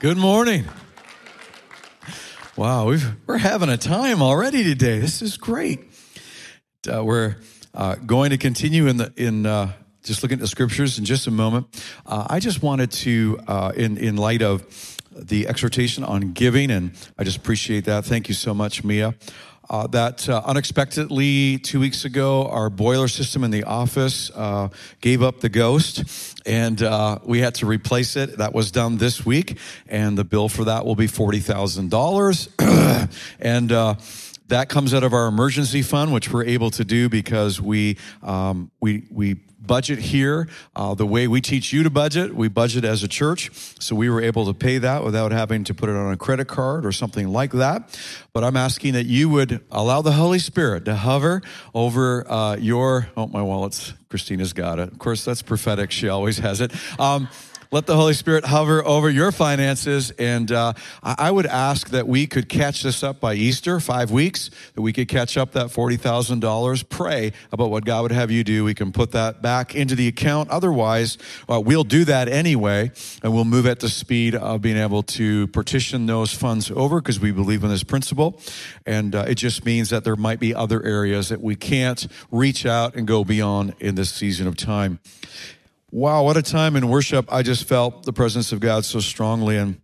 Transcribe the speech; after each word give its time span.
Good 0.00 0.16
morning. 0.16 0.64
Wow, 2.54 2.86
we 2.86 3.00
are 3.26 3.36
having 3.36 3.68
a 3.68 3.76
time 3.76 4.22
already 4.22 4.62
today. 4.62 5.00
This 5.00 5.22
is 5.22 5.36
great. 5.36 5.80
Uh, 6.88 7.04
we're 7.04 7.34
uh, 7.74 7.96
going 7.96 8.30
to 8.30 8.38
continue 8.38 8.86
in 8.86 8.98
the 8.98 9.12
in 9.16 9.44
uh, 9.44 9.72
just 10.04 10.22
looking 10.22 10.36
at 10.36 10.40
the 10.40 10.46
scriptures 10.46 11.00
in 11.00 11.04
just 11.04 11.26
a 11.26 11.32
moment. 11.32 11.66
Uh, 12.06 12.28
I 12.30 12.38
just 12.38 12.62
wanted 12.62 12.92
to, 12.92 13.40
uh, 13.48 13.72
in 13.74 13.98
in 13.98 14.16
light 14.16 14.40
of 14.40 14.62
the 15.22 15.48
exhortation 15.48 16.04
on 16.04 16.32
giving, 16.32 16.70
and 16.70 16.92
I 17.18 17.24
just 17.24 17.36
appreciate 17.36 17.84
that. 17.84 18.04
Thank 18.04 18.28
you 18.28 18.34
so 18.34 18.54
much, 18.54 18.84
Mia. 18.84 19.14
Uh, 19.70 19.86
that 19.88 20.26
uh, 20.30 20.40
unexpectedly 20.46 21.58
two 21.58 21.78
weeks 21.78 22.06
ago, 22.06 22.48
our 22.48 22.70
boiler 22.70 23.06
system 23.06 23.44
in 23.44 23.50
the 23.50 23.64
office 23.64 24.30
uh, 24.34 24.68
gave 25.02 25.22
up 25.22 25.40
the 25.40 25.50
ghost, 25.50 26.04
and 26.46 26.82
uh, 26.82 27.18
we 27.24 27.40
had 27.40 27.54
to 27.54 27.66
replace 27.66 28.16
it. 28.16 28.38
That 28.38 28.54
was 28.54 28.70
done 28.70 28.96
this 28.96 29.26
week, 29.26 29.58
and 29.86 30.16
the 30.16 30.24
bill 30.24 30.48
for 30.48 30.64
that 30.64 30.86
will 30.86 30.96
be 30.96 31.06
forty 31.06 31.40
thousand 31.40 31.90
dollars. 31.90 32.48
and 33.40 33.70
uh, 33.70 33.96
that 34.46 34.70
comes 34.70 34.94
out 34.94 35.04
of 35.04 35.12
our 35.12 35.26
emergency 35.26 35.82
fund, 35.82 36.14
which 36.14 36.32
we're 36.32 36.44
able 36.44 36.70
to 36.70 36.84
do 36.84 37.10
because 37.10 37.60
we 37.60 37.98
um, 38.22 38.70
we 38.80 39.04
we 39.10 39.36
budget 39.68 40.00
here 40.00 40.48
uh, 40.74 40.94
the 40.94 41.06
way 41.06 41.28
we 41.28 41.40
teach 41.40 41.72
you 41.72 41.84
to 41.84 41.90
budget. 41.90 42.34
We 42.34 42.48
budget 42.48 42.84
as 42.84 43.04
a 43.04 43.08
church, 43.08 43.52
so 43.78 43.94
we 43.94 44.10
were 44.10 44.20
able 44.20 44.46
to 44.46 44.54
pay 44.54 44.78
that 44.78 45.04
without 45.04 45.30
having 45.30 45.62
to 45.64 45.74
put 45.74 45.88
it 45.88 45.94
on 45.94 46.12
a 46.12 46.16
credit 46.16 46.48
card 46.48 46.84
or 46.84 46.90
something 46.90 47.28
like 47.28 47.52
that. 47.52 47.96
But 48.32 48.42
I'm 48.42 48.56
asking 48.56 48.94
that 48.94 49.06
you 49.06 49.28
would 49.28 49.64
allow 49.70 50.02
the 50.02 50.12
Holy 50.12 50.40
Spirit 50.40 50.84
to 50.86 50.96
hover 50.96 51.42
over 51.72 52.28
uh, 52.28 52.56
your. 52.56 53.08
Oh, 53.16 53.28
my 53.28 53.42
wallet's. 53.42 53.94
Christina's 54.08 54.54
got 54.54 54.78
it. 54.78 54.90
Of 54.90 54.98
course, 54.98 55.22
that's 55.24 55.42
prophetic. 55.42 55.90
She 55.90 56.08
always 56.08 56.38
has 56.38 56.62
it. 56.62 56.72
Um, 56.98 57.28
let 57.70 57.86
the 57.86 57.96
Holy 57.96 58.14
Spirit 58.14 58.46
hover 58.46 58.84
over 58.84 59.10
your 59.10 59.30
finances. 59.30 60.10
And 60.12 60.50
uh, 60.50 60.72
I 61.02 61.30
would 61.30 61.46
ask 61.46 61.90
that 61.90 62.08
we 62.08 62.26
could 62.26 62.48
catch 62.48 62.82
this 62.82 63.02
up 63.02 63.20
by 63.20 63.34
Easter, 63.34 63.78
five 63.78 64.10
weeks, 64.10 64.50
that 64.74 64.80
we 64.80 64.92
could 64.92 65.08
catch 65.08 65.36
up 65.36 65.52
that 65.52 65.66
$40,000. 65.66 66.88
Pray 66.88 67.32
about 67.52 67.70
what 67.70 67.84
God 67.84 68.02
would 68.02 68.12
have 68.12 68.30
you 68.30 68.42
do. 68.42 68.64
We 68.64 68.74
can 68.74 68.90
put 68.90 69.12
that 69.12 69.42
back 69.42 69.74
into 69.74 69.94
the 69.94 70.08
account. 70.08 70.48
Otherwise, 70.48 71.18
uh, 71.48 71.60
we'll 71.60 71.84
do 71.84 72.04
that 72.06 72.28
anyway, 72.28 72.90
and 73.22 73.34
we'll 73.34 73.44
move 73.44 73.66
at 73.66 73.80
the 73.80 73.88
speed 73.88 74.34
of 74.34 74.62
being 74.62 74.78
able 74.78 75.02
to 75.02 75.46
partition 75.48 76.06
those 76.06 76.32
funds 76.32 76.70
over 76.70 77.00
because 77.00 77.20
we 77.20 77.32
believe 77.32 77.62
in 77.64 77.70
this 77.70 77.84
principle. 77.84 78.40
And 78.86 79.14
uh, 79.14 79.26
it 79.28 79.34
just 79.34 79.64
means 79.66 79.90
that 79.90 80.04
there 80.04 80.16
might 80.16 80.40
be 80.40 80.54
other 80.54 80.82
areas 80.84 81.28
that 81.28 81.42
we 81.42 81.54
can't 81.54 82.06
reach 82.30 82.64
out 82.64 82.94
and 82.94 83.06
go 83.06 83.24
beyond 83.24 83.74
in 83.78 83.94
this 83.94 84.10
season 84.10 84.46
of 84.46 84.56
time. 84.56 85.00
Wow, 85.90 86.24
what 86.24 86.36
a 86.36 86.42
time 86.42 86.76
in 86.76 86.86
worship. 86.88 87.32
I 87.32 87.42
just 87.42 87.66
felt 87.66 88.02
the 88.02 88.12
presence 88.12 88.52
of 88.52 88.60
God 88.60 88.84
so 88.84 89.00
strongly. 89.00 89.56
And 89.56 89.80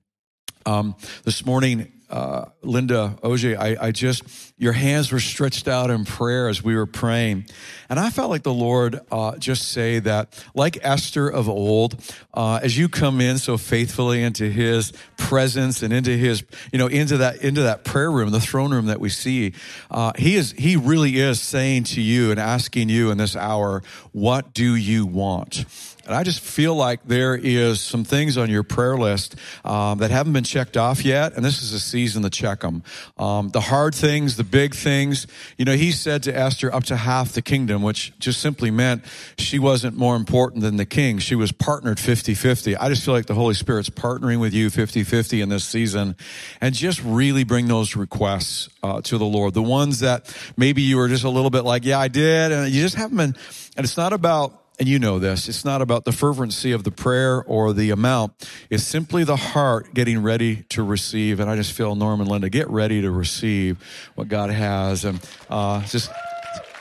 um, 0.66 0.96
this 1.24 1.46
morning, 1.46 1.90
uh, 2.10 2.44
Linda 2.62 3.16
Oje, 3.22 3.56
I, 3.56 3.86
I, 3.86 3.90
just, 3.90 4.22
your 4.58 4.74
hands 4.74 5.10
were 5.10 5.18
stretched 5.18 5.66
out 5.66 5.88
in 5.88 6.04
prayer 6.04 6.48
as 6.48 6.62
we 6.62 6.76
were 6.76 6.84
praying. 6.84 7.46
And 7.88 7.98
I 7.98 8.10
felt 8.10 8.28
like 8.28 8.42
the 8.42 8.52
Lord 8.52 9.00
uh, 9.10 9.38
just 9.38 9.70
say 9.70 9.98
that, 10.00 10.44
like 10.54 10.78
Esther 10.82 11.26
of 11.26 11.48
old, 11.48 11.98
uh, 12.34 12.60
as 12.62 12.76
you 12.76 12.90
come 12.90 13.22
in 13.22 13.38
so 13.38 13.56
faithfully 13.56 14.22
into 14.22 14.50
his 14.50 14.92
presence 15.16 15.82
and 15.82 15.90
into 15.90 16.14
his, 16.14 16.44
you 16.70 16.78
know, 16.78 16.86
into 16.86 17.16
that, 17.16 17.36
into 17.38 17.62
that 17.62 17.82
prayer 17.82 18.12
room, 18.12 18.30
the 18.30 18.40
throne 18.40 18.72
room 18.72 18.86
that 18.86 19.00
we 19.00 19.08
see, 19.08 19.54
uh, 19.90 20.12
he 20.18 20.36
is, 20.36 20.52
he 20.52 20.76
really 20.76 21.16
is 21.16 21.40
saying 21.40 21.84
to 21.84 22.02
you 22.02 22.30
and 22.30 22.38
asking 22.38 22.90
you 22.90 23.10
in 23.10 23.16
this 23.16 23.34
hour, 23.34 23.82
what 24.12 24.52
do 24.52 24.74
you 24.74 25.06
want? 25.06 25.64
And 26.06 26.14
I 26.14 26.22
just 26.22 26.40
feel 26.40 26.74
like 26.74 27.00
there 27.04 27.34
is 27.34 27.80
some 27.80 28.04
things 28.04 28.36
on 28.36 28.50
your 28.50 28.62
prayer 28.62 28.96
list 28.96 29.36
um, 29.64 29.98
that 29.98 30.10
haven't 30.10 30.34
been 30.34 30.44
checked 30.44 30.76
off 30.76 31.04
yet, 31.04 31.34
and 31.34 31.44
this 31.44 31.62
is 31.62 31.72
a 31.72 31.80
season 31.80 32.22
to 32.22 32.30
check 32.30 32.60
them. 32.60 32.82
Um, 33.16 33.48
the 33.48 33.60
hard 33.60 33.94
things, 33.94 34.36
the 34.36 34.44
big 34.44 34.74
things. 34.74 35.26
You 35.56 35.64
know, 35.64 35.74
he 35.74 35.92
said 35.92 36.22
to 36.24 36.36
Esther, 36.36 36.74
up 36.74 36.84
to 36.84 36.96
half 36.96 37.32
the 37.32 37.42
kingdom, 37.42 37.82
which 37.82 38.12
just 38.18 38.40
simply 38.40 38.70
meant 38.70 39.04
she 39.38 39.58
wasn't 39.58 39.96
more 39.96 40.16
important 40.16 40.62
than 40.62 40.76
the 40.76 40.84
king. 40.84 41.18
She 41.18 41.34
was 41.34 41.52
partnered 41.52 41.98
50-50. 41.98 42.76
I 42.78 42.88
just 42.88 43.04
feel 43.04 43.14
like 43.14 43.26
the 43.26 43.34
Holy 43.34 43.54
Spirit's 43.54 43.90
partnering 43.90 44.40
with 44.40 44.52
you 44.52 44.68
50-50 44.68 45.42
in 45.42 45.48
this 45.48 45.64
season, 45.64 46.16
and 46.60 46.74
just 46.74 47.02
really 47.02 47.44
bring 47.44 47.66
those 47.66 47.96
requests 47.96 48.68
uh, 48.82 49.00
to 49.02 49.16
the 49.16 49.24
Lord. 49.24 49.54
The 49.54 49.62
ones 49.62 50.00
that 50.00 50.36
maybe 50.56 50.82
you 50.82 50.98
were 50.98 51.08
just 51.08 51.24
a 51.24 51.30
little 51.30 51.50
bit 51.50 51.62
like, 51.62 51.84
yeah, 51.84 51.98
I 51.98 52.08
did, 52.08 52.52
and 52.52 52.70
you 52.70 52.82
just 52.82 52.96
haven't 52.96 53.16
been. 53.16 53.34
And 53.76 53.84
it's 53.84 53.96
not 53.96 54.12
about 54.12 54.63
and 54.78 54.88
you 54.88 54.98
know 54.98 55.18
this, 55.18 55.48
it's 55.48 55.64
not 55.64 55.82
about 55.82 56.04
the 56.04 56.12
fervency 56.12 56.72
of 56.72 56.82
the 56.82 56.90
prayer 56.90 57.42
or 57.44 57.72
the 57.72 57.90
amount. 57.90 58.48
It's 58.70 58.82
simply 58.82 59.22
the 59.22 59.36
heart 59.36 59.94
getting 59.94 60.22
ready 60.22 60.64
to 60.70 60.82
receive. 60.82 61.38
And 61.38 61.48
I 61.48 61.54
just 61.54 61.72
feel, 61.72 61.94
Norman 61.94 62.26
Linda, 62.26 62.50
get 62.50 62.68
ready 62.68 63.02
to 63.02 63.10
receive 63.10 63.78
what 64.16 64.28
God 64.28 64.50
has. 64.50 65.04
And 65.04 65.20
uh, 65.48 65.84
just 65.84 66.10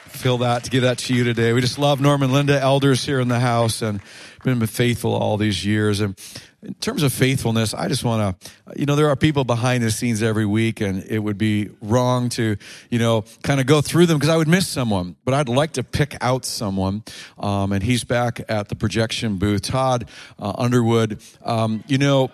feel 0.07 0.39
that, 0.39 0.63
to 0.63 0.69
give 0.71 0.83
that 0.83 0.97
to 0.99 1.13
you 1.13 1.23
today. 1.23 1.53
We 1.53 1.61
just 1.61 1.77
love 1.77 2.01
Norman 2.01 2.31
Linda, 2.31 2.59
elders 2.59 3.05
here 3.05 3.19
in 3.19 3.27
the 3.27 3.39
house, 3.39 3.81
and 3.81 4.01
been 4.43 4.65
faithful 4.65 5.13
all 5.13 5.37
these 5.37 5.65
years. 5.65 5.99
And 5.99 6.17
in 6.63 6.73
terms 6.75 7.03
of 7.03 7.11
faithfulness, 7.11 7.73
I 7.73 7.87
just 7.87 8.03
want 8.03 8.39
to, 8.39 8.51
you 8.79 8.85
know, 8.85 8.95
there 8.95 9.09
are 9.09 9.15
people 9.15 9.43
behind 9.43 9.83
the 9.83 9.91
scenes 9.91 10.23
every 10.23 10.45
week, 10.45 10.81
and 10.81 11.03
it 11.03 11.19
would 11.19 11.37
be 11.37 11.69
wrong 11.81 12.29
to, 12.29 12.55
you 12.89 12.99
know, 12.99 13.25
kind 13.43 13.59
of 13.59 13.65
go 13.65 13.81
through 13.81 14.05
them 14.05 14.17
because 14.17 14.29
I 14.29 14.37
would 14.37 14.47
miss 14.47 14.67
someone. 14.67 15.15
But 15.25 15.33
I'd 15.33 15.49
like 15.49 15.73
to 15.73 15.83
pick 15.83 16.15
out 16.21 16.45
someone, 16.45 17.03
um, 17.37 17.71
and 17.71 17.83
he's 17.83 18.03
back 18.03 18.41
at 18.49 18.69
the 18.69 18.75
projection 18.75 19.37
booth. 19.37 19.63
Todd 19.63 20.07
uh, 20.39 20.53
Underwood, 20.57 21.21
um, 21.43 21.83
you 21.87 21.97
know, 21.97 22.31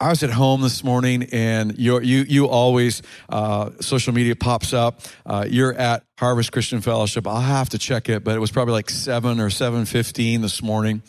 I 0.00 0.10
was 0.10 0.22
at 0.22 0.30
home 0.30 0.60
this 0.60 0.84
morning, 0.84 1.24
and 1.32 1.76
you 1.76 1.98
you 1.98 2.18
you 2.20 2.46
always 2.46 3.02
uh, 3.28 3.70
social 3.80 4.14
media 4.14 4.36
pops 4.36 4.72
up. 4.72 5.00
Uh, 5.26 5.44
you're 5.50 5.74
at 5.74 6.04
Harvest 6.16 6.52
Christian 6.52 6.80
Fellowship. 6.80 7.26
I'll 7.26 7.40
have 7.40 7.70
to 7.70 7.78
check 7.78 8.08
it, 8.08 8.22
but 8.22 8.36
it 8.36 8.38
was 8.38 8.52
probably 8.52 8.74
like 8.74 8.90
seven 8.90 9.40
or 9.40 9.50
seven 9.50 9.86
fifteen 9.86 10.40
this 10.40 10.62
morning, 10.62 11.02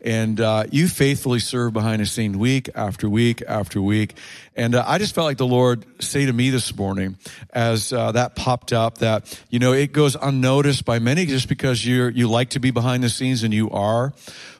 and 0.00 0.40
uh, 0.40 0.64
you 0.72 0.88
faithfully 0.88 1.38
serve 1.38 1.74
behind 1.74 2.02
the 2.02 2.06
scene 2.06 2.40
week 2.40 2.68
after 2.74 3.08
week 3.08 3.40
after 3.46 3.80
week. 3.80 4.16
And 4.56 4.74
uh, 4.74 4.84
I 4.86 4.98
just 4.98 5.14
felt 5.14 5.26
like 5.26 5.38
the 5.38 5.46
Lord 5.46 5.84
say 6.02 6.26
to 6.26 6.32
me 6.32 6.50
this 6.50 6.76
morning 6.76 7.16
as 7.50 7.92
uh, 7.92 8.12
that 8.12 8.36
popped 8.36 8.72
up 8.72 8.98
that, 8.98 9.40
you 9.50 9.58
know, 9.58 9.72
it 9.72 9.92
goes 9.92 10.14
unnoticed 10.14 10.84
by 10.84 11.00
many 11.00 11.26
just 11.26 11.48
because 11.48 11.84
you're, 11.84 12.08
you 12.08 12.28
like 12.28 12.50
to 12.50 12.60
be 12.60 12.70
behind 12.70 13.02
the 13.02 13.08
scenes 13.08 13.42
and 13.42 13.52
you 13.52 13.70
are 13.70 14.12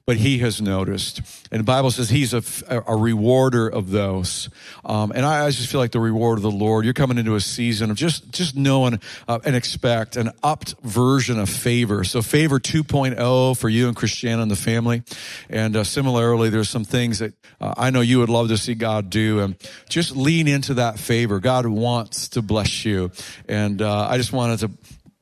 but 0.07 0.19
he 0.19 0.39
has 0.39 0.61
noticed. 0.61 1.23
And 1.51 1.61
the 1.61 1.65
Bible 1.65 1.91
says 1.91 2.11
he's 2.11 2.35
a, 2.35 2.43
a 2.87 2.95
rewarder 2.95 3.69
of 3.69 3.91
those. 3.91 4.51
Um, 4.85 5.13
and 5.15 5.25
I, 5.25 5.47
I, 5.47 5.51
just 5.51 5.71
feel 5.71 5.81
like 5.81 5.93
the 5.93 6.01
reward 6.01 6.39
of 6.39 6.43
the 6.43 6.51
Lord. 6.51 6.85
You're 6.85 6.93
coming 6.93 7.17
into 7.17 7.37
a 7.37 7.41
season 7.41 7.91
of 7.91 7.97
just, 7.97 8.31
just 8.31 8.55
knowing 8.55 9.01
uh, 9.27 9.39
and 9.45 9.57
expect 9.57 10.17
an 10.17 10.33
upped 10.43 10.75
version 10.83 11.39
of 11.39 11.49
favor. 11.49 12.05
So 12.05 12.21
favor 12.21 12.61
2.0 12.61 13.57
for 13.57 13.69
you 13.71 13.89
and 13.89 13.97
Christiana 13.97 14.43
and 14.43 14.51
the 14.51 14.57
family. 14.57 15.03
And 15.49 15.75
uh, 15.75 15.85
similarly, 15.85 16.51
there's 16.51 16.69
some 16.69 16.85
things 16.85 17.21
that 17.21 17.33
uh, 17.59 17.73
I 17.77 17.89
know 17.89 18.03
you 18.03 18.19
would 18.19 18.29
love 18.29 18.49
to 18.49 18.59
see 18.59 18.75
God 18.75 19.09
do. 19.09 19.41
And 19.41 19.57
just 19.89 20.15
lean 20.15 20.49
into 20.49 20.75
that 20.75 20.99
favor. 20.99 21.41
God 21.41 21.65
wants 21.67 22.29
to 22.31 22.43
bless 22.43 22.85
you. 22.85 23.11
And 23.49 23.81
uh, 23.81 24.09
I 24.09 24.19
just 24.19 24.35
wanted 24.35 24.59
to 24.61 24.71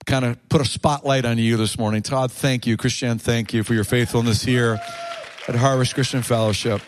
kind 0.04 0.24
of 0.24 0.48
put 0.48 0.60
a 0.60 0.64
spotlight 0.64 1.24
on 1.24 1.38
you 1.38 1.56
this 1.56 1.78
morning. 1.78 2.02
Todd, 2.02 2.32
thank 2.32 2.66
you. 2.66 2.76
Christian, 2.76 3.18
thank 3.18 3.52
you 3.52 3.62
for 3.62 3.74
your 3.74 3.84
faithfulness 3.84 4.42
here 4.42 4.80
at 5.48 5.54
Harvest 5.54 5.94
Christian 5.94 6.22
Fellowship. 6.22 6.80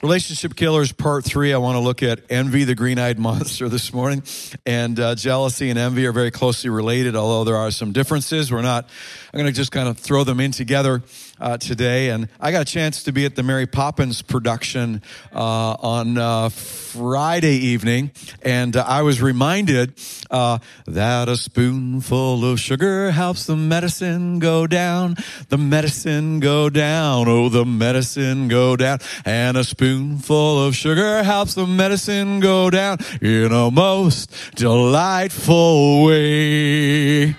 Relationship 0.00 0.54
Killers 0.54 0.92
Part 0.92 1.24
3. 1.24 1.52
I 1.52 1.58
want 1.58 1.74
to 1.74 1.80
look 1.80 2.04
at 2.04 2.20
envy, 2.30 2.62
the 2.62 2.76
green 2.76 3.00
eyed 3.00 3.18
monster, 3.18 3.68
this 3.68 3.92
morning. 3.92 4.22
And 4.64 4.98
uh, 5.00 5.16
jealousy 5.16 5.70
and 5.70 5.78
envy 5.78 6.06
are 6.06 6.12
very 6.12 6.30
closely 6.30 6.70
related, 6.70 7.16
although 7.16 7.42
there 7.42 7.56
are 7.56 7.72
some 7.72 7.90
differences. 7.90 8.52
We're 8.52 8.62
not, 8.62 8.88
I'm 9.34 9.38
going 9.38 9.52
to 9.52 9.56
just 9.56 9.72
kind 9.72 9.88
of 9.88 9.98
throw 9.98 10.22
them 10.22 10.38
in 10.38 10.52
together 10.52 11.02
uh, 11.40 11.56
today. 11.56 12.10
And 12.10 12.28
I 12.40 12.52
got 12.52 12.62
a 12.62 12.64
chance 12.64 13.04
to 13.04 13.12
be 13.12 13.24
at 13.24 13.36
the 13.36 13.42
Mary 13.42 13.66
Poppins 13.66 14.22
production 14.22 15.02
uh, 15.32 15.76
on 15.80 16.18
uh, 16.18 16.48
Friday 16.48 17.56
evening, 17.56 18.10
and 18.42 18.76
uh, 18.76 18.84
I 18.86 19.02
was 19.02 19.20
reminded 19.20 19.92
uh, 20.30 20.58
that 20.86 21.28
a 21.28 21.36
spoonful 21.36 22.44
of 22.44 22.58
sugar 22.58 23.10
helps 23.10 23.46
the 23.46 23.56
medicine 23.56 24.38
go 24.38 24.66
down, 24.66 25.16
the 25.48 25.58
medicine 25.58 26.40
go 26.40 26.70
down, 26.70 27.28
oh, 27.28 27.48
the 27.48 27.64
medicine 27.64 28.48
go 28.48 28.76
down, 28.76 28.98
and 29.24 29.56
a 29.56 29.64
spoonful 29.64 30.64
of 30.64 30.74
sugar 30.74 31.22
helps 31.22 31.54
the 31.54 31.66
medicine 31.66 32.40
go 32.40 32.70
down 32.70 32.98
in 33.20 33.52
a 33.52 33.70
most 33.70 34.30
delightful 34.56 36.04
way. 36.04 37.36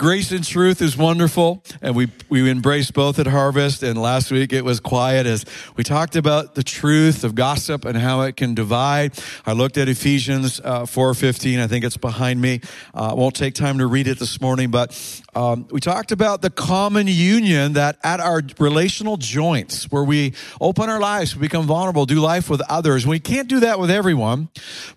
Grace 0.00 0.32
and 0.32 0.42
truth 0.42 0.80
is 0.80 0.96
wonderful, 0.96 1.62
and 1.82 1.94
we 1.94 2.08
we 2.30 2.48
embrace 2.48 2.90
both 2.90 3.18
at 3.18 3.26
Harvest. 3.26 3.82
And 3.82 4.00
last 4.00 4.30
week 4.30 4.50
it 4.50 4.64
was 4.64 4.80
quiet 4.80 5.26
as 5.26 5.44
we 5.76 5.84
talked 5.84 6.16
about 6.16 6.54
the 6.54 6.62
truth 6.62 7.22
of 7.22 7.34
gossip 7.34 7.84
and 7.84 7.98
how 7.98 8.22
it 8.22 8.34
can 8.34 8.54
divide. 8.54 9.12
I 9.44 9.52
looked 9.52 9.76
at 9.76 9.90
Ephesians 9.90 10.58
uh, 10.64 10.86
four 10.86 11.12
fifteen. 11.12 11.60
I 11.60 11.66
think 11.66 11.84
it's 11.84 11.98
behind 11.98 12.40
me. 12.40 12.62
Uh, 12.94 13.12
won't 13.14 13.36
take 13.36 13.52
time 13.52 13.76
to 13.76 13.86
read 13.86 14.06
it 14.06 14.18
this 14.18 14.40
morning, 14.40 14.70
but 14.70 14.96
um, 15.34 15.68
we 15.70 15.80
talked 15.80 16.12
about 16.12 16.40
the 16.40 16.48
common 16.48 17.06
union 17.06 17.74
that 17.74 17.98
at 18.02 18.20
our 18.20 18.40
relational 18.58 19.18
joints, 19.18 19.92
where 19.92 20.04
we 20.04 20.32
open 20.62 20.88
our 20.88 20.98
lives, 20.98 21.36
we 21.36 21.42
become 21.42 21.66
vulnerable, 21.66 22.06
do 22.06 22.20
life 22.20 22.48
with 22.48 22.62
others. 22.70 23.06
We 23.06 23.20
can't 23.20 23.48
do 23.48 23.60
that 23.60 23.78
with 23.78 23.90
everyone, 23.90 24.48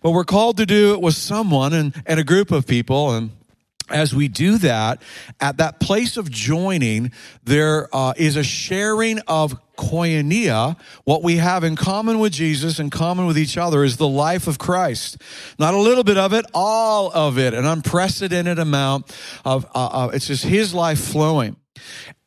but 0.02 0.12
we're 0.12 0.24
called 0.24 0.56
to 0.58 0.66
do 0.66 0.94
it 0.94 1.02
with 1.02 1.16
someone 1.16 1.74
and, 1.74 1.94
and 2.06 2.22
a 2.22 2.24
group 2.24 2.52
of 2.52 2.66
people. 2.66 3.12
And 3.12 3.32
as 3.94 4.14
we 4.14 4.28
do 4.28 4.58
that, 4.60 5.02
at 5.40 5.58
that 5.58 5.80
place 5.80 6.18
of 6.18 6.30
joining, 6.30 7.12
there 7.44 7.88
uh, 7.96 8.14
is 8.18 8.36
a 8.36 8.44
sharing 8.44 9.20
of 9.28 9.56
koinonia. 9.78 10.78
What 11.04 11.24
we 11.24 11.38
have 11.38 11.64
in 11.64 11.76
common 11.76 12.20
with 12.20 12.34
Jesus 12.34 12.80
and 12.80 12.92
common 12.92 13.26
with 13.26 13.38
each 13.38 13.58
other 13.58 13.84
is 13.84 13.98
the 13.98 14.08
life 14.08 14.48
of 14.48 14.60
Christ. 14.60 15.22
Not 15.58 15.74
a 15.74 15.80
little 15.80 16.04
bit 16.04 16.18
of 16.18 16.34
it, 16.34 16.46
all 16.54 17.12
of 17.14 17.38
it, 17.38 17.54
an 17.54 17.66
unprecedented 17.66 18.60
amount 18.60 19.16
of, 19.46 19.66
uh, 19.74 19.90
uh, 19.92 20.12
it's 20.14 20.28
just 20.28 20.44
His 20.44 20.74
life 20.74 21.00
flowing. 21.00 21.56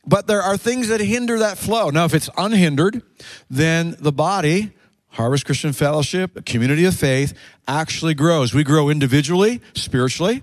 But 0.06 0.28
there 0.28 0.42
are 0.42 0.56
things 0.56 0.88
that 0.88 1.00
hinder 1.00 1.40
that 1.40 1.58
flow. 1.58 1.90
Now, 1.90 2.04
if 2.04 2.14
it's 2.14 2.30
unhindered, 2.36 3.02
then 3.50 3.96
the 3.98 4.12
body 4.12 4.72
Harvest 5.16 5.46
Christian 5.46 5.72
Fellowship, 5.72 6.36
a 6.36 6.42
community 6.42 6.84
of 6.84 6.94
faith, 6.94 7.32
actually 7.66 8.12
grows. 8.12 8.52
We 8.52 8.64
grow 8.64 8.90
individually, 8.90 9.62
spiritually, 9.72 10.42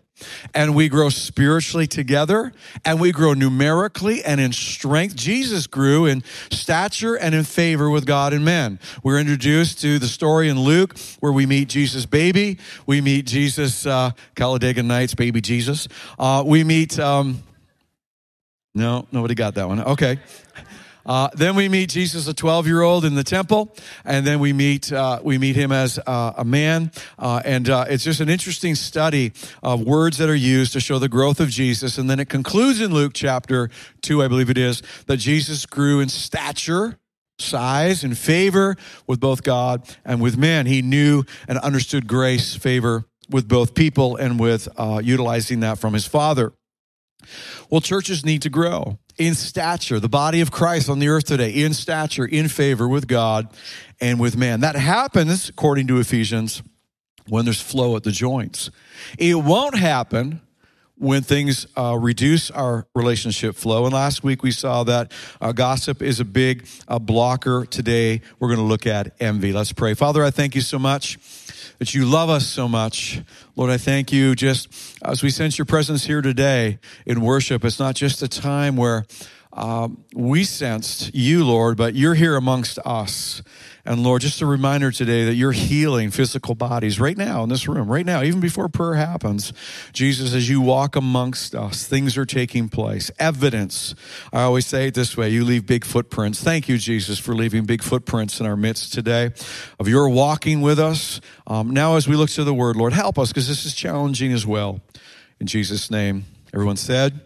and 0.56 0.74
we 0.74 0.90
grow 0.90 1.10
spiritually 1.10 1.86
together, 1.86 2.52
and 2.84 3.00
we 3.00 3.12
grow 3.12 3.36
numerically 3.36 4.24
and 4.24 4.42
in 4.42 4.52
strength. 4.52 5.16
Jesus 5.16 5.68
grew 5.68 6.08
in 6.08 6.24
stature 6.50 7.14
and 7.14 7.36
in 7.36 7.44
favor 7.44 7.88
with 7.88 8.08
God 8.08 8.34
and 8.34 8.44
men. 8.44 8.80
We're 9.04 9.20
introduced 9.20 9.80
to 9.81 10.00
the 10.00 10.08
story 10.08 10.50
in 10.50 10.60
Luke 10.60 10.98
where 11.19 11.31
we 11.31 11.46
meet 11.46 11.69
Jesus' 11.69 12.08
baby. 12.08 12.58
We 12.88 13.00
meet 13.00 13.28
Jesus, 13.28 13.86
uh, 13.86 14.12
Nights, 14.40 15.14
baby 15.14 15.40
Jesus. 15.40 15.88
Uh, 16.18 16.44
we 16.44 16.64
meet, 16.64 16.98
um, 16.98 17.44
no, 18.74 19.06
nobody 19.12 19.36
got 19.36 19.54
that 19.54 19.68
one. 19.68 19.81
Okay. 19.81 20.18
Uh, 21.06 21.30
then 21.34 21.56
we 21.56 21.68
meet 21.68 21.90
Jesus, 21.90 22.28
a 22.28 22.34
12 22.34 22.68
year 22.68 22.82
old 22.82 23.06
in 23.06 23.16
the 23.16 23.24
temple, 23.24 23.76
and 24.06 24.26
then 24.26 24.40
we 24.40 24.54
meet 24.54 24.92
uh, 24.92 25.20
we 25.24 25.38
meet 25.38 25.56
him 25.56 25.72
as 25.72 26.00
uh, 26.06 26.34
a 26.38 26.46
man, 26.46 26.92
uh, 27.20 27.42
and 27.44 27.70
uh, 27.70 27.86
it's 27.90 28.04
just 28.04 28.22
an 28.22 28.30
interesting 28.30 28.76
study 28.76 29.34
of 29.62 29.82
words 29.82 30.18
that 30.18 30.30
are 30.30 30.36
used 30.36 30.74
to 30.74 30.80
show 30.80 31.00
the 31.00 31.10
growth 31.10 31.40
of 31.40 31.50
Jesus. 31.50 31.98
And 31.98 32.10
then 32.10 32.20
it 32.20 32.30
concludes 32.30 32.80
in 32.80 32.94
Luke 32.94 33.12
chapter 33.14 33.70
two, 34.02 34.24
I 34.24 34.28
believe 34.28 34.50
it 34.50 34.58
is, 34.58 34.82
that 35.08 35.18
Jesus 35.18 35.66
grew 35.66 36.00
in 36.00 36.10
stature 36.10 36.98
size 37.40 38.04
and 38.04 38.18
favor 38.18 38.78
with 39.08 39.20
both 39.20 39.44
God 39.44 39.84
and 40.06 40.22
with 40.22 40.38
men. 40.38 40.66
He 40.66 40.82
knew 40.82 41.24
and 41.48 41.58
understood 41.58 42.08
grace, 42.08 42.56
favor 42.56 43.06
with 43.30 43.48
both 43.48 43.74
people, 43.74 44.16
and 44.16 44.40
with 44.40 44.68
uh, 44.78 45.02
utilizing 45.04 45.62
that 45.62 45.80
from 45.80 45.94
his 45.94 46.06
Father. 46.06 46.54
Well, 47.70 47.82
churches 47.82 48.26
need 48.26 48.42
to 48.44 48.50
grow 48.50 49.00
in 49.18 49.36
stature, 49.36 50.00
the 50.00 50.10
body 50.10 50.42
of 50.42 50.51
Christ 50.51 50.89
on 50.89 51.00
the 51.00 51.07
earth 51.07 51.25
today, 51.25 51.51
in 51.51 51.74
stature, 51.74 52.25
in 52.25 52.48
favor 52.48 52.88
with 52.88 53.07
God 53.07 53.48
and 54.01 54.19
with 54.19 54.36
man. 54.36 54.62
That 54.62 54.75
happens, 54.75 55.50
according 55.50 55.88
to 55.88 56.00
Ephesians, 56.00 56.63
when 57.27 57.45
there's 57.45 57.62
flow 57.62 57.95
at 57.95 58.04
the 58.04 58.12
joints. 58.12 58.69
It 59.18 59.36
won't 59.36 59.77
happen 59.77 60.42
when 60.98 61.21
things 61.21 61.68
uh, 61.75 61.98
reduce 62.00 62.51
our 62.51 62.88
relationship 62.95 63.56
flow. 63.56 63.86
And 63.86 63.94
last 63.94 64.24
week 64.24 64.44
we 64.44 64.51
saw 64.51 64.83
that 64.86 65.12
uh, 65.42 65.51
gossip 65.51 66.01
is 66.01 66.19
a 66.19 66.25
big 66.25 66.68
uh, 66.88 67.00
blocker. 67.00 67.66
Today 67.66 68.21
we're 68.39 68.50
going 68.50 68.59
to 68.59 68.66
look 68.66 68.86
at 68.86 69.13
envy. 69.19 69.54
Let's 69.54 69.74
pray. 69.74 69.95
Father, 69.95 70.24
I 70.24 70.31
thank 70.31 70.56
you 70.56 70.62
so 70.62 70.80
much 70.80 71.18
that 71.83 71.94
you 71.94 72.06
love 72.06 72.30
us 72.30 72.47
so 72.47 72.65
much. 72.65 73.19
Lord, 73.57 73.69
I 73.69 73.75
thank 73.75 74.13
you 74.13 74.35
just 74.35 74.69
as 75.03 75.21
we 75.21 75.30
sense 75.30 75.57
your 75.57 75.65
presence 75.65 76.06
here 76.06 76.21
today 76.21 76.80
in 77.06 77.19
worship. 77.19 77.65
It's 77.65 77.77
not 77.77 77.94
just 77.94 78.21
a 78.21 78.27
time 78.30 78.77
where 78.77 79.06
um, 79.56 80.04
we 80.16 80.44
sensed 80.46 81.14
you, 81.14 81.46
Lord, 81.46 81.78
but 81.78 81.94
you're 81.94 82.16
here 82.16 82.36
amongst 82.36 82.80
us. 82.80 83.44
And 83.86 84.02
Lord, 84.02 84.22
just 84.22 84.42
a 84.42 84.46
reminder 84.48 84.92
today 84.92 85.26
that 85.26 85.36
you're 85.36 85.52
healing 85.52 86.10
physical 86.10 86.56
bodies 86.56 87.00
right 87.00 87.18
now 87.18 87.44
in 87.44 87.50
this 87.50 87.68
room, 87.68 87.92
right 87.92 88.06
now, 88.06 88.24
even 88.24 88.40
before 88.40 88.68
prayer 88.68 88.96
happens. 88.96 89.54
Jesus, 89.92 90.34
as 90.34 90.50
you 90.50 90.62
walk 90.62 90.96
amongst 90.96 91.54
us, 91.54 91.86
things 91.86 92.18
are 92.18 92.26
taking 92.26 92.68
place. 92.68 93.12
Evidence. 93.20 93.94
I 94.32 94.42
always 94.42 94.66
say 94.66 94.88
it 94.88 94.96
this 94.96 95.16
way 95.16 95.30
you 95.30 95.44
leave 95.44 95.68
big 95.68 95.86
footprints. 95.86 96.42
Thank 96.42 96.68
you, 96.68 96.78
Jesus, 96.80 97.20
for 97.20 97.36
leaving 97.36 97.66
big 97.66 97.84
footprints 97.84 98.40
in 98.40 98.48
our 98.48 98.58
midst 98.58 98.94
today 98.94 99.32
of 99.80 99.88
your 99.88 100.10
walking 100.10 100.62
with 100.62 100.80
us. 100.80 101.22
Um, 101.46 101.70
now, 101.70 101.96
as 101.96 102.08
we 102.08 102.16
look 102.16 102.30
to 102.32 102.44
the 102.44 102.54
word, 102.54 102.76
Lord, 102.76 102.94
help 102.94 103.20
us 103.20 103.28
because 103.28 103.48
this 103.48 103.66
is 103.66 103.76
challenging 103.76 104.32
as 104.32 104.48
well. 104.48 104.80
In 105.40 105.46
Jesus' 105.46 105.92
name, 105.92 106.26
everyone 106.54 106.78
said, 106.78 107.20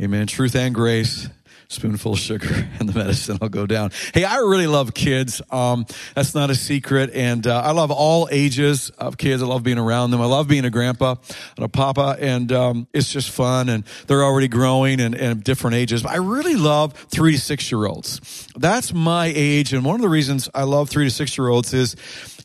Amen. 0.00 0.26
Truth 0.26 0.56
and 0.56 0.74
grace 0.74 1.28
spoonful 1.70 2.14
of 2.14 2.18
sugar 2.18 2.68
and 2.80 2.88
the 2.88 2.98
medicine 2.98 3.38
will 3.40 3.48
go 3.48 3.64
down. 3.64 3.92
Hey, 4.12 4.24
I 4.24 4.38
really 4.38 4.66
love 4.66 4.92
kids. 4.92 5.40
Um, 5.50 5.86
that's 6.14 6.34
not 6.34 6.50
a 6.50 6.54
secret. 6.54 7.10
And 7.14 7.46
uh, 7.46 7.60
I 7.60 7.70
love 7.70 7.90
all 7.90 8.28
ages 8.30 8.90
of 8.90 9.16
kids. 9.16 9.42
I 9.42 9.46
love 9.46 9.62
being 9.62 9.78
around 9.78 10.10
them. 10.10 10.20
I 10.20 10.26
love 10.26 10.48
being 10.48 10.64
a 10.64 10.70
grandpa 10.70 11.14
and 11.56 11.64
a 11.64 11.68
papa. 11.68 12.16
And 12.18 12.50
um, 12.52 12.88
it's 12.92 13.10
just 13.10 13.30
fun. 13.30 13.68
And 13.68 13.84
they're 14.08 14.24
already 14.24 14.48
growing 14.48 15.00
and, 15.00 15.14
and 15.14 15.42
different 15.42 15.76
ages. 15.76 16.02
But 16.02 16.12
I 16.12 16.16
really 16.16 16.56
love 16.56 16.92
three 16.94 17.32
to 17.32 17.40
six 17.40 17.70
year 17.70 17.86
olds. 17.86 18.48
That's 18.56 18.92
my 18.92 19.32
age. 19.34 19.72
And 19.72 19.84
one 19.84 19.94
of 19.94 20.00
the 20.00 20.08
reasons 20.08 20.48
I 20.52 20.64
love 20.64 20.90
three 20.90 21.04
to 21.04 21.10
six 21.10 21.38
year 21.38 21.48
olds 21.48 21.72
is 21.72 21.94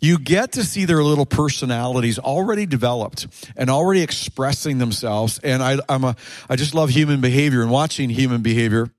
you 0.01 0.19
get 0.19 0.53
to 0.53 0.63
see 0.63 0.85
their 0.85 1.03
little 1.03 1.25
personalities 1.25 2.19
already 2.19 2.67
developed 2.67 3.25
and 3.55 3.71
already 3.71 4.01
expressing 4.01 4.77
themselves. 4.77 5.39
And 5.39 5.63
I, 5.63 5.79
I'm 5.89 6.03
a, 6.03 6.15
I 6.47 6.55
just 6.55 6.75
love 6.75 6.89
human 6.89 7.21
behavior 7.21 7.63
and 7.63 7.71
watching 7.71 8.09
human 8.11 8.41
behavior 8.41 8.91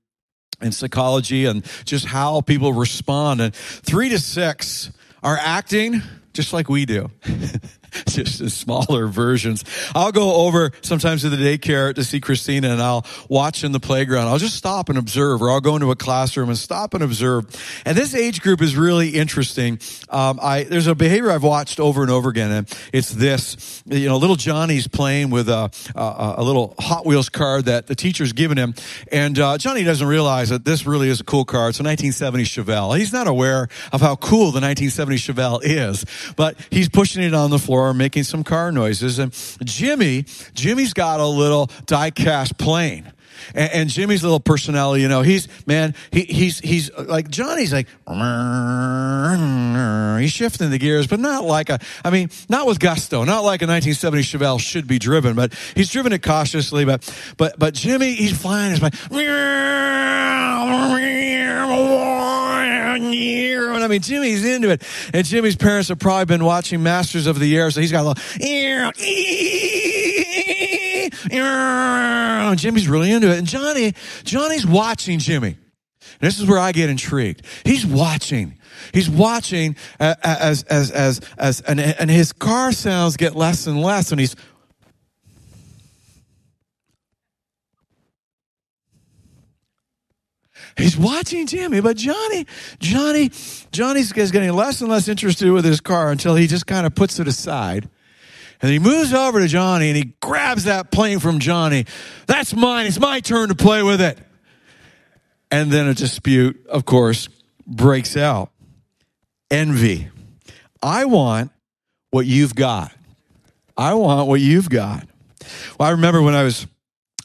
and 0.61 0.73
psychology 0.73 1.45
and 1.45 1.63
just 1.85 2.05
how 2.05 2.41
people 2.41 2.73
respond. 2.73 3.41
And 3.41 3.53
three 3.53 4.09
to 4.09 4.19
six 4.19 4.91
are 5.23 5.37
acting 5.39 6.01
just 6.33 6.53
like 6.53 6.69
we 6.69 6.85
do. 6.85 7.09
just 8.07 8.57
smaller 8.57 9.07
versions. 9.07 9.63
I'll 9.95 10.11
go 10.11 10.47
over 10.47 10.71
sometimes 10.81 11.21
to 11.21 11.29
the 11.29 11.37
daycare 11.37 11.93
to 11.95 12.03
see 12.03 12.19
Christina 12.19 12.69
and 12.69 12.81
I'll 12.81 13.05
watch 13.29 13.63
in 13.63 13.71
the 13.71 13.79
playground. 13.79 14.27
I'll 14.27 14.37
just 14.37 14.55
stop 14.55 14.89
and 14.89 14.97
observe 14.97 15.41
or 15.41 15.49
I'll 15.49 15.61
go 15.61 15.75
into 15.75 15.91
a 15.91 15.95
classroom 15.95 16.49
and 16.49 16.57
stop 16.57 16.93
and 16.93 17.03
observe. 17.03 17.45
And 17.85 17.97
this 17.97 18.13
age 18.13 18.41
group 18.41 18.61
is 18.61 18.75
really 18.75 19.09
interesting. 19.09 19.79
Um, 20.09 20.39
I, 20.41 20.63
there's 20.63 20.87
a 20.87 20.95
behavior 20.95 21.31
I've 21.31 21.43
watched 21.43 21.79
over 21.79 22.01
and 22.01 22.11
over 22.11 22.29
again 22.29 22.51
and 22.51 22.79
it's 22.93 23.11
this, 23.11 23.83
you 23.85 24.07
know, 24.07 24.17
little 24.17 24.35
Johnny's 24.35 24.87
playing 24.87 25.29
with 25.29 25.49
a, 25.49 25.71
a, 25.95 26.35
a 26.37 26.43
little 26.43 26.75
Hot 26.79 27.05
Wheels 27.05 27.29
car 27.29 27.61
that 27.61 27.87
the 27.87 27.95
teacher's 27.95 28.33
given 28.33 28.57
him. 28.57 28.73
And, 29.11 29.37
uh, 29.39 29.57
Johnny 29.57 29.83
doesn't 29.83 30.07
realize 30.07 30.49
that 30.49 30.65
this 30.65 30.85
really 30.85 31.09
is 31.09 31.19
a 31.19 31.23
cool 31.23 31.45
car. 31.45 31.69
It's 31.69 31.79
a 31.79 31.83
1970 31.83 32.43
Chevelle. 32.43 32.97
He's 32.97 33.13
not 33.13 33.27
aware 33.27 33.67
of 33.91 34.01
how 34.01 34.15
cool 34.15 34.51
the 34.51 34.61
1970 34.61 35.17
Chevelle 35.17 35.59
is, 35.63 36.05
but 36.35 36.57
he's 36.69 36.89
pushing 36.89 37.23
it 37.23 37.33
on 37.33 37.49
the 37.49 37.59
floor 37.59 37.86
floor 37.87 37.93
making 37.93 38.23
some 38.23 38.43
car 38.43 38.71
noises. 38.71 39.19
And 39.19 39.33
Jimmy, 39.63 40.25
Jimmy's 40.53 40.93
got 40.93 41.19
a 41.19 41.25
little 41.25 41.69
die-cast 41.85 42.57
plane. 42.57 43.11
And, 43.53 43.71
and, 43.71 43.89
Jimmy's 43.89 44.23
little 44.23 44.39
personality, 44.39 45.03
you 45.03 45.09
know, 45.09 45.21
he's 45.21 45.47
man, 45.67 45.93
he, 46.11 46.21
he's 46.21 46.59
he's 46.59 46.89
uh, 46.89 47.05
like 47.07 47.29
Johnny's 47.29 47.71
like 47.71 47.87
he's 50.19 50.31
shifting 50.31 50.71
the 50.71 50.79
gears, 50.79 51.05
but 51.05 51.19
not 51.19 51.43
like 51.43 51.69
a, 51.69 51.79
I 52.03 52.09
mean, 52.09 52.31
not 52.49 52.65
with 52.65 52.79
gusto, 52.79 53.23
not 53.25 53.43
like 53.43 53.61
a 53.61 53.67
1970 53.67 54.23
Chevelle 54.23 54.59
should 54.59 54.87
be 54.87 54.97
driven, 54.97 55.35
but 55.35 55.53
he's 55.75 55.91
driven 55.91 56.13
it 56.13 56.23
cautiously. 56.23 56.83
But 56.83 57.07
but 57.37 57.59
but 57.59 57.75
Jimmy, 57.75 58.15
he's 58.15 58.35
flying 58.35 58.71
his 58.71 58.79
plane. 58.79 58.91
And 63.73 63.83
I 63.83 63.87
mean, 63.87 64.01
Jimmy's 64.01 64.45
into 64.45 64.69
it. 64.69 64.83
And 65.13 65.25
Jimmy's 65.25 65.55
parents 65.55 65.89
have 65.89 65.99
probably 65.99 66.25
been 66.25 66.43
watching 66.43 66.83
Masters 66.83 67.27
of 67.27 67.39
the 67.39 67.57
Air, 67.57 67.71
so 67.71 67.81
he's 67.81 67.91
got 67.91 68.01
a 68.01 68.07
little. 68.09 68.23
Jimmy's 72.55 72.87
really 72.87 73.11
into 73.11 73.31
it. 73.31 73.37
And 73.37 73.47
Johnny, 73.47 73.93
Johnny's 74.23 74.65
watching 74.65 75.19
Jimmy. 75.19 75.57
this 76.19 76.39
is 76.39 76.47
where 76.47 76.59
I 76.59 76.71
get 76.71 76.89
intrigued. 76.89 77.43
He's 77.63 77.85
watching. 77.85 78.57
He's 78.93 79.09
watching 79.09 79.75
uh, 79.99 80.15
uh, 80.23 80.35
as, 80.39 80.63
as, 80.63 80.91
as, 80.91 81.21
as, 81.37 81.61
and, 81.61 81.79
and 81.79 82.09
his 82.09 82.31
car 82.33 82.71
sounds 82.71 83.17
get 83.17 83.35
less 83.35 83.67
and 83.67 83.81
less, 83.81 84.11
and 84.11 84.19
he's 84.19 84.35
He's 90.77 90.97
watching 90.97 91.47
Jimmy, 91.47 91.81
but 91.81 91.97
Johnny, 91.97 92.45
Johnny, 92.79 93.31
Johnny's 93.71 94.11
getting 94.13 94.53
less 94.53 94.81
and 94.81 94.89
less 94.89 95.07
interested 95.07 95.51
with 95.51 95.65
his 95.65 95.81
car 95.81 96.11
until 96.11 96.35
he 96.35 96.45
just 96.45 96.67
kind 96.67 96.85
of 96.85 96.93
puts 96.93 97.19
it 97.19 97.27
aside 97.27 97.89
And 98.61 98.71
he 98.71 98.79
moves 98.79 99.13
over 99.13 99.39
to 99.39 99.47
Johnny 99.47 99.89
and 99.89 99.97
he 99.97 100.13
grabs 100.21 100.63
that 100.65 100.91
plane 100.91 101.19
from 101.19 101.39
Johnny. 101.39 101.85
That's 102.25 102.55
mine. 102.55 102.87
It's 102.87 102.99
my 102.99 103.19
turn 103.19 103.49
to 103.49 103.55
play 103.55 103.83
with 103.83 104.01
it. 104.01 104.17
And 105.51 105.71
then 105.71 105.87
a 105.87 105.93
dispute, 105.93 106.65
of 106.67 106.85
course, 106.85 107.29
breaks 107.65 108.17
out. 108.17 108.51
Envy. 109.49 110.09
I 110.81 111.05
want 111.05 111.51
what 112.11 112.25
you've 112.25 112.55
got. 112.55 112.91
I 113.77 113.93
want 113.93 114.27
what 114.27 114.41
you've 114.41 114.69
got. 114.69 115.07
Well, 115.79 115.87
I 115.87 115.91
remember 115.91 116.21
when 116.21 116.35
I 116.35 116.43
was 116.43 116.67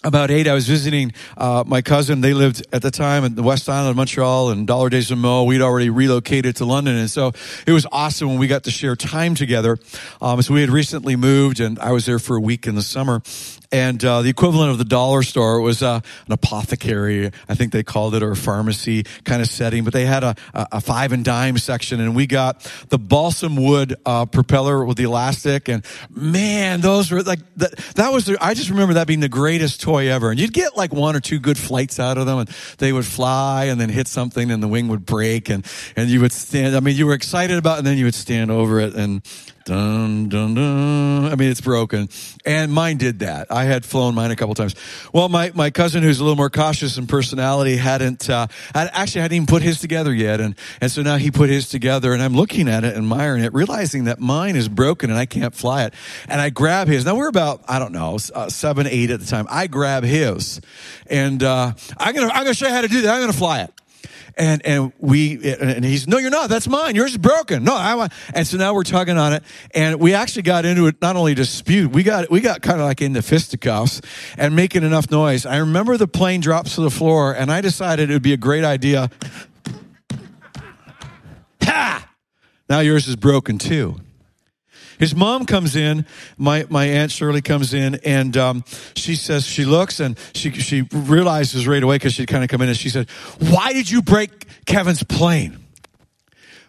about 0.05 0.31
eight, 0.31 0.49
I 0.49 0.55
was 0.55 0.67
visiting 0.67 1.13
uh, 1.37 1.65
my 1.67 1.83
cousin. 1.83 2.21
They 2.21 2.35
lived 2.35 2.67
at 2.73 2.83
the 2.83 2.91
time 2.91 3.25
in 3.25 3.35
the 3.35 3.43
West 3.43 3.69
Island 3.69 3.91
of 3.91 3.97
Montreal 3.97 4.51
and 4.51 4.67
Dollard-des-Ormeaux. 4.67 5.47
We'd 5.47 5.63
already 5.63 5.91
relocated 5.91 6.57
to 6.57 6.65
London. 6.65 6.97
And 6.97 7.11
so 7.11 7.33
it 7.67 7.73
was 7.73 7.87
awesome 7.93 8.29
when 8.29 8.39
we 8.39 8.47
got 8.47 8.65
to 8.65 8.71
share 8.71 8.97
time 8.97 9.35
together. 9.35 9.79
Um, 10.21 10.43
so 10.43 10.55
we 10.55 10.61
had 10.61 10.71
recently 10.71 11.17
moved 11.17 11.61
and 11.61 11.79
I 11.79 11.93
was 11.93 12.07
there 12.07 12.19
for 12.19 12.37
a 12.37 12.41
week 12.41 12.67
in 12.67 12.75
the 12.75 12.83
summer 12.83 13.23
and 13.73 14.05
uh, 14.05 14.21
the 14.21 14.29
equivalent 14.29 14.71
of 14.71 14.79
the 14.79 14.85
dollar 14.85 15.23
store 15.23 15.61
was 15.61 15.83
uh, 15.83 16.01
an 16.27 16.33
apothecary, 16.33 17.31
I 17.49 17.55
think 17.55 17.73
they 17.73 17.83
called 17.83 18.15
it, 18.15 18.23
or 18.23 18.33
a 18.33 18.37
pharmacy 18.37 19.05
kind 19.25 19.41
of 19.41 19.49
setting. 19.49 19.83
But 19.83 19.95
they 19.95 20.05
had 20.05 20.23
a, 20.23 20.37
a 20.53 20.81
five 20.81 21.13
and 21.13 21.25
dime 21.25 21.57
section, 21.57 21.99
and 22.01 22.15
we 22.15 22.27
got 22.27 22.61
the 22.91 22.99
balsam 22.99 23.57
wood 23.57 23.97
uh, 24.05 24.27
propeller 24.27 24.85
with 24.85 24.99
the 24.99 25.05
elastic, 25.05 25.69
and 25.69 25.85
man, 26.11 26.83
those 26.83 27.11
were 27.11 27.23
like 27.23 27.41
that. 27.57 27.75
That 27.97 28.13
was 28.13 28.27
the, 28.27 28.37
I 28.41 28.53
just 28.53 28.69
remember 28.69 28.95
that 28.95 29.07
being 29.07 29.21
the 29.21 29.29
greatest 29.29 29.81
toy 29.81 30.11
ever. 30.11 30.31
And 30.31 30.39
you'd 30.39 30.53
get 30.53 30.77
like 30.77 30.93
one 30.93 31.17
or 31.17 31.21
two 31.21 31.41
good 31.41 31.57
flights 31.57 31.99
out 31.99 32.19
of 32.19 32.27
them, 32.27 32.41
and 32.41 32.49
they 32.79 32.93
would 32.93 33.07
fly 33.07 33.65
and 33.65 33.81
then 33.81 33.89
hit 33.89 34.07
something, 34.07 34.51
and 34.51 34.63
the 34.63 34.69
wing 34.69 34.89
would 34.89 35.07
break, 35.07 35.49
and 35.49 35.67
and 35.97 36.11
you 36.11 36.21
would 36.21 36.33
stand. 36.33 36.77
I 36.77 36.81
mean, 36.81 36.97
you 36.97 37.07
were 37.07 37.15
excited 37.15 37.57
about, 37.57 37.77
it, 37.77 37.79
and 37.79 37.87
then 37.87 37.97
you 37.97 38.05
would 38.05 38.15
stand 38.15 38.51
over 38.51 38.81
it 38.81 38.95
and 38.95 39.23
Dun, 39.65 40.29
dun, 40.29 40.55
dun. 40.55 41.27
I 41.27 41.37
mean, 41.37 41.51
it's 41.51 41.61
broken. 41.61 42.09
And 42.45 42.73
mine 42.73 42.97
did 42.97 43.21
that. 43.21 43.51
I 43.51 43.65
had 43.65 43.85
flown 43.85 44.15
mine 44.15 44.31
a 44.31 44.37
couple 44.37 44.55
times. 44.55 44.75
Well, 45.13 45.29
my, 45.29 45.53
my 45.55 45.71
cousin, 45.71 46.03
who's 46.03 46.19
a 46.19 46.25
little 46.25 46.37
more 46.37 46.51
cautious 46.51 46.99
in 46.99 47.07
personality, 47.07 47.77
hadn't, 47.77 48.29
uh, 48.29 48.49
had, 48.75 48.91
actually 48.93 49.21
hadn't 49.23 49.37
even 49.37 49.47
put 49.47 49.63
his 49.63 49.81
together 49.81 50.13
yet. 50.13 50.41
And, 50.41 50.57
and 50.81 50.91
so 50.91 51.03
now 51.03 51.17
he 51.17 51.31
put 51.31 51.49
his 51.49 51.69
together 51.69 52.13
and 52.13 52.23
I'm 52.23 52.35
looking 52.35 52.69
at 52.69 52.85
it, 52.85 52.97
admiring 52.97 53.45
it, 53.45 53.55
realizing 53.55 54.05
that 54.05 54.19
mine 54.19 54.57
is 54.57 54.69
broken 54.69 55.11
and 55.11 55.19
I 55.19 55.27
can't 55.27 55.55
fly 55.55 55.85
it. 55.85 55.95
And 56.29 56.41
I 56.41 56.51
grab 56.51 56.89
his. 56.89 57.05
Now 57.05 57.15
we're 57.15 57.29
about, 57.29 57.63
I 57.69 57.79
don't 57.79 57.93
know, 57.93 58.19
uh, 58.35 58.49
seven, 58.49 58.87
eight 58.87 59.11
at 59.11 59.21
the 59.21 59.27
time. 59.27 59.47
I 59.49 59.69
grab 59.69 60.03
his 60.03 60.61
and, 61.07 61.43
uh, 61.43 61.73
I'm 61.99 62.15
going 62.15 62.29
to, 62.29 62.35
I'm 62.35 62.43
going 62.43 62.55
to 62.55 62.59
show 62.59 62.67
you 62.67 62.75
how 62.75 62.81
to 62.81 62.89
do 62.89 63.03
that. 63.03 63.15
I'm 63.15 63.21
going 63.21 63.33
to 63.33 63.39
fly 63.39 63.63
it. 63.63 63.73
And, 64.37 64.65
and 64.65 64.93
we, 64.99 65.53
and 65.55 65.85
he's, 65.85 66.09
no, 66.09 66.19
you're 66.19 66.31
not. 66.31 66.49
That's 66.49 66.69
mine. 66.69 66.95
Yours 66.95 67.13
is 67.13 67.19
broken. 67.19 67.65
No, 67.65 67.75
I 67.75 67.95
want, 67.95 68.13
and 68.35 68.47
so 68.47 68.57
now 68.57 68.75
we're 68.75 68.85
tugging 68.85 69.19
on 69.19 69.33
it. 69.33 69.43
And 69.75 70.01
we 70.01 70.15
actually 70.15 70.43
got 70.43 70.65
into 70.65 70.87
it, 70.87 71.01
not 71.03 71.17
only 71.17 71.35
dispute, 71.35 71.91
we 71.93 72.03
got, 72.03 72.31
we 72.31 72.41
got 72.41 72.63
kind 72.63 72.81
of 72.81 72.87
like 72.87 73.03
into 73.03 73.23
fisticuffs 73.23 74.01
and 74.39 74.57
making 74.57 74.83
enough 74.83 75.11
noise. 75.11 75.45
I 75.45 75.59
remember 75.59 75.97
the 75.97 76.09
plane 76.09 76.41
drops 76.41 76.77
to 76.77 76.81
the 76.81 76.91
floor 76.91 77.35
and 77.35 77.51
I 77.53 77.61
decided 77.61 78.11
it 78.11 78.13
would 78.13 78.23
be 78.23 78.33
a 78.33 78.39
great 78.39 78.65
idea. 78.65 79.11
Ha! 81.65 82.11
Now 82.69 82.81
yours 82.81 83.07
is 83.07 83.15
broken 83.15 83.57
too. 83.57 84.01
His 85.03 85.17
mom 85.17 85.47
comes 85.47 85.75
in, 85.75 86.07
my, 86.39 86.65
my 86.71 86.85
Aunt 86.85 87.11
Shirley 87.11 87.43
comes 87.43 87.75
in, 87.75 87.97
and 88.05 88.37
um, 88.37 88.65
she 88.95 89.17
says, 89.17 89.45
she 89.45 89.65
looks 89.65 89.99
and 89.99 90.17
she, 90.33 90.53
she 90.53 90.83
realizes 90.93 91.67
right 91.67 91.83
away 91.83 91.97
because 91.97 92.15
she'd 92.15 92.29
kind 92.29 92.45
of 92.45 92.49
come 92.49 92.63
in 92.63 92.69
and 92.69 92.79
she 92.79 92.89
said, 92.89 93.11
Why 93.51 93.73
did 93.73 93.91
you 93.91 94.01
break 94.01 94.31
Kevin's 94.65 95.03
plane? 95.03 95.59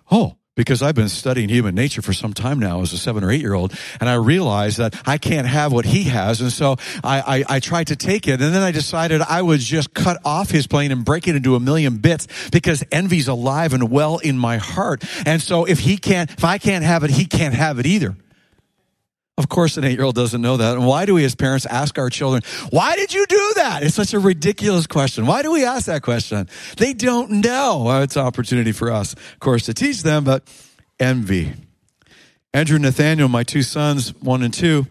Oh, 0.10 0.36
because 0.56 0.82
I've 0.82 0.96
been 0.96 1.10
studying 1.10 1.48
human 1.48 1.76
nature 1.76 2.02
for 2.02 2.12
some 2.12 2.34
time 2.34 2.58
now 2.58 2.82
as 2.82 2.92
a 2.92 2.98
seven 2.98 3.24
or 3.24 3.30
eight 3.30 3.40
year 3.40 3.54
old, 3.54 3.72
and 4.00 4.10
I 4.10 4.16
realized 4.16 4.80
that 4.80 5.00
I 5.06 5.20
can't 5.20 5.46
have 5.46 5.72
what 5.72 5.86
he 5.86 6.06
has, 6.06 6.42
and 6.42 6.52
so 6.52 6.78
I, 7.04 7.22
I, 7.50 7.56
I, 7.58 7.60
tried 7.60 7.88
to 7.88 7.96
take 7.96 8.28
it, 8.28 8.42
and 8.42 8.52
then 8.52 8.64
I 8.64 8.72
decided 8.72 9.22
I 9.22 9.44
would 9.44 9.60
just 9.60 9.94
cut 9.94 10.18
off 10.26 10.50
his 10.50 10.66
plane 10.66 10.92
and 10.92 11.06
break 11.06 11.28
it 11.28 11.36
into 11.36 11.56
a 11.56 11.60
million 11.60 11.98
bits 11.98 12.28
because 12.50 12.84
envy's 12.92 13.28
alive 13.28 13.74
and 13.74 13.92
well 13.92 14.18
in 14.18 14.40
my 14.40 14.58
heart, 14.58 15.04
and 15.28 15.40
so 15.40 15.66
if 15.66 15.78
he 15.78 15.98
can't, 15.98 16.32
if 16.32 16.44
I 16.44 16.58
can't 16.58 16.84
have 16.84 17.04
it, 17.04 17.12
he 17.12 17.26
can't 17.26 17.54
have 17.54 17.78
it 17.78 17.86
either. 17.86 18.16
Of 19.38 19.50
course, 19.50 19.78
an 19.78 19.84
eight 19.84 19.94
year 19.94 20.04
old 20.04 20.14
doesn't 20.14 20.42
know 20.42 20.58
that. 20.58 20.76
And 20.76 20.86
why 20.86 21.06
do 21.06 21.16
we 21.16 21.26
as 21.26 21.34
parents 21.34 21.66
ask 21.66 21.98
our 21.98 22.10
children, 22.10 22.44
why 22.70 22.96
did 22.96 23.14
you 23.14 23.26
do 23.26 23.52
that? 23.56 23.82
It's 23.82 23.96
such 23.96 24.14
a 24.14 24.20
ridiculous 24.20 24.86
question. 24.86 25.26
Why 25.26 25.42
do 25.42 25.52
we 25.52 25.66
ask 25.66 25.88
that 25.88 26.04
question? 26.04 26.48
They 26.78 26.94
don't 26.94 27.32
know. 27.44 27.84
Well, 27.86 28.04
it's 28.04 28.16
an 28.16 28.26
opportunity 28.26 28.72
for 28.72 28.92
us, 28.92 29.14
of 29.14 29.40
course, 29.40 29.66
to 29.66 29.74
teach 29.74 30.04
them, 30.04 30.24
but 30.24 30.44
envy. 31.00 31.54
Andrew 32.54 32.76
and 32.76 32.84
Nathaniel, 32.84 33.28
my 33.28 33.44
two 33.44 33.64
sons, 33.64 34.14
one 34.22 34.44
and 34.44 34.54
two, 34.54 34.86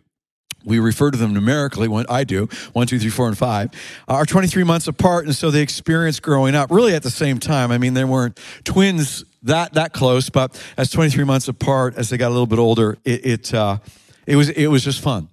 we 0.65 0.79
refer 0.79 1.11
to 1.11 1.19
them 1.19 1.35
numerically, 1.35 1.89
when 1.89 2.07
I 2.09 2.25
do, 2.25 2.49
one, 2.73 2.87
two, 2.87 2.99
three, 2.99 3.11
four, 3.11 3.29
and 3.29 3.39
five, 3.39 3.71
are 4.09 4.25
23 4.25 4.65
months 4.65 4.87
apart. 4.89 5.25
And 5.27 5.35
so 5.35 5.51
they 5.51 5.63
experienced 5.63 6.23
growing 6.23 6.55
up 6.55 6.71
really 6.71 6.95
at 6.95 7.03
the 7.03 7.11
same 7.11 7.39
time. 7.39 7.71
I 7.71 7.79
mean, 7.79 7.95
they 7.95 8.05
weren't 8.05 8.39
twins 8.65 9.25
that, 9.45 9.75
that 9.75 9.93
close, 9.93 10.31
but 10.31 10.61
as 10.77 10.91
23 10.91 11.25
months 11.25 11.49
apart, 11.49 11.97
as 11.97 12.11
they 12.11 12.17
got 12.17 12.29
a 12.29 12.35
little 12.35 12.47
bit 12.47 12.59
older, 12.59 12.97
it, 13.05 13.27
it 13.27 13.55
uh, 13.55 13.79
it 14.27 14.37
was, 14.37 14.49
it 14.51 14.69
was 14.69 14.85
just 14.85 15.01
fun. 15.01 15.29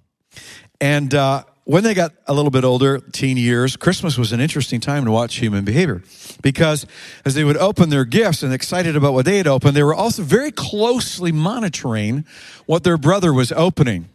And, 0.80 1.14
uh, 1.14 1.44
when 1.70 1.84
they 1.84 1.94
got 1.94 2.12
a 2.26 2.34
little 2.34 2.50
bit 2.50 2.64
older, 2.64 2.98
teen 2.98 3.36
years, 3.36 3.76
Christmas 3.76 4.18
was 4.18 4.32
an 4.32 4.40
interesting 4.40 4.80
time 4.80 5.04
to 5.04 5.12
watch 5.12 5.36
human 5.36 5.64
behavior 5.64 6.02
because 6.42 6.84
as 7.24 7.34
they 7.34 7.44
would 7.44 7.56
open 7.58 7.90
their 7.90 8.04
gifts 8.04 8.42
and 8.42 8.52
excited 8.52 8.96
about 8.96 9.12
what 9.12 9.24
they 9.24 9.36
had 9.36 9.46
opened, 9.46 9.76
they 9.76 9.84
were 9.84 9.94
also 9.94 10.24
very 10.24 10.50
closely 10.50 11.30
monitoring 11.30 12.24
what 12.66 12.82
their 12.82 12.96
brother 12.96 13.32
was 13.32 13.52
opening. 13.52 14.08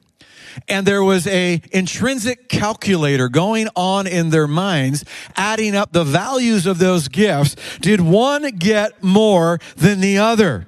And 0.68 0.86
there 0.86 1.02
was 1.02 1.28
a 1.28 1.62
intrinsic 1.72 2.50
calculator 2.50 3.30
going 3.30 3.70
on 3.74 4.06
in 4.06 4.32
their 4.32 4.48
minds, 4.48 5.06
adding 5.38 5.78
up 5.78 5.94
the 5.94 6.04
values 6.04 6.66
of 6.66 6.78
those 6.78 7.08
gifts. 7.08 7.56
Did 7.80 8.02
one 8.02 8.44
get 8.58 9.02
more 9.02 9.60
than 9.78 10.02
the 10.02 10.18
other? 10.18 10.68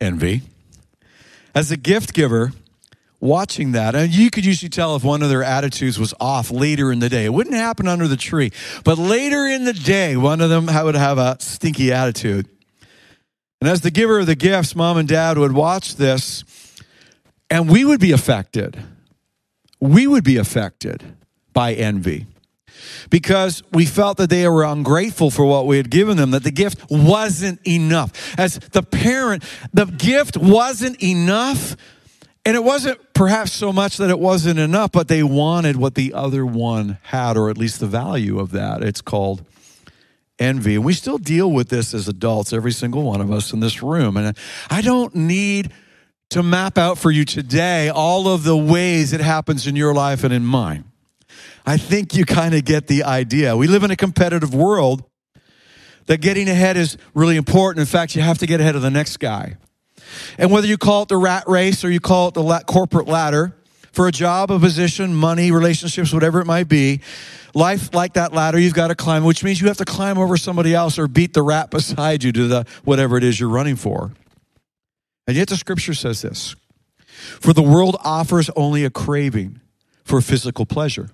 Envy. 0.00 0.42
As 1.56 1.72
a 1.72 1.76
gift 1.76 2.12
giver, 2.12 2.52
watching 3.26 3.72
that. 3.72 3.94
And 3.94 4.14
you 4.14 4.30
could 4.30 4.44
usually 4.44 4.70
tell 4.70 4.96
if 4.96 5.04
one 5.04 5.22
of 5.22 5.28
their 5.28 5.42
attitudes 5.42 5.98
was 5.98 6.14
off 6.20 6.50
later 6.50 6.90
in 6.90 7.00
the 7.00 7.08
day. 7.08 7.26
It 7.26 7.32
wouldn't 7.32 7.56
happen 7.56 7.88
under 7.88 8.08
the 8.08 8.16
tree, 8.16 8.52
but 8.84 8.98
later 8.98 9.46
in 9.46 9.64
the 9.64 9.72
day, 9.72 10.16
one 10.16 10.40
of 10.40 10.48
them 10.48 10.66
would 10.66 10.94
have 10.94 11.18
a 11.18 11.36
stinky 11.40 11.92
attitude. 11.92 12.48
And 13.60 13.68
as 13.68 13.80
the 13.80 13.90
giver 13.90 14.18
of 14.18 14.26
the 14.26 14.34
gifts, 14.34 14.76
mom 14.76 14.96
and 14.96 15.08
dad 15.08 15.38
would 15.38 15.52
watch 15.52 15.96
this, 15.96 16.44
and 17.50 17.68
we 17.68 17.84
would 17.84 18.00
be 18.00 18.12
affected. 18.12 18.82
We 19.80 20.06
would 20.06 20.24
be 20.24 20.36
affected 20.36 21.02
by 21.52 21.74
envy 21.74 22.26
because 23.10 23.62
we 23.72 23.86
felt 23.86 24.18
that 24.18 24.30
they 24.30 24.48
were 24.48 24.64
ungrateful 24.64 25.30
for 25.30 25.44
what 25.44 25.66
we 25.66 25.76
had 25.76 25.90
given 25.90 26.16
them, 26.16 26.30
that 26.32 26.44
the 26.44 26.50
gift 26.50 26.90
wasn't 26.90 27.60
enough. 27.66 28.38
As 28.38 28.58
the 28.58 28.82
parent, 28.82 29.44
the 29.72 29.86
gift 29.86 30.36
wasn't 30.36 31.02
enough 31.02 31.76
and 32.46 32.54
it 32.54 32.62
wasn't 32.62 33.00
perhaps 33.12 33.52
so 33.52 33.72
much 33.72 33.96
that 33.96 34.08
it 34.08 34.20
wasn't 34.20 34.60
enough, 34.60 34.92
but 34.92 35.08
they 35.08 35.24
wanted 35.24 35.74
what 35.74 35.96
the 35.96 36.14
other 36.14 36.46
one 36.46 36.98
had, 37.02 37.36
or 37.36 37.50
at 37.50 37.58
least 37.58 37.80
the 37.80 37.88
value 37.88 38.38
of 38.38 38.52
that. 38.52 38.84
It's 38.84 39.00
called 39.00 39.44
envy. 40.38 40.76
And 40.76 40.84
we 40.84 40.92
still 40.94 41.18
deal 41.18 41.50
with 41.50 41.70
this 41.70 41.92
as 41.92 42.06
adults, 42.06 42.52
every 42.52 42.70
single 42.70 43.02
one 43.02 43.20
of 43.20 43.32
us 43.32 43.52
in 43.52 43.58
this 43.58 43.82
room. 43.82 44.16
And 44.16 44.38
I 44.70 44.80
don't 44.80 45.12
need 45.16 45.72
to 46.30 46.44
map 46.44 46.78
out 46.78 46.98
for 46.98 47.10
you 47.10 47.24
today 47.24 47.88
all 47.88 48.28
of 48.28 48.44
the 48.44 48.56
ways 48.56 49.12
it 49.12 49.20
happens 49.20 49.66
in 49.66 49.74
your 49.74 49.92
life 49.92 50.22
and 50.22 50.32
in 50.32 50.46
mine. 50.46 50.84
I 51.66 51.76
think 51.78 52.14
you 52.14 52.24
kind 52.24 52.54
of 52.54 52.64
get 52.64 52.86
the 52.86 53.02
idea. 53.02 53.56
We 53.56 53.66
live 53.66 53.82
in 53.82 53.90
a 53.90 53.96
competitive 53.96 54.54
world 54.54 55.02
that 56.06 56.20
getting 56.20 56.48
ahead 56.48 56.76
is 56.76 56.96
really 57.12 57.36
important. 57.36 57.80
In 57.80 57.86
fact, 57.86 58.14
you 58.14 58.22
have 58.22 58.38
to 58.38 58.46
get 58.46 58.60
ahead 58.60 58.76
of 58.76 58.82
the 58.82 58.90
next 58.90 59.16
guy. 59.16 59.56
And 60.38 60.50
whether 60.50 60.66
you 60.66 60.78
call 60.78 61.02
it 61.02 61.08
the 61.08 61.16
rat 61.16 61.44
race 61.48 61.84
or 61.84 61.90
you 61.90 62.00
call 62.00 62.28
it 62.28 62.34
the 62.34 62.64
corporate 62.66 63.08
ladder, 63.08 63.54
for 63.96 64.06
a 64.06 64.12
job, 64.12 64.52
a 64.52 64.58
position, 64.58 65.14
money, 65.14 65.50
relationships, 65.50 66.12
whatever 66.12 66.38
it 66.42 66.44
might 66.44 66.68
be, 66.68 67.00
life 67.54 67.94
like 67.94 68.12
that 68.12 68.34
ladder, 68.34 68.58
you've 68.58 68.74
got 68.74 68.88
to 68.88 68.94
climb, 68.94 69.24
which 69.24 69.42
means 69.42 69.58
you 69.58 69.68
have 69.68 69.78
to 69.78 69.86
climb 69.86 70.18
over 70.18 70.36
somebody 70.36 70.74
else 70.74 70.98
or 70.98 71.08
beat 71.08 71.32
the 71.32 71.40
rat 71.42 71.70
beside 71.70 72.22
you 72.22 72.30
to 72.30 72.46
the 72.46 72.66
whatever 72.84 73.16
it 73.16 73.24
is 73.24 73.40
you're 73.40 73.48
running 73.48 73.74
for. 73.74 74.12
And 75.26 75.34
yet 75.34 75.48
the 75.48 75.56
scripture 75.56 75.94
says 75.94 76.20
this 76.20 76.54
For 77.08 77.54
the 77.54 77.62
world 77.62 77.96
offers 78.04 78.50
only 78.50 78.84
a 78.84 78.90
craving 78.90 79.62
for 80.04 80.20
physical 80.20 80.66
pleasure. 80.66 81.08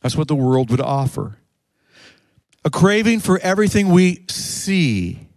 That's 0.00 0.16
what 0.16 0.28
the 0.28 0.34
world 0.34 0.70
would 0.70 0.80
offer. 0.80 1.36
A 2.64 2.70
craving 2.70 3.20
for 3.20 3.38
everything 3.40 3.90
we 3.90 4.24
see 4.30 5.27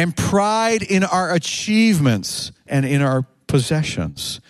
and 0.00 0.16
pride 0.16 0.82
in 0.82 1.04
our 1.04 1.34
achievements 1.34 2.52
and 2.66 2.86
in 2.86 3.02
our 3.02 3.26
possessions. 3.46 4.40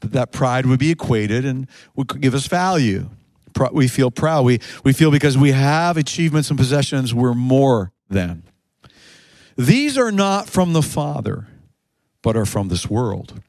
That, 0.00 0.12
that 0.12 0.32
pride 0.32 0.66
would 0.66 0.78
be 0.78 0.90
equated 0.90 1.46
and 1.46 1.66
would 1.96 2.20
give 2.20 2.34
us 2.34 2.46
value. 2.46 3.08
We 3.72 3.88
feel 3.88 4.10
proud. 4.10 4.44
We, 4.44 4.60
we 4.84 4.92
feel 4.92 5.10
because 5.10 5.38
we 5.38 5.52
have 5.52 5.96
achievements 5.96 6.50
and 6.50 6.58
possessions, 6.58 7.14
we're 7.14 7.32
more 7.32 7.90
than. 8.10 8.42
These 9.56 9.96
are 9.96 10.12
not 10.12 10.46
from 10.46 10.74
the 10.74 10.82
Father, 10.82 11.46
but 12.20 12.36
are 12.36 12.44
from 12.44 12.68
this 12.68 12.90
world. 12.90 13.40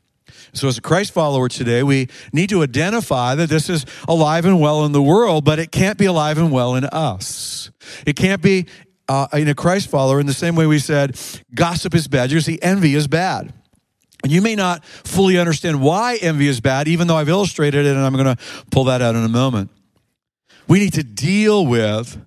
So, 0.54 0.70
as 0.70 0.78
a 0.78 0.82
Christ 0.82 1.12
follower 1.12 1.50
today, 1.50 1.84
we 1.84 2.08
need 2.32 2.50
to 2.50 2.64
identify 2.64 3.36
that 3.36 3.50
this 3.50 3.70
is 3.70 3.86
alive 4.08 4.46
and 4.46 4.62
well 4.62 4.86
in 4.86 4.94
the 4.94 5.02
world, 5.02 5.44
but 5.44 5.60
it 5.60 5.72
can't 5.72 5.98
be 5.98 6.06
alive 6.06 6.38
and 6.38 6.52
well 6.52 6.74
in 6.76 6.86
us. 6.86 7.70
It 8.06 8.16
can't 8.16 8.42
be 8.42 8.66
uh, 9.10 9.28
in 9.34 9.48
a 9.50 9.56
Christ 9.56 9.90
follower 9.90 10.20
in 10.20 10.28
the 10.28 10.34
same 10.34 10.56
way 10.56 10.68
we 10.68 10.80
said 10.80 11.20
gossip 11.54 11.96
is 11.96 12.08
bad. 12.08 12.32
You 12.32 12.40
see, 12.40 12.60
envy 12.62 12.96
is 12.96 13.08
bad. 13.08 13.52
And 14.24 14.32
you 14.32 14.42
may 14.42 14.56
not 14.56 14.86
fully 14.86 15.38
understand 15.38 15.82
why 15.82 16.18
envy 16.18 16.48
is 16.48 16.62
bad, 16.62 16.88
even 16.88 17.08
though 17.08 17.16
I've 17.16 17.30
illustrated 17.30 17.86
it, 17.86 17.96
and 17.96 18.06
I'm 18.06 18.14
going 18.14 18.36
to 18.36 18.38
pull 18.70 18.86
that 18.86 19.02
out 19.02 19.16
in 19.16 19.24
a 19.24 19.30
moment. 19.30 19.72
We 20.68 20.80
need 20.80 20.94
to 20.94 21.04
deal 21.04 21.66
with 21.66 22.18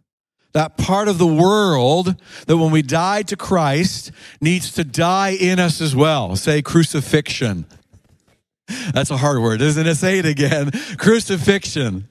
that 0.53 0.77
part 0.77 1.09
of 1.09 1.19
the 1.19 1.27
world 1.27 2.17
that 2.47 2.57
when 2.57 2.71
we 2.71 2.83
die 2.83 3.23
to 3.23 3.37
Christ 3.37 4.11
needs 4.41 4.73
to 4.73 4.85
die 4.85 5.31
in 5.31 5.59
us 5.59 5.81
as 5.81 5.95
well. 5.95 6.35
Say 6.37 6.63
crucifixion. 6.63 7.67
That's 8.93 9.11
a 9.11 9.19
hard 9.19 9.41
word, 9.41 9.61
isn't 9.61 9.87
it? 9.87 9.95
Say 9.97 10.19
it 10.19 10.27
again. 10.27 10.71
Crucifixion. 10.97 12.09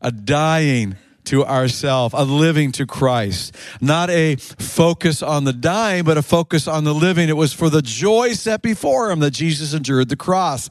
A 0.00 0.10
dying 0.10 0.96
to 1.24 1.44
ourself, 1.44 2.12
a 2.14 2.24
living 2.24 2.72
to 2.72 2.86
Christ. 2.86 3.56
Not 3.80 4.10
a 4.10 4.36
focus 4.36 5.22
on 5.22 5.44
the 5.44 5.52
dying, 5.52 6.04
but 6.04 6.18
a 6.18 6.22
focus 6.22 6.66
on 6.66 6.84
the 6.84 6.94
living. 6.94 7.28
It 7.28 7.36
was 7.36 7.52
for 7.52 7.70
the 7.70 7.82
joy 7.82 8.32
set 8.32 8.62
before 8.62 9.10
him 9.10 9.20
that 9.20 9.32
Jesus 9.32 9.74
endured 9.74 10.08
the 10.08 10.16
cross. 10.16 10.68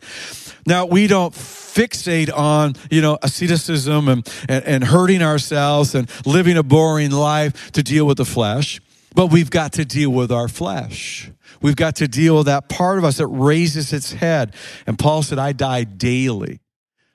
Now, 0.66 0.86
we 0.86 1.08
don't 1.08 1.34
fixate 1.34 2.32
on, 2.36 2.76
you 2.90 3.02
know, 3.02 3.18
asceticism 3.24 4.08
and, 4.08 4.34
and, 4.48 4.64
and 4.66 4.84
hurting 4.84 5.22
ourselves 5.22 5.96
and 5.96 6.10
living 6.26 6.58
a 6.58 6.64
boring 6.64 7.12
life 7.12 7.72
to 7.72 7.84
deal 7.84 8.06
with 8.06 8.18
the 8.18 8.26
flesh, 8.26 8.80
but 9.16 9.28
we've 9.28 9.50
got 9.50 9.74
to 9.74 9.86
deal 9.86 10.12
with 10.12 10.32
our 10.32 10.48
flesh. 10.48 11.32
We've 11.62 11.76
got 11.76 11.96
to 11.98 12.08
deal 12.08 12.38
with 12.38 12.48
that 12.48 12.70
part 12.70 12.98
of 12.98 13.04
us 13.04 13.18
that 13.18 13.28
raises 13.28 13.94
its 13.94 14.14
head. 14.14 14.54
And 14.88 14.98
Paul 14.98 15.22
said, 15.22 15.40
I 15.40 15.54
die 15.54 15.84
daily. 15.84 16.60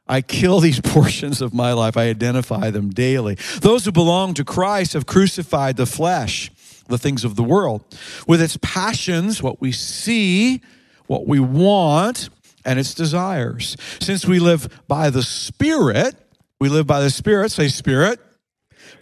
I 0.09 0.21
kill 0.21 0.61
these 0.61 0.81
portions 0.85 1.41
of 1.43 1.53
my 1.53 1.73
life. 1.73 1.97
I 1.97 2.09
identify 2.09 2.71
them 2.71 2.91
daily. 2.91 3.37
Those 3.61 3.85
who 3.85 3.93
belong 3.93 4.35
to 4.35 4.45
Christ 4.45 4.93
have 4.93 5.07
crucified 5.07 5.77
the 5.77 5.87
flesh, 5.87 6.51
the 6.89 6.99
things 6.99 7.25
of 7.25 7.37
the 7.37 7.43
world, 7.43 7.85
with 8.27 8.41
its 8.41 8.59
passions, 8.63 9.43
what 9.43 9.61
we 9.61 9.73
see, 9.73 10.63
what 11.07 11.27
we 11.27 11.41
want, 11.41 12.29
and 12.65 12.79
its 12.79 12.95
desires. 12.95 13.77
Since 14.01 14.27
we 14.27 14.39
live 14.39 14.69
by 14.89 15.11
the 15.11 15.23
Spirit, 15.23 16.15
we 16.61 16.69
live 16.69 16.87
by 16.87 17.01
the 17.01 17.11
Spirit, 17.11 17.51
say 17.53 17.69
Spirit. 17.69 18.21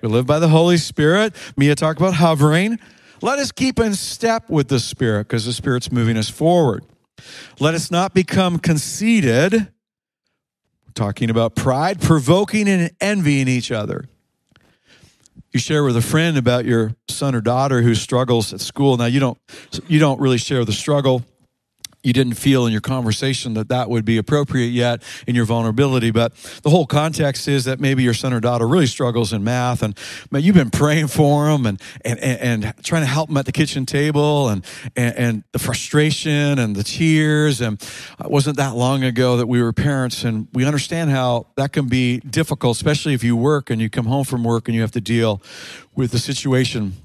We 0.02 0.08
live 0.08 0.26
by 0.26 0.38
the 0.38 0.48
Holy 0.48 0.76
Spirit. 0.76 1.34
Mia 1.56 1.74
talked 1.74 1.98
about 1.98 2.14
hovering. 2.14 2.78
Let 3.22 3.38
us 3.38 3.52
keep 3.52 3.78
in 3.78 3.94
step 3.94 4.50
with 4.50 4.68
the 4.68 4.80
Spirit 4.80 5.28
because 5.28 5.46
the 5.46 5.52
Spirit's 5.52 5.90
moving 5.90 6.16
us 6.16 6.28
forward. 6.28 6.84
Let 7.58 7.74
us 7.74 7.90
not 7.90 8.12
become 8.12 8.58
conceited 8.58 9.68
talking 10.94 11.30
about 11.30 11.54
pride, 11.54 12.00
provoking 12.00 12.68
and 12.68 12.90
envying 13.00 13.48
each 13.48 13.70
other. 13.70 14.08
You 15.52 15.60
share 15.60 15.84
with 15.84 15.96
a 15.96 16.02
friend 16.02 16.36
about 16.36 16.64
your 16.64 16.96
son 17.08 17.34
or 17.34 17.40
daughter 17.40 17.82
who 17.82 17.94
struggles 17.94 18.52
at 18.52 18.60
school. 18.60 18.96
Now 18.96 19.06
you 19.06 19.20
don't 19.20 19.38
you 19.86 20.00
don't 20.00 20.20
really 20.20 20.38
share 20.38 20.64
the 20.64 20.72
struggle 20.72 21.24
you 22.04 22.12
didn't 22.12 22.34
feel 22.34 22.66
in 22.66 22.72
your 22.72 22.80
conversation 22.80 23.54
that 23.54 23.68
that 23.68 23.88
would 23.88 24.04
be 24.04 24.18
appropriate 24.18 24.68
yet 24.68 25.02
in 25.26 25.34
your 25.34 25.46
vulnerability. 25.46 26.10
But 26.10 26.34
the 26.62 26.70
whole 26.70 26.86
context 26.86 27.48
is 27.48 27.64
that 27.64 27.80
maybe 27.80 28.02
your 28.02 28.14
son 28.14 28.32
or 28.32 28.40
daughter 28.40 28.68
really 28.68 28.86
struggles 28.86 29.32
in 29.32 29.42
math, 29.42 29.82
and 29.82 29.98
man, 30.30 30.42
you've 30.42 30.54
been 30.54 30.70
praying 30.70 31.08
for 31.08 31.46
them 31.46 31.66
and 31.66 31.80
and, 32.04 32.20
and, 32.20 32.74
trying 32.84 33.02
to 33.02 33.08
help 33.08 33.28
them 33.28 33.36
at 33.38 33.46
the 33.46 33.52
kitchen 33.52 33.86
table, 33.86 34.48
and, 34.48 34.64
and, 34.94 35.16
and 35.16 35.44
the 35.52 35.58
frustration 35.58 36.58
and 36.58 36.76
the 36.76 36.84
tears. 36.84 37.60
And 37.60 37.80
it 38.20 38.30
wasn't 38.30 38.58
that 38.58 38.74
long 38.74 39.02
ago 39.02 39.38
that 39.38 39.46
we 39.46 39.62
were 39.62 39.72
parents, 39.72 40.24
and 40.24 40.48
we 40.52 40.66
understand 40.66 41.10
how 41.10 41.46
that 41.56 41.72
can 41.72 41.88
be 41.88 42.18
difficult, 42.20 42.76
especially 42.76 43.14
if 43.14 43.24
you 43.24 43.36
work 43.36 43.70
and 43.70 43.80
you 43.80 43.88
come 43.88 44.06
home 44.06 44.24
from 44.24 44.44
work 44.44 44.68
and 44.68 44.74
you 44.74 44.82
have 44.82 44.92
to 44.92 45.00
deal 45.00 45.42
with 45.94 46.10
the 46.10 46.18
situation 46.18 47.03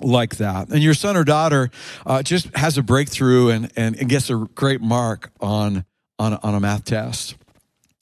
like 0.00 0.36
that. 0.36 0.68
And 0.68 0.82
your 0.82 0.94
son 0.94 1.16
or 1.16 1.24
daughter 1.24 1.70
uh, 2.04 2.22
just 2.22 2.54
has 2.56 2.78
a 2.78 2.82
breakthrough 2.82 3.48
and, 3.50 3.70
and, 3.76 3.96
and 3.96 4.08
gets 4.08 4.30
a 4.30 4.46
great 4.54 4.80
mark 4.80 5.30
on, 5.40 5.84
on, 6.18 6.34
on 6.34 6.54
a 6.54 6.60
math 6.60 6.84
test. 6.84 7.36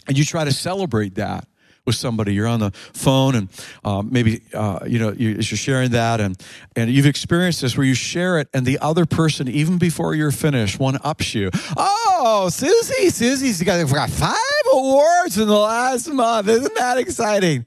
And 0.06 0.18
you 0.18 0.24
try 0.24 0.44
to 0.44 0.52
celebrate 0.52 1.14
that 1.14 1.46
with 1.86 1.94
somebody. 1.94 2.34
You're 2.34 2.46
on 2.46 2.60
the 2.60 2.70
phone 2.70 3.34
and 3.34 3.48
uh, 3.84 4.02
maybe, 4.02 4.42
uh, 4.54 4.80
you 4.86 4.98
know, 4.98 5.12
you, 5.12 5.38
are 5.38 5.42
sharing 5.42 5.90
that 5.90 6.20
and, 6.20 6.40
and 6.76 6.90
you've 6.90 7.06
experienced 7.06 7.60
this 7.60 7.76
where 7.76 7.86
you 7.86 7.94
share 7.94 8.38
it 8.38 8.48
and 8.54 8.64
the 8.64 8.78
other 8.78 9.06
person, 9.06 9.48
even 9.48 9.78
before 9.78 10.14
you're 10.14 10.30
finished, 10.30 10.78
one 10.78 10.98
ups 11.04 11.34
you. 11.34 11.50
Oh, 11.76 12.48
Susie, 12.50 13.10
Susie's 13.10 13.62
got, 13.62 13.86
got 13.90 14.10
five 14.10 14.36
awards 14.72 15.38
in 15.38 15.46
the 15.46 15.58
last 15.58 16.08
month. 16.08 16.48
Isn't 16.48 16.74
that 16.74 16.98
exciting? 16.98 17.66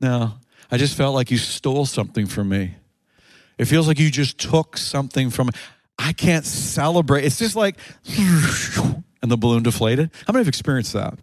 No, 0.00 0.34
I 0.70 0.76
just 0.76 0.96
felt 0.96 1.14
like 1.14 1.30
you 1.30 1.38
stole 1.38 1.86
something 1.86 2.26
from 2.26 2.48
me. 2.48 2.74
It 3.58 3.66
feels 3.66 3.88
like 3.88 3.98
you 3.98 4.10
just 4.10 4.38
took 4.38 4.76
something 4.76 5.30
from 5.30 5.50
I 5.98 6.12
can't 6.12 6.44
celebrate. 6.44 7.24
It's 7.24 7.38
just 7.38 7.56
like 7.56 7.78
and 9.22 9.30
the 9.30 9.36
balloon 9.36 9.62
deflated. 9.62 10.10
How 10.26 10.32
many 10.32 10.40
have 10.40 10.48
experienced 10.48 10.92
that? 10.92 11.18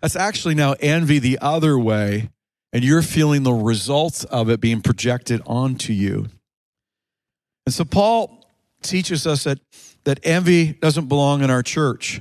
That's 0.00 0.16
actually 0.16 0.54
now 0.54 0.74
envy 0.80 1.18
the 1.18 1.38
other 1.40 1.78
way, 1.78 2.30
and 2.72 2.84
you're 2.84 3.02
feeling 3.02 3.42
the 3.42 3.52
results 3.52 4.24
of 4.24 4.48
it 4.48 4.60
being 4.60 4.80
projected 4.80 5.42
onto 5.46 5.92
you. 5.92 6.28
And 7.66 7.74
so 7.74 7.84
Paul 7.84 8.44
teaches 8.82 9.26
us 9.26 9.44
that, 9.44 9.60
that 10.04 10.20
envy 10.24 10.72
doesn't 10.72 11.06
belong 11.06 11.42
in 11.42 11.50
our 11.50 11.62
church. 11.62 12.20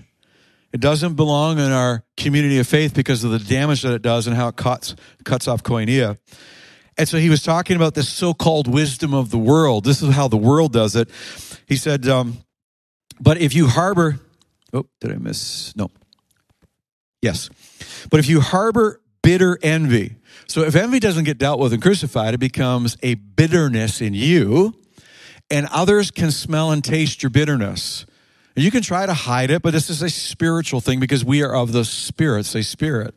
It 0.72 0.80
doesn't 0.80 1.16
belong 1.16 1.60
in 1.60 1.72
our 1.72 2.04
community 2.16 2.60
of 2.60 2.68
faith 2.68 2.94
because 2.94 3.24
of 3.24 3.32
the 3.32 3.40
damage 3.40 3.82
that 3.82 3.94
it 3.94 4.02
does 4.02 4.28
and 4.28 4.36
how 4.36 4.48
it 4.50 4.56
cuts, 4.56 4.96
cuts 5.26 5.48
off 5.48 5.64
koinonia. 5.64 6.18
And 6.98 7.08
so 7.08 7.18
he 7.18 7.30
was 7.30 7.42
talking 7.42 7.76
about 7.76 7.94
this 7.94 8.10
so 8.10 8.34
called 8.34 8.68
wisdom 8.68 9.14
of 9.14 9.32
the 9.32 9.38
world. 9.38 9.84
This 9.84 10.02
is 10.02 10.14
how 10.14 10.28
the 10.28 10.38
world 10.38 10.74
does 10.74 10.96
it. 10.96 11.10
He 11.66 11.78
said, 11.78 12.08
um, 12.08 12.40
But 13.20 13.38
if 13.38 13.56
you 13.56 13.68
harbor, 13.68 14.20
oh, 14.74 14.86
did 15.00 15.12
I 15.12 15.16
miss? 15.16 15.76
No. 15.76 15.90
Yes. 17.22 17.50
But 18.10 18.20
if 18.20 18.28
you 18.28 18.42
harbor 18.42 19.02
bitter 19.24 19.58
envy, 19.62 20.16
so 20.48 20.64
if 20.64 20.76
envy 20.76 21.00
doesn't 21.00 21.24
get 21.24 21.38
dealt 21.38 21.60
with 21.60 21.72
and 21.72 21.82
crucified, 21.82 22.34
it 22.34 22.40
becomes 22.40 22.98
a 23.02 23.14
bitterness 23.16 24.02
in 24.02 24.14
you, 24.14 24.74
and 25.50 25.68
others 25.72 26.12
can 26.12 26.32
smell 26.32 26.72
and 26.72 26.84
taste 26.84 27.24
your 27.24 27.30
bitterness. 27.30 28.06
And 28.56 28.66
you 28.66 28.72
can 28.72 28.82
try 28.82 29.06
to 29.06 29.14
hide 29.14 29.50
it, 29.50 29.62
but 29.62 29.72
this 29.72 29.90
is 29.90 30.02
a 30.02 30.10
spiritual 30.10 30.82
thing 30.82 31.00
because 31.00 31.24
we 31.24 31.42
are 31.42 31.56
of 31.56 31.72
the 31.72 31.86
spirit, 31.86 32.46
say 32.46 32.62
spirit. 32.62 33.16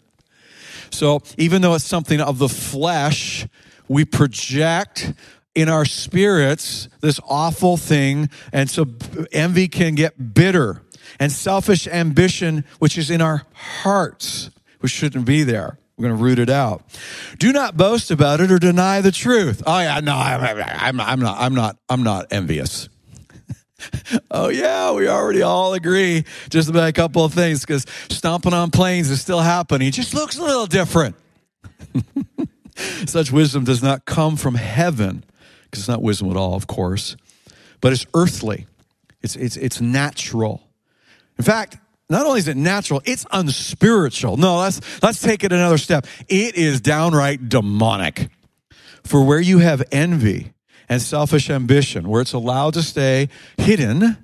So 0.94 1.20
even 1.37 1.62
though 1.62 1.74
it's 1.74 1.85
something 1.85 2.20
of 2.20 2.38
the 2.38 2.48
flesh, 2.48 3.46
we 3.88 4.04
project 4.04 5.12
in 5.54 5.68
our 5.68 5.85
spirits 5.85 6.88
this 7.00 7.20
awful 7.28 7.76
thing. 7.76 8.30
And 8.52 8.70
so 8.70 8.87
envy 9.33 9.68
can 9.68 9.94
get 9.94 10.35
bitter 10.35 10.83
and 11.20 11.30
selfish 11.30 11.87
ambition, 11.87 12.64
which 12.78 12.98
is 12.98 13.11
in 13.11 13.20
our 13.20 13.42
hearts, 13.54 14.50
which 14.80 14.92
shouldn't 14.92 15.26
be 15.26 15.42
there. 15.42 15.78
We're 15.96 16.09
going 16.09 16.18
to 16.18 16.22
root 16.24 16.38
it 16.40 16.50
out. 16.50 16.83
Do 17.38 17.52
not 17.52 17.76
boast 17.76 18.11
about 18.11 18.40
it 18.40 18.50
or 18.50 18.59
deny 18.59 19.00
the 19.00 19.12
truth. 19.12 19.62
Oh 19.64 19.78
yeah, 19.78 20.00
no, 20.00 20.16
I'm, 20.16 20.42
I'm, 20.61 21.00
I'm 21.00 21.20
not. 21.20 21.38
I'm 21.38 21.54
not. 21.54 21.76
I'm 21.88 22.02
not 22.02 22.26
envious. 22.33 22.88
oh 24.31 24.49
yeah, 24.49 24.92
we 24.92 25.09
already 25.09 25.42
all 25.42 25.75
agree 25.75 26.25
just 26.49 26.68
about 26.68 26.88
a 26.88 26.92
couple 26.92 27.25
of 27.25 27.33
things 27.33 27.61
because 27.61 27.87
stomping 28.09 28.53
on 28.53 28.70
planes 28.70 29.11
is 29.11 29.20
still 29.20 29.40
happening. 29.40 29.88
It 29.88 29.92
just 29.92 30.14
looks 30.14 30.38
a 30.38 30.42
little 30.42 30.66
different. 30.66 31.16
Such 33.07 33.31
wisdom 33.31 33.64
does 33.64 33.83
not 33.83 34.05
come 34.05 34.37
from 34.37 34.55
heaven, 34.55 35.25
because 35.64 35.81
it's 35.81 35.88
not 35.88 36.03
wisdom 36.03 36.31
at 36.31 36.37
all, 36.37 36.55
of 36.55 36.66
course, 36.66 37.16
but 37.81 37.92
it's 37.92 38.07
earthly. 38.14 38.66
It's, 39.23 39.37
it's, 39.37 39.57
it's 39.57 39.81
natural. 39.81 40.62
In 41.38 41.44
fact, 41.44 41.79
not 42.11 42.27
only 42.27 42.40
is 42.40 42.49
it 42.49 42.57
natural, 42.57 43.01
it's 43.05 43.25
unspiritual. 43.33 44.37
No, 44.37 44.59
let's, 44.59 44.81
let's 45.03 45.20
take 45.20 45.44
it 45.44 45.53
another 45.53 45.79
step. 45.79 46.07
It 46.29 46.57
is 46.57 46.81
downright 46.81 47.49
demonic. 47.49 48.29
For 49.05 49.23
where 49.23 49.40
you 49.40 49.59
have 49.59 49.83
envy 49.92 50.54
and 50.88 51.01
selfish 51.01 51.51
ambition, 51.51 52.09
where 52.09 52.20
it's 52.20 52.33
allowed 52.33 52.75
to 52.75 52.83
stay 52.83 53.29
hidden, 53.57 54.16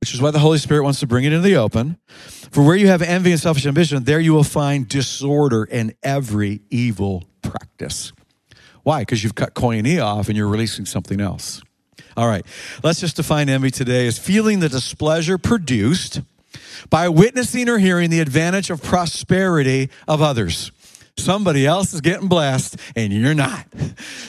which 0.00 0.14
is 0.14 0.20
why 0.20 0.30
the 0.30 0.38
Holy 0.38 0.58
Spirit 0.58 0.82
wants 0.82 1.00
to 1.00 1.06
bring 1.06 1.24
it 1.24 1.32
into 1.32 1.46
the 1.46 1.56
open. 1.56 1.98
For 2.50 2.64
where 2.64 2.76
you 2.76 2.88
have 2.88 3.02
envy 3.02 3.32
and 3.32 3.40
selfish 3.40 3.66
ambition, 3.66 4.04
there 4.04 4.20
you 4.20 4.32
will 4.32 4.44
find 4.44 4.88
disorder 4.88 5.68
and 5.70 5.94
every 6.02 6.62
evil 6.70 7.24
practice. 7.42 8.12
Why? 8.82 9.02
Because 9.02 9.22
you've 9.22 9.34
cut 9.34 9.54
koinonia 9.54 10.04
off 10.04 10.28
and 10.28 10.36
you're 10.36 10.48
releasing 10.48 10.86
something 10.86 11.20
else. 11.20 11.62
All 12.16 12.26
right, 12.26 12.44
let's 12.82 13.00
just 13.00 13.16
define 13.16 13.48
envy 13.48 13.70
today 13.70 14.06
as 14.06 14.18
feeling 14.18 14.60
the 14.60 14.68
displeasure 14.68 15.38
produced 15.38 16.22
by 16.88 17.08
witnessing 17.08 17.68
or 17.68 17.78
hearing 17.78 18.10
the 18.10 18.20
advantage 18.20 18.70
of 18.70 18.82
prosperity 18.82 19.90
of 20.08 20.20
others. 20.20 20.72
Somebody 21.20 21.66
else 21.66 21.94
is 21.94 22.00
getting 22.00 22.28
blessed 22.28 22.76
and 22.96 23.12
you're 23.12 23.34
not. 23.34 23.66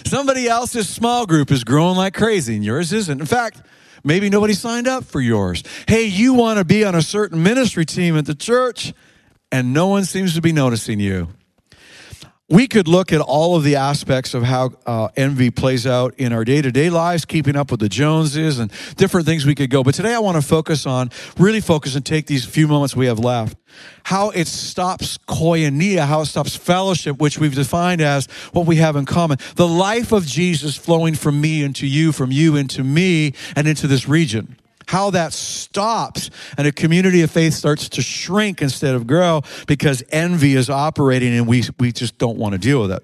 Somebody 0.05 0.47
else's 0.47 0.89
small 0.89 1.25
group 1.25 1.51
is 1.51 1.63
growing 1.63 1.97
like 1.97 2.13
crazy 2.13 2.55
and 2.55 2.63
yours 2.63 2.93
isn't. 2.93 3.19
In 3.19 3.25
fact, 3.25 3.61
Maybe 4.03 4.29
nobody 4.29 4.53
signed 4.53 4.87
up 4.87 5.03
for 5.03 5.21
yours. 5.21 5.63
Hey, 5.87 6.05
you 6.05 6.33
want 6.33 6.57
to 6.57 6.65
be 6.65 6.83
on 6.83 6.95
a 6.95 7.01
certain 7.01 7.43
ministry 7.43 7.85
team 7.85 8.17
at 8.17 8.25
the 8.25 8.33
church, 8.33 8.93
and 9.51 9.73
no 9.73 9.87
one 9.87 10.05
seems 10.05 10.33
to 10.33 10.41
be 10.41 10.51
noticing 10.51 10.99
you 10.99 11.27
we 12.51 12.67
could 12.67 12.87
look 12.87 13.13
at 13.13 13.21
all 13.21 13.55
of 13.55 13.63
the 13.63 13.77
aspects 13.77 14.33
of 14.33 14.43
how 14.43 14.71
uh, 14.85 15.07
envy 15.15 15.49
plays 15.49 15.87
out 15.87 16.13
in 16.17 16.33
our 16.33 16.43
day-to-day 16.43 16.89
lives 16.89 17.23
keeping 17.23 17.55
up 17.55 17.71
with 17.71 17.79
the 17.79 17.87
joneses 17.87 18.59
and 18.59 18.69
different 18.97 19.25
things 19.25 19.45
we 19.45 19.55
could 19.55 19.69
go. 19.69 19.83
But 19.83 19.95
today 19.95 20.13
i 20.13 20.19
want 20.19 20.35
to 20.35 20.41
focus 20.41 20.85
on 20.85 21.09
really 21.37 21.61
focus 21.61 21.95
and 21.95 22.05
take 22.05 22.27
these 22.27 22.45
few 22.45 22.67
moments 22.67 22.95
we 22.95 23.05
have 23.05 23.19
left. 23.19 23.57
How 24.03 24.31
it 24.31 24.47
stops 24.47 25.17
koinonia 25.17 26.05
how 26.05 26.21
it 26.21 26.25
stops 26.25 26.55
fellowship 26.55 27.19
which 27.19 27.39
we've 27.39 27.55
defined 27.55 28.01
as 28.01 28.25
what 28.51 28.65
we 28.65 28.75
have 28.75 28.97
in 28.97 29.05
common. 29.05 29.37
The 29.55 29.67
life 29.67 30.11
of 30.11 30.25
jesus 30.25 30.75
flowing 30.75 31.15
from 31.15 31.39
me 31.39 31.63
into 31.63 31.87
you 31.87 32.11
from 32.11 32.31
you 32.31 32.57
into 32.57 32.83
me 32.83 33.33
and 33.55 33.65
into 33.67 33.87
this 33.87 34.09
region 34.09 34.57
how 34.91 35.09
that 35.09 35.31
stops 35.31 36.29
and 36.57 36.67
a 36.67 36.71
community 36.73 37.21
of 37.21 37.31
faith 37.31 37.53
starts 37.53 37.87
to 37.87 38.01
shrink 38.01 38.61
instead 38.61 38.93
of 38.93 39.07
grow 39.07 39.41
because 39.65 40.03
envy 40.09 40.53
is 40.53 40.69
operating 40.69 41.33
and 41.33 41.47
we, 41.47 41.63
we 41.79 41.93
just 41.93 42.17
don't 42.17 42.37
want 42.37 42.51
to 42.51 42.59
deal 42.59 42.81
with 42.81 42.91
it. 42.91 43.01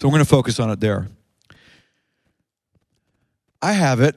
So 0.00 0.06
we're 0.06 0.12
going 0.12 0.22
to 0.22 0.30
focus 0.30 0.60
on 0.60 0.70
it 0.70 0.78
there. 0.78 1.08
I 3.60 3.72
have 3.72 4.00
it. 4.00 4.14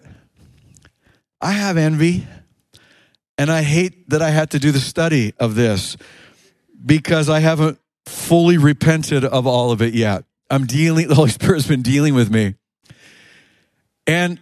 I 1.42 1.54
have 1.54 1.76
envy. 1.76 2.28
And 3.36 3.52
I 3.52 3.64
hate 3.64 4.12
that 4.12 4.22
I 4.22 4.30
had 4.30 4.52
to 4.52 4.60
do 4.60 4.72
the 4.72 4.80
study 4.80 5.34
of 5.40 5.56
this 5.56 5.98
because 6.86 7.30
I 7.30 7.40
haven't 7.40 7.80
fully 8.06 8.60
repented 8.60 9.26
of 9.26 9.48
all 9.48 9.72
of 9.72 9.82
it 9.82 9.96
yet. 9.96 10.24
I'm 10.52 10.68
dealing, 10.68 11.08
the 11.08 11.16
Holy 11.16 11.32
Spirit's 11.32 11.66
been 11.66 11.82
dealing 11.82 12.14
with 12.14 12.30
me. 12.30 12.54
And 14.06 14.38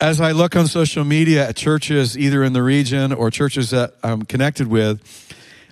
as 0.00 0.20
I 0.20 0.32
look 0.32 0.56
on 0.56 0.66
social 0.66 1.04
media 1.04 1.48
at 1.48 1.56
churches, 1.56 2.18
either 2.18 2.42
in 2.42 2.52
the 2.52 2.62
region 2.62 3.12
or 3.12 3.30
churches 3.30 3.70
that 3.70 3.94
I'm 4.02 4.22
connected 4.22 4.66
with, 4.66 5.00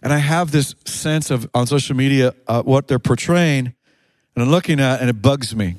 and 0.02 0.12
I 0.12 0.18
have 0.18 0.50
this 0.50 0.74
sense 0.84 1.30
of 1.30 1.48
on 1.54 1.66
social 1.66 1.96
media 1.96 2.34
uh, 2.46 2.62
what 2.62 2.88
they're 2.88 2.98
portraying, 2.98 3.74
and 4.34 4.44
I'm 4.44 4.50
looking 4.50 4.80
at, 4.80 5.00
and 5.00 5.10
it 5.10 5.22
bugs 5.22 5.54
me. 5.54 5.76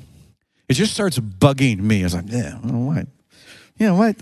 It 0.68 0.74
just 0.74 0.94
starts 0.94 1.18
bugging 1.18 1.78
me. 1.80 2.00
I 2.00 2.04
was 2.04 2.14
like, 2.14 2.24
yeah, 2.28 2.54
why? 2.54 3.04
Yeah, 3.76 3.92
why? 3.92 4.14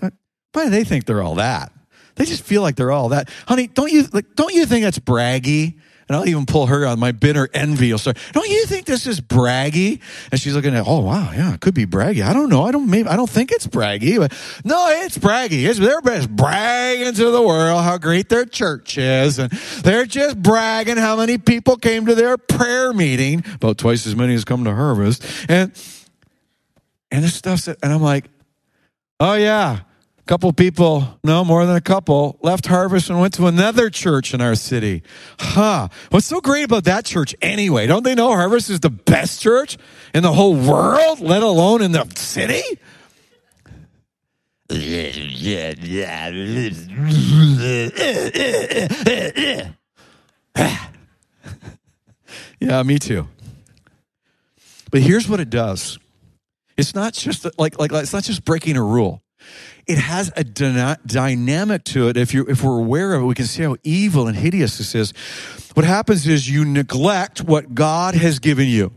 Why 0.52 0.64
do 0.64 0.70
they 0.70 0.84
think 0.84 1.06
they're 1.06 1.22
all 1.22 1.36
that? 1.36 1.72
They 2.16 2.24
just 2.24 2.42
feel 2.42 2.62
like 2.62 2.76
they're 2.76 2.90
all 2.90 3.10
that, 3.10 3.30
honey. 3.46 3.68
Don't 3.68 3.90
you 3.90 4.04
like? 4.12 4.34
Don't 4.34 4.54
you 4.54 4.66
think 4.66 4.84
that's 4.84 4.98
braggy? 4.98 5.78
And 6.12 6.18
I'll 6.18 6.28
even 6.28 6.44
pull 6.44 6.66
her 6.66 6.84
on 6.84 6.98
my 6.98 7.12
bitter 7.12 7.48
envy. 7.54 7.90
I'll 7.90 7.96
start, 7.96 8.18
don't 8.32 8.46
you 8.46 8.66
think 8.66 8.84
this 8.84 9.06
is 9.06 9.18
braggy? 9.18 9.98
And 10.30 10.38
she's 10.38 10.54
looking 10.54 10.74
at, 10.74 10.84
oh 10.86 11.00
wow, 11.00 11.32
yeah, 11.32 11.54
it 11.54 11.60
could 11.60 11.72
be 11.72 11.86
braggy. 11.86 12.22
I 12.22 12.34
don't 12.34 12.50
know. 12.50 12.64
I 12.64 12.70
don't 12.70 12.90
maybe 12.90 13.08
I 13.08 13.16
don't 13.16 13.30
think 13.30 13.50
it's 13.50 13.66
braggy, 13.66 14.18
but 14.18 14.30
no, 14.62 14.90
it's 14.90 15.16
braggy. 15.16 15.66
It's 15.66 15.78
they're 15.78 16.02
just 16.02 16.28
bragging 16.28 17.14
to 17.14 17.30
the 17.30 17.40
world 17.40 17.82
how 17.82 17.96
great 17.96 18.28
their 18.28 18.44
church 18.44 18.98
is, 18.98 19.38
and 19.38 19.50
they're 19.84 20.04
just 20.04 20.42
bragging 20.42 20.98
how 20.98 21.16
many 21.16 21.38
people 21.38 21.78
came 21.78 22.04
to 22.04 22.14
their 22.14 22.36
prayer 22.36 22.92
meeting, 22.92 23.42
about 23.54 23.78
twice 23.78 24.06
as 24.06 24.14
many 24.14 24.34
as 24.34 24.44
come 24.44 24.64
to 24.64 24.74
Harvest, 24.74 25.24
and 25.48 25.72
and 27.10 27.24
this 27.24 27.34
stuff's 27.34 27.68
and 27.68 27.78
I'm 27.82 28.02
like, 28.02 28.26
oh 29.18 29.36
yeah, 29.36 29.80
a 30.22 30.28
couple 30.28 30.52
people, 30.52 31.18
no 31.24 31.44
more 31.44 31.66
than 31.66 31.74
a 31.74 31.80
couple, 31.80 32.38
left 32.42 32.66
Harvest 32.66 33.10
and 33.10 33.20
went 33.20 33.34
to 33.34 33.48
another 33.48 33.90
church 33.90 34.32
in 34.32 34.40
our 34.40 34.54
city. 34.54 35.02
Huh. 35.38 35.88
What's 36.10 36.26
so 36.26 36.40
great 36.40 36.62
about 36.64 36.84
that 36.84 37.04
church 37.04 37.34
anyway? 37.42 37.88
Don't 37.88 38.04
they 38.04 38.14
know 38.14 38.28
Harvest 38.28 38.70
is 38.70 38.78
the 38.80 38.90
best 38.90 39.40
church 39.40 39.76
in 40.14 40.22
the 40.22 40.32
whole 40.32 40.54
world, 40.54 41.18
let 41.20 41.42
alone 41.42 41.82
in 41.82 41.90
the 41.90 42.06
city? 42.14 42.62
yeah, 52.60 52.82
me 52.84 52.98
too. 53.00 53.26
But 54.92 55.00
here's 55.00 55.28
what 55.28 55.40
it 55.40 55.50
does. 55.50 55.98
It's 56.76 56.94
not 56.94 57.12
just 57.12 57.46
like, 57.58 57.78
like, 57.78 57.92
it's 57.92 58.12
not 58.12 58.22
just 58.22 58.44
breaking 58.44 58.76
a 58.76 58.82
rule 58.82 59.21
it 59.86 59.98
has 59.98 60.32
a 60.36 60.44
dyna- 60.44 60.98
dynamic 61.06 61.84
to 61.84 62.08
it. 62.08 62.16
If 62.16 62.32
you 62.34 62.46
if 62.48 62.62
we're 62.62 62.78
aware 62.78 63.14
of 63.14 63.22
it, 63.22 63.26
we 63.26 63.34
can 63.34 63.46
see 63.46 63.62
how 63.62 63.76
evil 63.82 64.28
and 64.28 64.36
hideous 64.36 64.78
this 64.78 64.94
is. 64.94 65.12
What 65.74 65.86
happens 65.86 66.26
is 66.26 66.48
you 66.48 66.64
neglect 66.64 67.42
what 67.42 67.74
God 67.74 68.14
has 68.14 68.38
given 68.38 68.68
you 68.68 68.92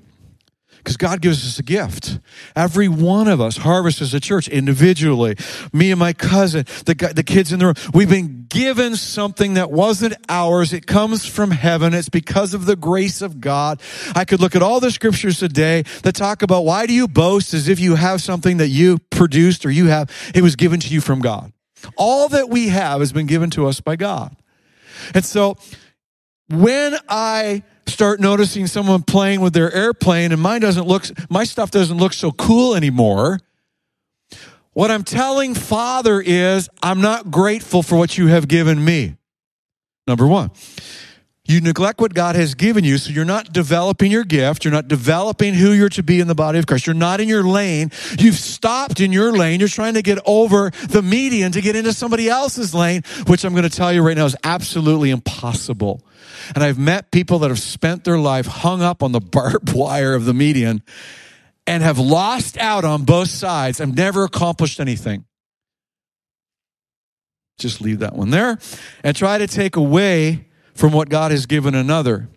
because 0.85 0.97
God 0.97 1.19
gives 1.19 1.43
us 1.47 1.57
a 1.57 1.63
gift. 1.63 2.19
Every 2.55 2.87
one 2.87 3.27
of 3.27 3.41
us, 3.41 3.57
harvests 3.57 4.03
as 4.03 4.13
a 4.13 4.19
church, 4.19 4.47
individually, 4.47 5.35
me 5.73 5.89
and 5.89 5.99
my 5.99 6.13
cousin, 6.13 6.65
the, 6.85 7.11
the 7.15 7.23
kids 7.23 7.51
in 7.51 7.57
the 7.57 7.65
room, 7.65 7.75
we've 7.91 8.09
been 8.09 8.45
given 8.47 8.95
something 8.95 9.55
that 9.55 9.71
wasn't 9.71 10.13
ours. 10.29 10.73
It 10.73 10.85
comes 10.85 11.25
from 11.25 11.49
heaven. 11.49 11.95
It's 11.95 12.07
because 12.07 12.53
of 12.53 12.67
the 12.67 12.75
grace 12.75 13.23
of 13.23 13.41
God. 13.41 13.81
I 14.15 14.25
could 14.25 14.39
look 14.39 14.55
at 14.55 14.61
all 14.61 14.79
the 14.79 14.91
scriptures 14.91 15.39
today 15.39 15.85
that 16.03 16.13
talk 16.13 16.43
about 16.43 16.65
why 16.65 16.85
do 16.85 16.93
you 16.93 17.07
boast 17.07 17.55
as 17.55 17.67
if 17.67 17.79
you 17.79 17.95
have 17.95 18.21
something 18.21 18.57
that 18.57 18.67
you 18.67 18.99
produced 19.09 19.65
or 19.65 19.71
you 19.71 19.87
have, 19.87 20.11
it 20.35 20.43
was 20.43 20.55
given 20.55 20.79
to 20.81 20.87
you 20.89 21.01
from 21.01 21.19
God. 21.19 21.51
All 21.97 22.29
that 22.29 22.49
we 22.49 22.67
have 22.69 22.99
has 22.99 23.11
been 23.11 23.25
given 23.25 23.49
to 23.51 23.65
us 23.65 23.81
by 23.81 23.95
God. 23.95 24.35
And 25.15 25.25
so 25.25 25.57
when 26.47 26.95
I 27.09 27.63
start 27.87 28.19
noticing 28.19 28.67
someone 28.67 29.03
playing 29.03 29.41
with 29.41 29.53
their 29.53 29.71
airplane 29.73 30.31
and 30.31 30.41
mine 30.41 30.61
doesn't 30.61 30.87
look, 30.87 31.05
my 31.29 31.43
stuff 31.43 31.71
doesn't 31.71 31.97
look 31.97 32.13
so 32.13 32.31
cool 32.31 32.75
anymore. 32.75 33.39
What 34.73 34.91
I'm 34.91 35.03
telling 35.03 35.55
Father 35.55 36.21
is, 36.21 36.69
I'm 36.83 36.99
not 36.99 37.31
grateful 37.31 37.81
for 37.81 37.95
what 37.97 38.17
you 38.17 38.27
have 38.27 38.47
given 38.47 38.83
me. 38.83 39.15
Number 40.07 40.27
one. 40.27 40.51
You 41.47 41.61
neglect 41.61 42.01
what 42.01 42.15
God 42.15 42.35
has 42.35 42.55
given 42.55 42.83
you, 42.83 42.97
so 42.97 43.11
you're 43.11 43.23
not 43.23 43.53
developing 43.53 44.11
your 44.11 44.23
gift. 44.23 44.65
You're 44.65 44.73
not 44.73 44.87
developing 44.87 45.53
who 45.53 45.73
you're 45.73 45.89
to 45.89 46.01
be 46.01 46.19
in 46.19 46.27
the 46.27 46.33
body 46.33 46.57
of 46.57 46.65
Christ. 46.65 46.87
You're 46.87 46.95
not 46.95 47.21
in 47.21 47.29
your 47.29 47.43
lane. 47.43 47.91
You've 48.17 48.35
stopped 48.35 48.99
in 48.99 49.11
your 49.11 49.31
lane. 49.31 49.59
You're 49.59 49.69
trying 49.69 49.93
to 49.93 50.01
get 50.01 50.17
over 50.25 50.71
the 50.89 51.03
median 51.03 51.51
to 51.51 51.61
get 51.61 51.75
into 51.75 51.93
somebody 51.93 52.29
else's 52.29 52.73
lane, 52.73 53.03
which 53.27 53.43
I'm 53.43 53.53
going 53.53 53.63
to 53.63 53.69
tell 53.69 53.93
you 53.93 54.01
right 54.01 54.17
now 54.17 54.25
is 54.25 54.35
absolutely 54.43 55.11
impossible. 55.11 56.01
And 56.53 56.63
I've 56.63 56.77
met 56.77 57.11
people 57.11 57.39
that 57.39 57.49
have 57.49 57.59
spent 57.59 58.03
their 58.03 58.19
life 58.19 58.45
hung 58.45 58.81
up 58.81 59.01
on 59.01 59.11
the 59.11 59.19
barbed 59.35 59.73
wire 59.73 60.13
of 60.13 60.25
the 60.25 60.33
median 60.33 60.83
and 61.67 61.81
have 61.81 61.97
lost 61.97 62.57
out 62.57 62.85
on 62.85 63.05
both 63.05 63.29
sides 63.29 63.79
and 63.79 63.95
never 63.95 64.23
accomplished 64.23 64.79
anything. 64.79 65.25
Just 67.57 67.81
leave 67.81 67.99
that 67.99 68.15
one 68.15 68.31
there 68.31 68.59
and 69.03 69.15
try 69.15 69.37
to 69.37 69.47
take 69.47 69.75
away 69.75 70.47
from 70.73 70.91
what 70.91 71.09
God 71.09 71.31
has 71.31 71.45
given 71.45 71.73
another. 71.73 72.27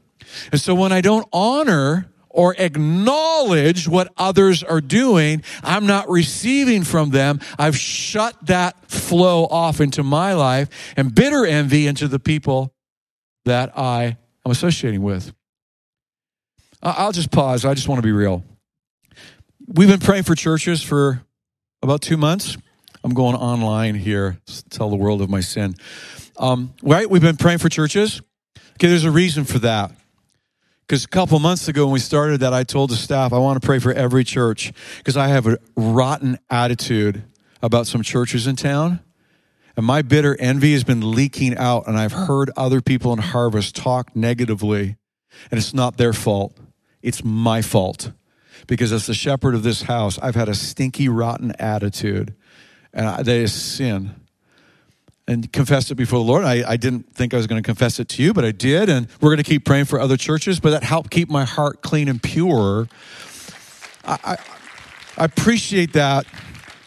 And 0.53 0.61
so 0.61 0.75
when 0.75 0.92
I 0.92 1.01
don't 1.01 1.27
honor 1.33 2.11
or 2.29 2.55
acknowledge 2.57 3.88
what 3.88 4.12
others 4.16 4.62
are 4.62 4.81
doing, 4.81 5.42
I'm 5.62 5.87
not 5.87 6.09
receiving 6.09 6.85
from 6.85 7.11
them. 7.11 7.40
I've 7.59 7.77
shut 7.77 8.37
that 8.47 8.88
flow 8.88 9.47
off 9.47 9.81
into 9.81 10.05
my 10.05 10.35
life 10.35 10.68
and 10.97 11.14
bitter 11.14 11.44
envy 11.44 11.87
into 11.87 12.07
the 12.07 12.21
people 12.21 12.73
that 13.49 13.77
I 13.77 14.17
am 14.47 14.51
associating 14.51 15.03
with. 15.03 15.33
I'll 16.83 17.13
just 17.13 17.31
pause. 17.31 17.65
I 17.65 17.75
just 17.75 17.89
want 17.89 17.99
to 17.99 18.07
be 18.07 18.13
real. 18.13 18.45
We've 19.67 19.89
been 19.89 20.01
praying 20.01 20.23
for 20.23 20.35
churches 20.35 20.83
for 20.83 21.23
about 21.83 22.01
two 22.01 22.17
months. 22.17 22.57
I'm 23.03 23.13
going 23.13 23.35
online 23.35 23.95
here 23.95 24.39
to 24.47 24.69
tell 24.71 24.91
the 24.91 24.97
world 24.97 25.21
of 25.21 25.29
my 25.29 25.41
sin. 25.41 25.75
Um, 26.37 26.73
right? 26.83 27.09
We've 27.11 27.23
been 27.23 27.37
praying 27.37 27.59
for 27.59 27.69
churches. 27.69 28.23
Okay, 28.75 28.87
there's 28.89 29.05
a 29.05 29.11
reason 29.11 29.45
for 29.45 29.59
that. 29.61 29.91
Because 30.87 31.05
a 31.05 31.09
couple 31.09 31.39
months 31.39 31.69
ago 31.69 31.85
when 31.85 31.93
we 31.93 31.99
started 31.99 32.41
that, 32.41 32.55
I 32.55 32.65
told 32.65 32.91
the 32.91 32.97
staff, 32.97 33.33
I 33.33 33.39
want 33.39 33.61
to 33.61 33.67
pray 33.67 33.79
for 33.79 33.93
every 33.93 34.25
church 34.25 34.73
because 34.99 35.17
I 35.17 35.29
have 35.29 35.47
a 35.47 35.59
rotten 35.77 36.39
attitude 36.49 37.25
about 37.61 37.87
some 37.87 38.03
churches 38.03 38.47
in 38.47 38.57
town. 38.57 39.01
And 39.79 39.87
my 39.87 40.03
bitter 40.03 40.37
envy 40.41 40.73
has 40.73 40.83
been 40.83 41.12
leaking 41.12 41.57
out, 41.57 41.87
and 41.87 41.97
I've 41.97 42.11
heard 42.11 42.51
other 42.57 42.81
people 42.81 43.12
in 43.12 43.21
Harvest 43.21 43.77
talk 43.77 44.17
negatively, 44.17 44.97
and 45.53 45.57
it's 45.57 45.73
not 45.73 45.99
their 45.99 46.12
fault. 46.12 46.59
It's 47.01 47.23
my 47.23 47.62
fault. 47.62 48.11
Because 48.67 48.93
as 48.93 49.07
the 49.07 49.14
shepherd 49.14 49.55
of 49.55 49.62
this 49.62 49.83
house, 49.83 50.19
I've 50.19 50.35
had 50.35 50.49
a 50.49 50.55
stinky, 50.57 51.09
rotten 51.09 51.53
attitude, 51.61 52.35
and 52.93 53.25
that 53.25 53.29
is 53.29 53.53
sin. 53.53 54.17
And 55.29 55.53
confessed 55.53 55.93
it 55.93 55.95
before 55.95 56.19
the 56.19 56.25
Lord. 56.25 56.43
I, 56.43 56.69
I 56.69 56.77
didn't 56.77 57.14
think 57.14 57.33
I 57.33 57.37
was 57.37 57.47
going 57.47 57.62
to 57.62 57.64
confess 57.64 58.01
it 58.01 58.09
to 58.09 58.23
you, 58.25 58.35
but 58.35 58.45
I 58.45 58.51
did. 58.51 58.88
And 58.88 59.07
we're 59.21 59.31
going 59.31 59.37
to 59.37 59.45
keep 59.45 59.64
praying 59.64 59.85
for 59.85 60.01
other 60.01 60.17
churches, 60.17 60.59
but 60.59 60.71
that 60.71 60.83
helped 60.83 61.12
keep 61.12 61.31
my 61.31 61.45
heart 61.45 61.83
clean 61.83 62.09
and 62.09 62.21
pure. 62.21 62.88
I, 64.05 64.19
I, 64.25 64.37
I 65.19 65.25
appreciate 65.25 65.93
that. 65.93 66.27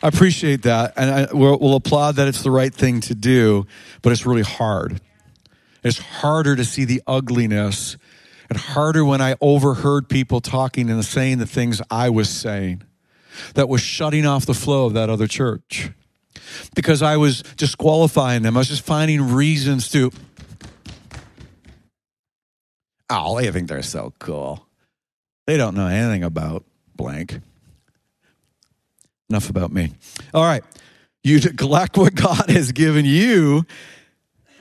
I 0.04 0.08
appreciate 0.08 0.64
that, 0.64 0.94
and 0.98 1.12
I, 1.12 1.28
we'll, 1.34 1.60
we'll 1.60 1.76
applaud 1.76 2.16
that 2.16 2.28
it's 2.28 2.42
the 2.42 2.52
right 2.52 2.74
thing 2.74 3.02
to 3.02 3.16
do, 3.16 3.68
but 4.02 4.12
it's 4.12 4.26
really 4.26 4.42
hard. 4.42 5.00
It's 5.84 6.00
harder 6.00 6.56
to 6.56 6.66
see 6.66 6.86
the 6.86 7.02
ugliness, 7.06 7.98
and 8.50 8.58
harder 8.58 9.06
when 9.06 9.22
I 9.22 9.36
overheard 9.42 10.10
people 10.10 10.42
talking 10.42 10.90
and 10.90 11.06
saying 11.06 11.38
the 11.38 11.46
things 11.46 11.82
I 11.92 12.10
was 12.10 12.30
saying 12.30 12.84
that 13.54 13.70
was 13.70 13.82
shutting 13.82 14.26
off 14.26 14.46
the 14.46 14.54
flow 14.54 14.86
of 14.88 14.94
that 14.94 15.10
other 15.10 15.28
church. 15.28 15.92
because 16.76 17.02
I 17.02 17.18
was 17.18 17.44
disqualifying 17.58 18.44
them. 18.44 18.58
I 18.58 18.60
was 18.60 18.68
just 18.68 18.84
finding 18.84 19.34
reasons 19.34 19.90
to. 19.90 20.12
Oh, 23.10 23.40
they 23.40 23.52
think 23.52 23.68
they're 23.68 23.82
so 23.82 24.14
cool. 24.20 24.66
They 25.46 25.58
don't 25.58 25.76
know 25.76 25.88
anything 25.88 26.24
about 26.24 26.64
blank. 26.96 27.42
Enough 29.32 29.50
about 29.50 29.72
me. 29.72 29.94
All 30.34 30.44
right. 30.44 30.62
You 31.24 31.40
neglect 31.44 31.96
what 31.96 32.16
God 32.16 32.50
has 32.50 32.74
given 32.74 33.06
you 33.06 33.66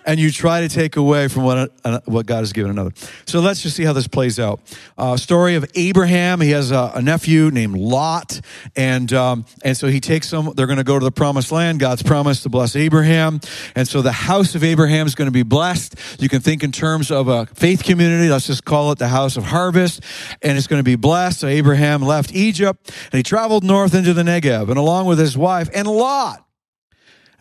and 0.04 0.18
you 0.18 0.30
try 0.30 0.60
to 0.60 0.68
take 0.68 0.96
away 0.96 1.28
from 1.28 1.44
what, 1.44 1.72
what 2.06 2.26
God 2.26 2.38
has 2.38 2.52
given 2.52 2.70
another. 2.70 2.92
So 3.26 3.40
let's 3.40 3.62
just 3.62 3.76
see 3.76 3.84
how 3.84 3.92
this 3.92 4.08
plays 4.08 4.38
out. 4.38 4.60
Uh, 4.96 5.16
story 5.16 5.54
of 5.54 5.64
Abraham. 5.74 6.40
He 6.40 6.50
has 6.50 6.70
a, 6.70 6.92
a 6.94 7.02
nephew 7.02 7.50
named 7.50 7.76
Lot, 7.76 8.40
and 8.76 9.12
um, 9.12 9.44
and 9.62 9.76
so 9.76 9.88
he 9.88 10.00
takes 10.00 10.30
them. 10.30 10.52
They're 10.54 10.66
going 10.66 10.78
to 10.78 10.84
go 10.84 10.98
to 10.98 11.04
the 11.04 11.12
promised 11.12 11.52
land. 11.52 11.80
God's 11.80 12.02
promised 12.02 12.42
to 12.44 12.48
bless 12.48 12.76
Abraham, 12.76 13.40
and 13.74 13.86
so 13.86 14.02
the 14.02 14.12
house 14.12 14.54
of 14.54 14.64
Abraham 14.64 15.06
is 15.06 15.14
going 15.14 15.26
to 15.26 15.32
be 15.32 15.42
blessed. 15.42 15.94
You 16.18 16.28
can 16.28 16.40
think 16.40 16.62
in 16.62 16.72
terms 16.72 17.10
of 17.10 17.28
a 17.28 17.46
faith 17.46 17.84
community. 17.84 18.28
Let's 18.28 18.46
just 18.46 18.64
call 18.64 18.92
it 18.92 18.98
the 18.98 19.08
house 19.08 19.36
of 19.36 19.44
harvest, 19.44 20.02
and 20.42 20.56
it's 20.56 20.66
going 20.66 20.80
to 20.80 20.84
be 20.84 20.96
blessed. 20.96 21.40
So 21.40 21.46
Abraham 21.46 22.02
left 22.02 22.34
Egypt 22.34 22.90
and 23.12 23.18
he 23.18 23.22
traveled 23.22 23.64
north 23.64 23.94
into 23.94 24.12
the 24.12 24.22
Negev, 24.22 24.68
and 24.68 24.78
along 24.78 25.06
with 25.06 25.18
his 25.18 25.36
wife 25.36 25.68
and 25.74 25.86
Lot 25.86 26.44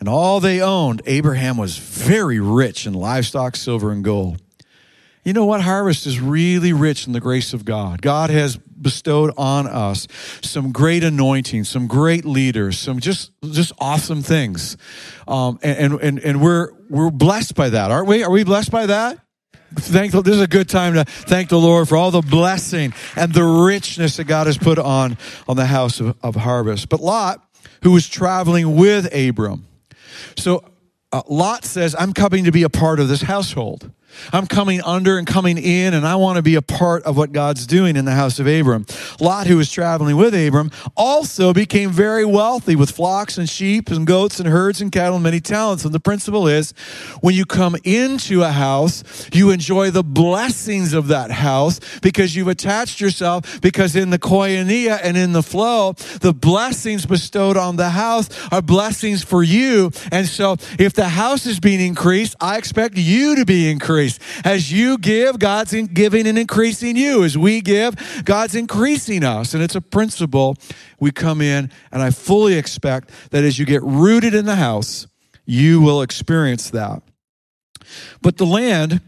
and 0.00 0.08
all 0.08 0.40
they 0.40 0.60
owned. 0.60 1.02
Abraham 1.06 1.56
was 1.56 1.76
very 1.76 2.40
rich 2.40 2.86
in 2.86 2.94
livestock, 2.94 3.54
silver, 3.54 3.92
and 3.92 4.02
gold. 4.02 4.40
You 5.22 5.34
know 5.34 5.44
what? 5.44 5.60
Harvest 5.60 6.06
is 6.06 6.18
really 6.18 6.72
rich 6.72 7.06
in 7.06 7.12
the 7.12 7.20
grace 7.20 7.52
of 7.52 7.66
God. 7.66 8.00
God 8.00 8.30
has 8.30 8.56
bestowed 8.56 9.32
on 9.36 9.66
us 9.66 10.08
some 10.40 10.72
great 10.72 11.04
anointing, 11.04 11.64
some 11.64 11.86
great 11.86 12.24
leaders, 12.24 12.78
some 12.78 13.00
just 13.00 13.30
just 13.44 13.72
awesome 13.78 14.22
things, 14.22 14.78
um, 15.28 15.58
and, 15.62 16.00
and 16.00 16.18
and 16.20 16.40
we're 16.40 16.70
we're 16.88 17.10
blessed 17.10 17.54
by 17.54 17.68
that, 17.68 17.90
aren't 17.90 18.08
we? 18.08 18.24
Are 18.24 18.30
we 18.30 18.44
blessed 18.44 18.70
by 18.70 18.86
that? 18.86 19.18
Thank 19.74 20.12
this 20.12 20.34
is 20.34 20.40
a 20.40 20.48
good 20.48 20.68
time 20.68 20.94
to 20.94 21.04
thank 21.04 21.50
the 21.50 21.58
Lord 21.58 21.88
for 21.88 21.96
all 21.96 22.10
the 22.10 22.22
blessing 22.22 22.92
and 23.14 23.32
the 23.32 23.44
richness 23.44 24.16
that 24.16 24.24
God 24.24 24.46
has 24.46 24.58
put 24.58 24.78
on 24.78 25.18
on 25.46 25.56
the 25.56 25.66
house 25.66 26.00
of, 26.00 26.16
of 26.22 26.34
harvest. 26.34 26.88
But 26.88 27.00
Lot, 27.00 27.46
who 27.82 27.92
was 27.92 28.08
traveling 28.08 28.74
with 28.74 29.14
Abram, 29.14 29.66
so 30.36 30.64
uh, 31.12 31.22
Lot 31.28 31.64
says, 31.64 31.96
I'm 31.98 32.12
coming 32.12 32.44
to 32.44 32.52
be 32.52 32.62
a 32.62 32.70
part 32.70 33.00
of 33.00 33.08
this 33.08 33.22
household. 33.22 33.90
I'm 34.32 34.46
coming 34.46 34.80
under 34.82 35.18
and 35.18 35.26
coming 35.26 35.58
in, 35.58 35.94
and 35.94 36.06
I 36.06 36.16
want 36.16 36.36
to 36.36 36.42
be 36.42 36.54
a 36.54 36.62
part 36.62 37.02
of 37.04 37.16
what 37.16 37.32
God's 37.32 37.66
doing 37.66 37.96
in 37.96 38.04
the 38.04 38.12
house 38.12 38.38
of 38.38 38.46
Abram. 38.46 38.86
Lot, 39.20 39.46
who 39.46 39.56
was 39.56 39.70
traveling 39.70 40.16
with 40.16 40.34
Abram, 40.34 40.70
also 40.96 41.52
became 41.52 41.90
very 41.90 42.24
wealthy 42.24 42.76
with 42.76 42.90
flocks 42.90 43.38
and 43.38 43.48
sheep 43.48 43.90
and 43.90 44.06
goats 44.06 44.40
and 44.40 44.48
herds 44.48 44.80
and 44.80 44.90
cattle 44.90 45.14
and 45.14 45.22
many 45.22 45.40
talents. 45.40 45.84
And 45.84 45.94
the 45.94 46.00
principle 46.00 46.48
is 46.48 46.72
when 47.20 47.34
you 47.34 47.44
come 47.44 47.76
into 47.84 48.42
a 48.42 48.50
house, 48.50 49.28
you 49.32 49.50
enjoy 49.50 49.90
the 49.90 50.04
blessings 50.04 50.92
of 50.92 51.08
that 51.08 51.30
house 51.30 51.80
because 52.00 52.34
you've 52.34 52.48
attached 52.48 53.00
yourself, 53.00 53.60
because 53.60 53.96
in 53.96 54.10
the 54.10 54.18
koinonia 54.18 54.98
and 55.02 55.16
in 55.16 55.32
the 55.32 55.42
flow, 55.42 55.92
the 56.20 56.32
blessings 56.32 57.06
bestowed 57.06 57.56
on 57.56 57.76
the 57.76 57.90
house 57.90 58.28
are 58.52 58.62
blessings 58.62 59.22
for 59.24 59.42
you. 59.42 59.90
And 60.10 60.26
so 60.26 60.56
if 60.78 60.92
the 60.94 61.08
house 61.08 61.46
is 61.46 61.60
being 61.60 61.80
increased, 61.80 62.36
I 62.40 62.58
expect 62.58 62.96
you 62.96 63.36
to 63.36 63.44
be 63.44 63.70
increased 63.70 63.99
increase. 64.00 64.42
As 64.44 64.72
you 64.72 64.98
give, 64.98 65.38
God's 65.38 65.72
giving 65.92 66.26
and 66.26 66.38
increasing 66.38 66.96
you. 66.96 67.24
As 67.24 67.36
we 67.36 67.60
give, 67.60 68.22
God's 68.24 68.54
increasing 68.54 69.24
us. 69.24 69.54
And 69.54 69.62
it's 69.62 69.74
a 69.74 69.80
principle 69.80 70.56
we 70.98 71.10
come 71.10 71.40
in, 71.40 71.70
and 71.92 72.02
I 72.02 72.10
fully 72.10 72.54
expect 72.54 73.10
that 73.30 73.44
as 73.44 73.58
you 73.58 73.64
get 73.64 73.82
rooted 73.82 74.34
in 74.34 74.44
the 74.44 74.56
house, 74.56 75.06
you 75.46 75.80
will 75.80 76.02
experience 76.02 76.70
that. 76.70 77.02
But 78.22 78.36
the 78.36 78.46
land, 78.46 79.00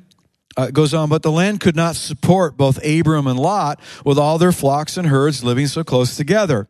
uh, 0.57 0.71
goes 0.71 0.93
on, 0.93 1.09
but 1.09 1.23
the 1.23 1.31
land 1.31 1.61
could 1.61 1.77
not 1.77 1.97
support 1.97 2.57
both 2.57 2.85
Abram 2.85 3.27
and 3.27 3.39
Lot 3.39 3.81
with 4.05 4.19
all 4.19 4.39
their 4.39 4.53
flocks 4.53 4.97
and 4.97 5.07
herds 5.07 5.45
living 5.45 5.67
so 5.67 5.85
close 5.85 6.17
together. 6.17 6.69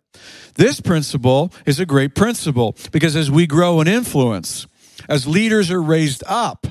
This 0.55 0.81
principle 0.81 1.53
is 1.67 1.81
a 1.81 1.87
great 1.87 2.15
principle 2.15 2.77
because 2.93 3.17
as 3.17 3.31
we 3.31 3.47
grow 3.47 3.81
in 3.81 3.89
influence, 3.89 4.67
as 5.09 5.27
leaders 5.27 5.71
are 5.71 5.83
raised 5.83 6.23
up, 6.27 6.67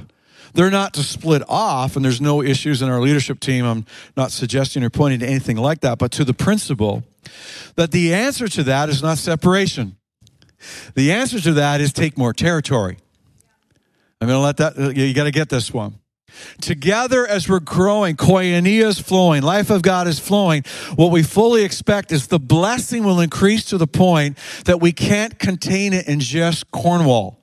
they're 0.53 0.71
not 0.71 0.93
to 0.95 1.03
split 1.03 1.43
off, 1.47 1.95
and 1.95 2.03
there's 2.03 2.21
no 2.21 2.41
issues 2.41 2.81
in 2.81 2.89
our 2.89 3.01
leadership 3.01 3.39
team. 3.39 3.65
I'm 3.65 3.85
not 4.15 4.31
suggesting 4.31 4.83
or 4.83 4.89
pointing 4.89 5.19
to 5.21 5.27
anything 5.27 5.57
like 5.57 5.81
that, 5.81 5.97
but 5.97 6.11
to 6.13 6.25
the 6.25 6.33
principle 6.33 7.03
that 7.75 7.91
the 7.91 8.13
answer 8.13 8.47
to 8.47 8.63
that 8.63 8.89
is 8.89 9.01
not 9.01 9.17
separation. 9.17 9.97
The 10.95 11.11
answer 11.11 11.39
to 11.39 11.53
that 11.53 11.81
is 11.81 11.93
take 11.93 12.17
more 12.17 12.33
territory. 12.33 12.97
I'm 14.19 14.27
going 14.27 14.37
to 14.37 14.43
let 14.43 14.57
that, 14.57 14.95
you 14.95 15.13
got 15.13 15.23
to 15.23 15.31
get 15.31 15.49
this 15.49 15.73
one. 15.73 15.95
Together, 16.61 17.27
as 17.27 17.49
we're 17.49 17.59
growing, 17.59 18.15
koinonia 18.15 18.87
is 18.87 18.99
flowing, 18.99 19.41
life 19.41 19.69
of 19.69 19.81
God 19.81 20.07
is 20.07 20.19
flowing. 20.19 20.63
What 20.95 21.11
we 21.11 21.23
fully 21.23 21.63
expect 21.63 22.11
is 22.11 22.27
the 22.27 22.39
blessing 22.39 23.03
will 23.03 23.19
increase 23.19 23.65
to 23.65 23.77
the 23.77 23.87
point 23.87 24.37
that 24.65 24.79
we 24.79 24.91
can't 24.91 25.37
contain 25.39 25.91
it 25.91 26.07
in 26.07 26.19
just 26.19 26.71
Cornwall. 26.71 27.40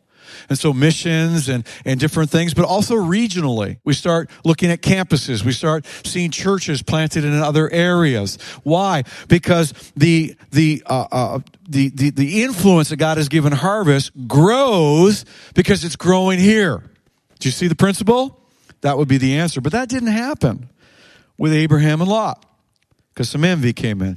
And 0.48 0.58
so 0.58 0.72
missions 0.72 1.48
and, 1.48 1.66
and 1.84 2.00
different 2.00 2.30
things, 2.30 2.54
but 2.54 2.64
also 2.64 2.94
regionally. 2.96 3.78
We 3.84 3.92
start 3.92 4.30
looking 4.44 4.70
at 4.70 4.80
campuses. 4.80 5.44
We 5.44 5.52
start 5.52 5.86
seeing 6.04 6.30
churches 6.30 6.82
planted 6.82 7.24
in 7.24 7.34
other 7.34 7.70
areas. 7.70 8.38
Why? 8.62 9.04
Because 9.28 9.72
the, 9.96 10.36
the, 10.50 10.82
uh, 10.86 11.06
uh, 11.12 11.38
the, 11.68 11.90
the, 11.90 12.10
the 12.10 12.42
influence 12.42 12.88
that 12.88 12.96
God 12.96 13.18
has 13.18 13.28
given 13.28 13.52
Harvest 13.52 14.12
grows 14.26 15.24
because 15.54 15.84
it's 15.84 15.96
growing 15.96 16.38
here. 16.38 16.82
Do 17.38 17.48
you 17.48 17.52
see 17.52 17.68
the 17.68 17.76
principle? 17.76 18.40
That 18.80 18.96
would 18.96 19.08
be 19.08 19.18
the 19.18 19.36
answer. 19.36 19.60
But 19.60 19.72
that 19.72 19.88
didn't 19.88 20.12
happen 20.12 20.70
with 21.36 21.52
Abraham 21.52 22.00
and 22.00 22.10
Lot 22.10 22.44
because 23.12 23.28
some 23.28 23.44
envy 23.44 23.72
came 23.72 24.02
in. 24.02 24.16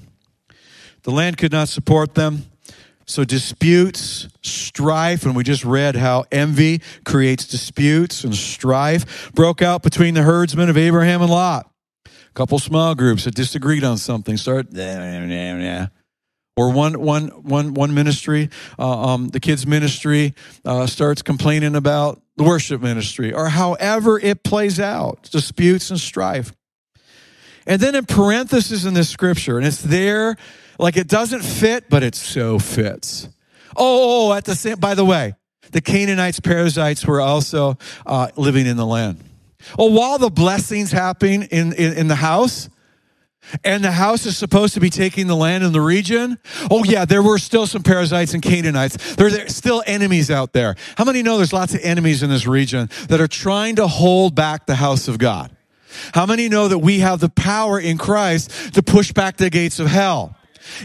The 1.03 1.11
land 1.11 1.37
could 1.37 1.51
not 1.51 1.67
support 1.67 2.13
them. 2.13 2.50
So, 3.11 3.25
disputes, 3.25 4.29
strife, 4.41 5.25
and 5.25 5.35
we 5.35 5.43
just 5.43 5.65
read 5.65 5.97
how 5.97 6.23
envy 6.31 6.81
creates 7.03 7.45
disputes 7.45 8.23
and 8.23 8.33
strife, 8.33 9.33
broke 9.33 9.61
out 9.61 9.83
between 9.83 10.13
the 10.13 10.21
herdsmen 10.21 10.69
of 10.69 10.77
Abraham 10.77 11.21
and 11.21 11.29
Lot. 11.29 11.69
A 12.05 12.09
couple 12.35 12.57
small 12.57 12.95
groups 12.95 13.25
that 13.25 13.35
disagreed 13.35 13.83
on 13.83 13.97
something 13.97 14.37
start, 14.37 14.67
or 16.55 16.71
one, 16.71 17.01
one, 17.01 17.27
one, 17.27 17.73
one 17.73 17.93
ministry, 17.93 18.49
uh, 18.79 19.13
um, 19.13 19.27
the 19.27 19.41
kids' 19.41 19.67
ministry, 19.67 20.33
uh, 20.63 20.87
starts 20.87 21.21
complaining 21.21 21.75
about 21.75 22.21
the 22.37 22.45
worship 22.45 22.81
ministry, 22.81 23.33
or 23.33 23.49
however 23.49 24.21
it 24.21 24.41
plays 24.45 24.79
out, 24.79 25.23
disputes 25.33 25.89
and 25.89 25.99
strife. 25.99 26.53
And 27.67 27.81
then 27.81 27.93
in 27.93 28.05
parentheses 28.05 28.85
in 28.85 28.93
this 28.93 29.09
scripture, 29.09 29.57
and 29.57 29.67
it's 29.67 29.81
there 29.81 30.37
like 30.81 30.97
it 30.97 31.07
doesn't 31.07 31.43
fit, 31.43 31.89
but 31.89 32.03
it 32.03 32.15
so 32.15 32.59
fits. 32.59 33.29
Oh, 33.77 34.33
at 34.33 34.45
the 34.45 34.55
same, 34.55 34.77
by 34.77 34.95
the 34.95 35.05
way, 35.05 35.35
the 35.71 35.79
Canaanites, 35.79 36.39
Perizzites 36.39 37.05
were 37.05 37.21
also 37.21 37.77
uh, 38.05 38.29
living 38.35 38.65
in 38.65 38.75
the 38.75 38.85
land. 38.85 39.23
Well, 39.77 39.91
while 39.91 40.17
the 40.17 40.31
blessings 40.31 40.91
happen 40.91 41.43
in, 41.43 41.73
in, 41.73 41.93
in 41.93 42.07
the 42.07 42.15
house, 42.15 42.67
and 43.63 43.83
the 43.83 43.91
house 43.91 44.25
is 44.25 44.37
supposed 44.37 44.75
to 44.75 44.79
be 44.79 44.89
taking 44.89 45.27
the 45.27 45.35
land 45.35 45.63
in 45.63 45.71
the 45.71 45.81
region. 45.81 46.37
Oh, 46.69 46.83
yeah, 46.83 47.05
there 47.05 47.23
were 47.23 47.39
still 47.39 47.65
some 47.65 47.81
Perizzites 47.81 48.35
and 48.35 48.41
Canaanites. 48.41 49.15
There 49.15 49.27
are 49.27 49.49
still 49.49 49.83
enemies 49.87 50.29
out 50.29 50.53
there. 50.53 50.75
How 50.95 51.05
many 51.05 51.23
know 51.23 51.37
there's 51.37 51.51
lots 51.51 51.73
of 51.73 51.81
enemies 51.81 52.21
in 52.21 52.29
this 52.29 52.45
region 52.45 52.89
that 53.09 53.19
are 53.19 53.27
trying 53.27 53.77
to 53.77 53.87
hold 53.87 54.35
back 54.35 54.67
the 54.67 54.75
house 54.75 55.07
of 55.07 55.17
God? 55.17 55.55
How 56.13 56.27
many 56.27 56.49
know 56.49 56.67
that 56.67 56.79
we 56.79 56.99
have 56.99 57.19
the 57.19 57.29
power 57.29 57.79
in 57.79 57.97
Christ 57.97 58.75
to 58.75 58.83
push 58.83 59.11
back 59.11 59.37
the 59.37 59.49
gates 59.49 59.79
of 59.79 59.87
hell? 59.87 60.37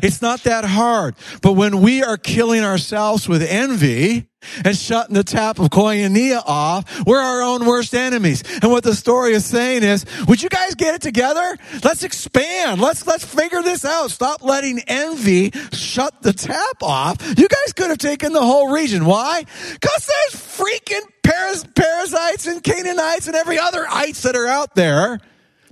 It's 0.03 0.23
not 0.23 0.43
that 0.45 0.65
hard. 0.65 1.15
But 1.43 1.53
when 1.53 1.81
we 1.81 2.03
are 2.03 2.17
killing 2.17 2.63
ourselves 2.63 3.29
with 3.29 3.43
envy 3.43 4.29
and 4.65 4.77
shutting 4.77 5.15
the 5.15 5.25
tap 5.25 5.59
of 5.59 5.71
koinonia 5.71 6.43
off, 6.47 7.05
we're 7.07 7.21
our 7.21 7.43
own 7.43 7.67
worst 7.67 7.95
enemies. 7.95 8.43
And 8.63 8.71
what 8.71 8.85
the 8.85 8.95
story 8.95 9.33
is 9.33 9.45
saying 9.45 9.83
is, 9.83 10.05
would 10.29 10.43
you 10.43 10.49
guys 10.49 10.75
get 10.75 10.95
it 10.95 11.03
together? 11.03 11.57
Let's 11.83 12.05
expand. 12.05 12.81
Let's, 12.81 13.07
let's 13.07 13.25
figure 13.25 13.63
this 13.63 13.85
out. 13.85 14.11
Stop 14.11 14.43
letting 14.43 14.81
envy 14.87 15.51
shut 15.73 16.23
the 16.23 16.33
tap 16.33 16.83
off. 16.83 17.17
You 17.39 17.49
guys 17.49 17.73
could 17.75 17.91
have 17.91 17.99
taken 17.99 18.33
the 18.33 18.43
whole 18.45 18.71
region. 18.73 19.05
Why? 19.05 19.45
Cause 19.45 20.11
there's 20.31 20.43
freaking 20.43 21.07
paras- 21.23 21.67
Perizzites 21.75 22.47
and 22.47 22.63
Canaanites 22.63 23.27
and 23.27 23.37
every 23.37 23.59
other 23.59 23.87
ites 23.89 24.23
that 24.23 24.37
are 24.37 24.47
out 24.47 24.75
there 24.75 25.21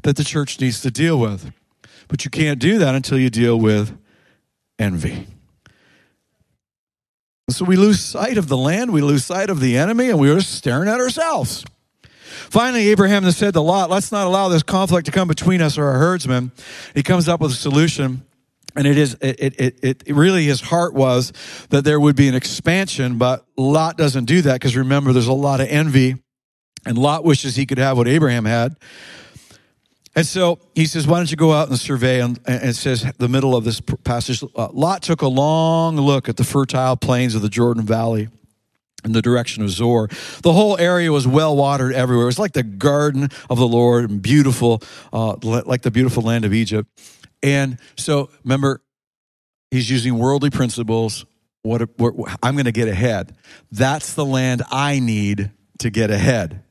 that 0.02 0.16
the 0.16 0.24
church 0.24 0.60
needs 0.60 0.80
to 0.82 0.90
deal 0.90 1.18
with. 1.18 1.52
But 2.08 2.24
you 2.24 2.30
can't 2.30 2.58
do 2.58 2.78
that 2.78 2.94
until 2.94 3.18
you 3.18 3.30
deal 3.30 3.58
with 3.58 3.96
envy. 4.78 5.26
So 7.50 7.64
we 7.64 7.76
lose 7.76 8.00
sight 8.00 8.38
of 8.38 8.48
the 8.48 8.56
land, 8.56 8.92
we 8.92 9.02
lose 9.02 9.24
sight 9.24 9.50
of 9.50 9.60
the 9.60 9.76
enemy, 9.76 10.08
and 10.08 10.18
we 10.18 10.30
are 10.30 10.40
staring 10.40 10.88
at 10.88 10.98
ourselves. 10.98 11.64
Finally, 12.50 12.88
Abraham 12.88 13.30
said 13.30 13.54
to 13.54 13.60
Lot, 13.60 13.90
Let's 13.90 14.10
not 14.10 14.26
allow 14.26 14.48
this 14.48 14.62
conflict 14.62 15.06
to 15.06 15.12
come 15.12 15.28
between 15.28 15.60
us 15.60 15.76
or 15.76 15.84
our 15.84 15.98
herdsmen. 15.98 16.52
He 16.94 17.02
comes 17.02 17.28
up 17.28 17.40
with 17.40 17.52
a 17.52 17.56
solution. 17.56 18.22
And 18.76 18.88
it 18.88 18.98
is, 18.98 19.16
it, 19.20 19.36
it, 19.38 19.84
it, 19.84 20.02
it 20.04 20.14
really 20.16 20.46
his 20.46 20.60
heart 20.60 20.94
was 20.94 21.32
that 21.70 21.84
there 21.84 22.00
would 22.00 22.16
be 22.16 22.26
an 22.26 22.34
expansion, 22.34 23.18
but 23.18 23.46
Lot 23.56 23.96
doesn't 23.96 24.24
do 24.24 24.42
that 24.42 24.54
because 24.54 24.76
remember, 24.76 25.12
there's 25.12 25.28
a 25.28 25.32
lot 25.32 25.60
of 25.60 25.68
envy 25.68 26.16
and 26.84 26.98
Lot 26.98 27.24
wishes 27.24 27.54
he 27.54 27.66
could 27.66 27.78
have 27.78 27.96
what 27.96 28.08
Abraham 28.08 28.44
had. 28.44 28.76
And 30.16 30.26
so 30.26 30.60
he 30.74 30.86
says, 30.86 31.06
Why 31.06 31.18
don't 31.18 31.30
you 31.30 31.36
go 31.36 31.52
out 31.52 31.68
and 31.68 31.78
survey? 31.78 32.20
And, 32.20 32.38
it 32.46 32.76
says, 32.76 33.10
the 33.18 33.28
middle 33.28 33.56
of 33.56 33.64
this 33.64 33.80
passage, 33.80 34.42
uh, 34.54 34.68
Lot 34.72 35.02
took 35.02 35.22
a 35.22 35.28
long 35.28 35.96
look 35.96 36.28
at 36.28 36.36
the 36.36 36.44
fertile 36.44 36.96
plains 36.96 37.34
of 37.34 37.42
the 37.42 37.48
Jordan 37.48 37.84
Valley 37.84 38.28
in 39.04 39.12
the 39.12 39.22
direction 39.22 39.62
of 39.62 39.70
Zoar. 39.70 40.08
The 40.42 40.52
whole 40.52 40.78
area 40.78 41.12
was 41.12 41.26
well 41.26 41.56
watered 41.56 41.92
everywhere. 41.92 42.24
It 42.24 42.26
was 42.26 42.38
like 42.38 42.52
the 42.52 42.62
garden 42.62 43.28
of 43.50 43.58
the 43.58 43.68
Lord 43.68 44.08
and 44.08 44.22
beautiful, 44.22 44.82
uh, 45.12 45.36
like 45.42 45.82
the 45.82 45.90
beautiful 45.90 46.22
land 46.22 46.44
of 46.44 46.54
Egypt. 46.54 46.88
And 47.42 47.78
so 47.96 48.30
remember, 48.42 48.82
he's 49.70 49.90
using 49.90 50.18
worldly 50.18 50.50
principles. 50.50 51.26
What, 51.62 51.98
what 51.98 52.38
I'm 52.42 52.54
going 52.54 52.66
to 52.66 52.72
get 52.72 52.88
ahead. 52.88 53.34
That's 53.72 54.14
the 54.14 54.24
land 54.24 54.62
I 54.70 54.98
need 54.98 55.50
to 55.78 55.90
get 55.90 56.10
ahead. 56.10 56.62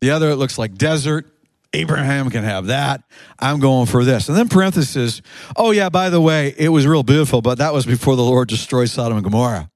The 0.00 0.10
other, 0.10 0.30
it 0.30 0.36
looks 0.36 0.58
like 0.58 0.74
desert. 0.74 1.33
Abraham 1.74 2.30
can 2.30 2.44
have 2.44 2.66
that. 2.66 3.02
I'm 3.38 3.58
going 3.58 3.86
for 3.86 4.04
this. 4.04 4.28
And 4.28 4.38
then 4.38 4.48
parenthesis, 4.48 5.20
oh 5.56 5.72
yeah, 5.72 5.88
by 5.88 6.08
the 6.08 6.20
way, 6.20 6.54
it 6.56 6.68
was 6.68 6.86
real 6.86 7.02
beautiful, 7.02 7.42
but 7.42 7.58
that 7.58 7.74
was 7.74 7.84
before 7.84 8.16
the 8.16 8.22
Lord 8.22 8.48
destroyed 8.48 8.88
Sodom 8.88 9.16
and 9.16 9.24
Gomorrah. 9.24 9.70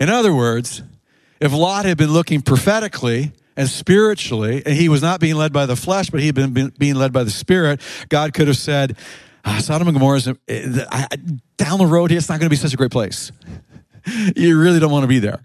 In 0.00 0.08
other 0.08 0.34
words, 0.34 0.82
if 1.40 1.52
Lot 1.52 1.84
had 1.84 1.98
been 1.98 2.12
looking 2.12 2.40
prophetically 2.40 3.32
and 3.56 3.68
spiritually, 3.68 4.62
and 4.64 4.74
he 4.74 4.88
was 4.88 5.02
not 5.02 5.20
being 5.20 5.34
led 5.34 5.52
by 5.52 5.66
the 5.66 5.76
flesh, 5.76 6.10
but 6.10 6.20
he 6.20 6.26
had 6.26 6.34
been 6.34 6.72
being 6.78 6.94
led 6.94 7.12
by 7.12 7.24
the 7.24 7.30
Spirit, 7.30 7.80
God 8.08 8.32
could 8.32 8.46
have 8.46 8.56
said, 8.56 8.96
ah, 9.44 9.58
Sodom 9.58 9.88
and 9.88 9.94
Gomorrah 9.96 10.22
is 10.46 10.78
uh, 10.78 11.06
down 11.56 11.78
the 11.78 11.86
road 11.86 12.10
here, 12.10 12.18
it's 12.18 12.28
not 12.28 12.38
going 12.38 12.46
to 12.46 12.50
be 12.50 12.56
such 12.56 12.72
a 12.72 12.76
great 12.76 12.92
place. 12.92 13.30
you 14.36 14.58
really 14.58 14.80
don't 14.80 14.92
want 14.92 15.02
to 15.02 15.08
be 15.08 15.18
there. 15.18 15.44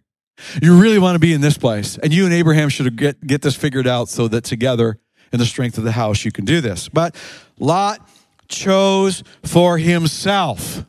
You 0.62 0.80
really 0.80 1.00
want 1.00 1.16
to 1.16 1.20
be 1.20 1.34
in 1.34 1.42
this 1.42 1.58
place. 1.58 1.98
And 1.98 2.14
you 2.14 2.26
and 2.26 2.34
Abraham 2.34 2.70
should 2.70 2.96
get, 2.96 3.26
get 3.26 3.42
this 3.42 3.56
figured 3.56 3.88
out 3.88 4.10
so 4.10 4.28
that 4.28 4.44
together 4.44 5.00
in 5.34 5.40
the 5.40 5.46
strength 5.46 5.78
of 5.78 5.84
the 5.84 5.92
house 5.92 6.24
you 6.24 6.32
can 6.32 6.46
do 6.46 6.62
this. 6.62 6.88
But 6.88 7.16
Lot 7.60 8.08
chose 8.48 9.24
for 9.44 9.78
himself. 9.80 10.86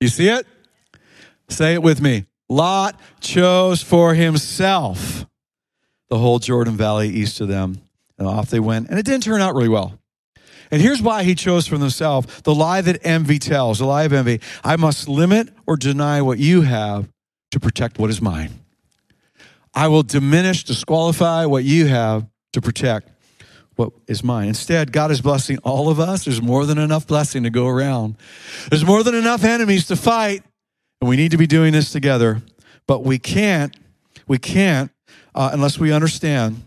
You 0.00 0.08
see 0.08 0.28
it? 0.28 0.46
Say 1.48 1.74
it 1.74 1.82
with 1.82 2.00
me. 2.00 2.26
Lot 2.48 3.00
chose 3.20 3.82
for 3.82 4.14
himself 4.14 5.26
the 6.08 6.18
whole 6.18 6.38
Jordan 6.38 6.76
Valley 6.76 7.08
east 7.08 7.40
of 7.40 7.48
them. 7.48 7.80
And 8.18 8.28
off 8.28 8.50
they 8.50 8.60
went. 8.60 8.90
And 8.90 8.98
it 8.98 9.06
didn't 9.06 9.22
turn 9.22 9.40
out 9.40 9.54
really 9.54 9.68
well. 9.68 9.98
And 10.70 10.80
here's 10.80 11.00
why 11.02 11.22
he 11.22 11.34
chose 11.34 11.66
for 11.66 11.78
himself 11.78 12.42
the 12.42 12.54
lie 12.54 12.82
that 12.82 13.04
envy 13.04 13.38
tells, 13.38 13.78
the 13.78 13.86
lie 13.86 14.04
of 14.04 14.12
envy. 14.12 14.40
I 14.62 14.76
must 14.76 15.08
limit 15.08 15.48
or 15.66 15.76
deny 15.76 16.20
what 16.20 16.38
you 16.38 16.60
have 16.62 17.08
to 17.50 17.58
protect 17.58 17.98
what 17.98 18.10
is 18.10 18.20
mine. 18.20 18.60
I 19.72 19.88
will 19.88 20.02
diminish, 20.02 20.64
disqualify 20.64 21.46
what 21.46 21.64
you 21.64 21.86
have 21.86 22.26
to 22.52 22.60
protect 22.60 23.10
what 23.80 23.92
is 24.06 24.22
mine. 24.22 24.48
Instead, 24.48 24.92
God 24.92 25.10
is 25.10 25.22
blessing 25.22 25.56
all 25.64 25.88
of 25.88 25.98
us. 25.98 26.26
There's 26.26 26.42
more 26.42 26.66
than 26.66 26.76
enough 26.76 27.06
blessing 27.06 27.44
to 27.44 27.50
go 27.50 27.66
around. 27.66 28.14
There's 28.68 28.84
more 28.84 29.02
than 29.02 29.14
enough 29.14 29.42
enemies 29.42 29.86
to 29.86 29.96
fight, 29.96 30.42
and 31.00 31.08
we 31.08 31.16
need 31.16 31.30
to 31.30 31.38
be 31.38 31.46
doing 31.46 31.72
this 31.72 31.90
together. 31.90 32.42
But 32.86 33.04
we 33.04 33.18
can't, 33.18 33.74
we 34.28 34.36
can't, 34.36 34.90
uh, 35.34 35.48
unless 35.54 35.78
we 35.78 35.92
understand 35.92 36.62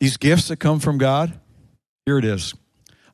these 0.00 0.16
gifts 0.16 0.48
that 0.48 0.56
come 0.56 0.80
from 0.80 0.98
God. 0.98 1.38
Here 2.06 2.18
it 2.18 2.24
is. 2.24 2.54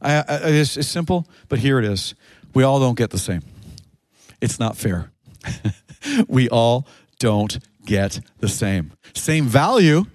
I, 0.00 0.16
I, 0.16 0.24
it's, 0.44 0.78
it's 0.78 0.88
simple, 0.88 1.28
but 1.48 1.58
here 1.58 1.78
it 1.78 1.84
is. 1.84 2.14
We 2.54 2.62
all 2.62 2.80
don't 2.80 2.96
get 2.96 3.10
the 3.10 3.18
same. 3.18 3.42
It's 4.40 4.58
not 4.58 4.78
fair. 4.78 5.10
we 6.28 6.48
all 6.48 6.86
don't 7.18 7.58
get 7.84 8.20
the 8.38 8.48
same. 8.48 8.92
Same 9.14 9.44
value, 9.44 10.06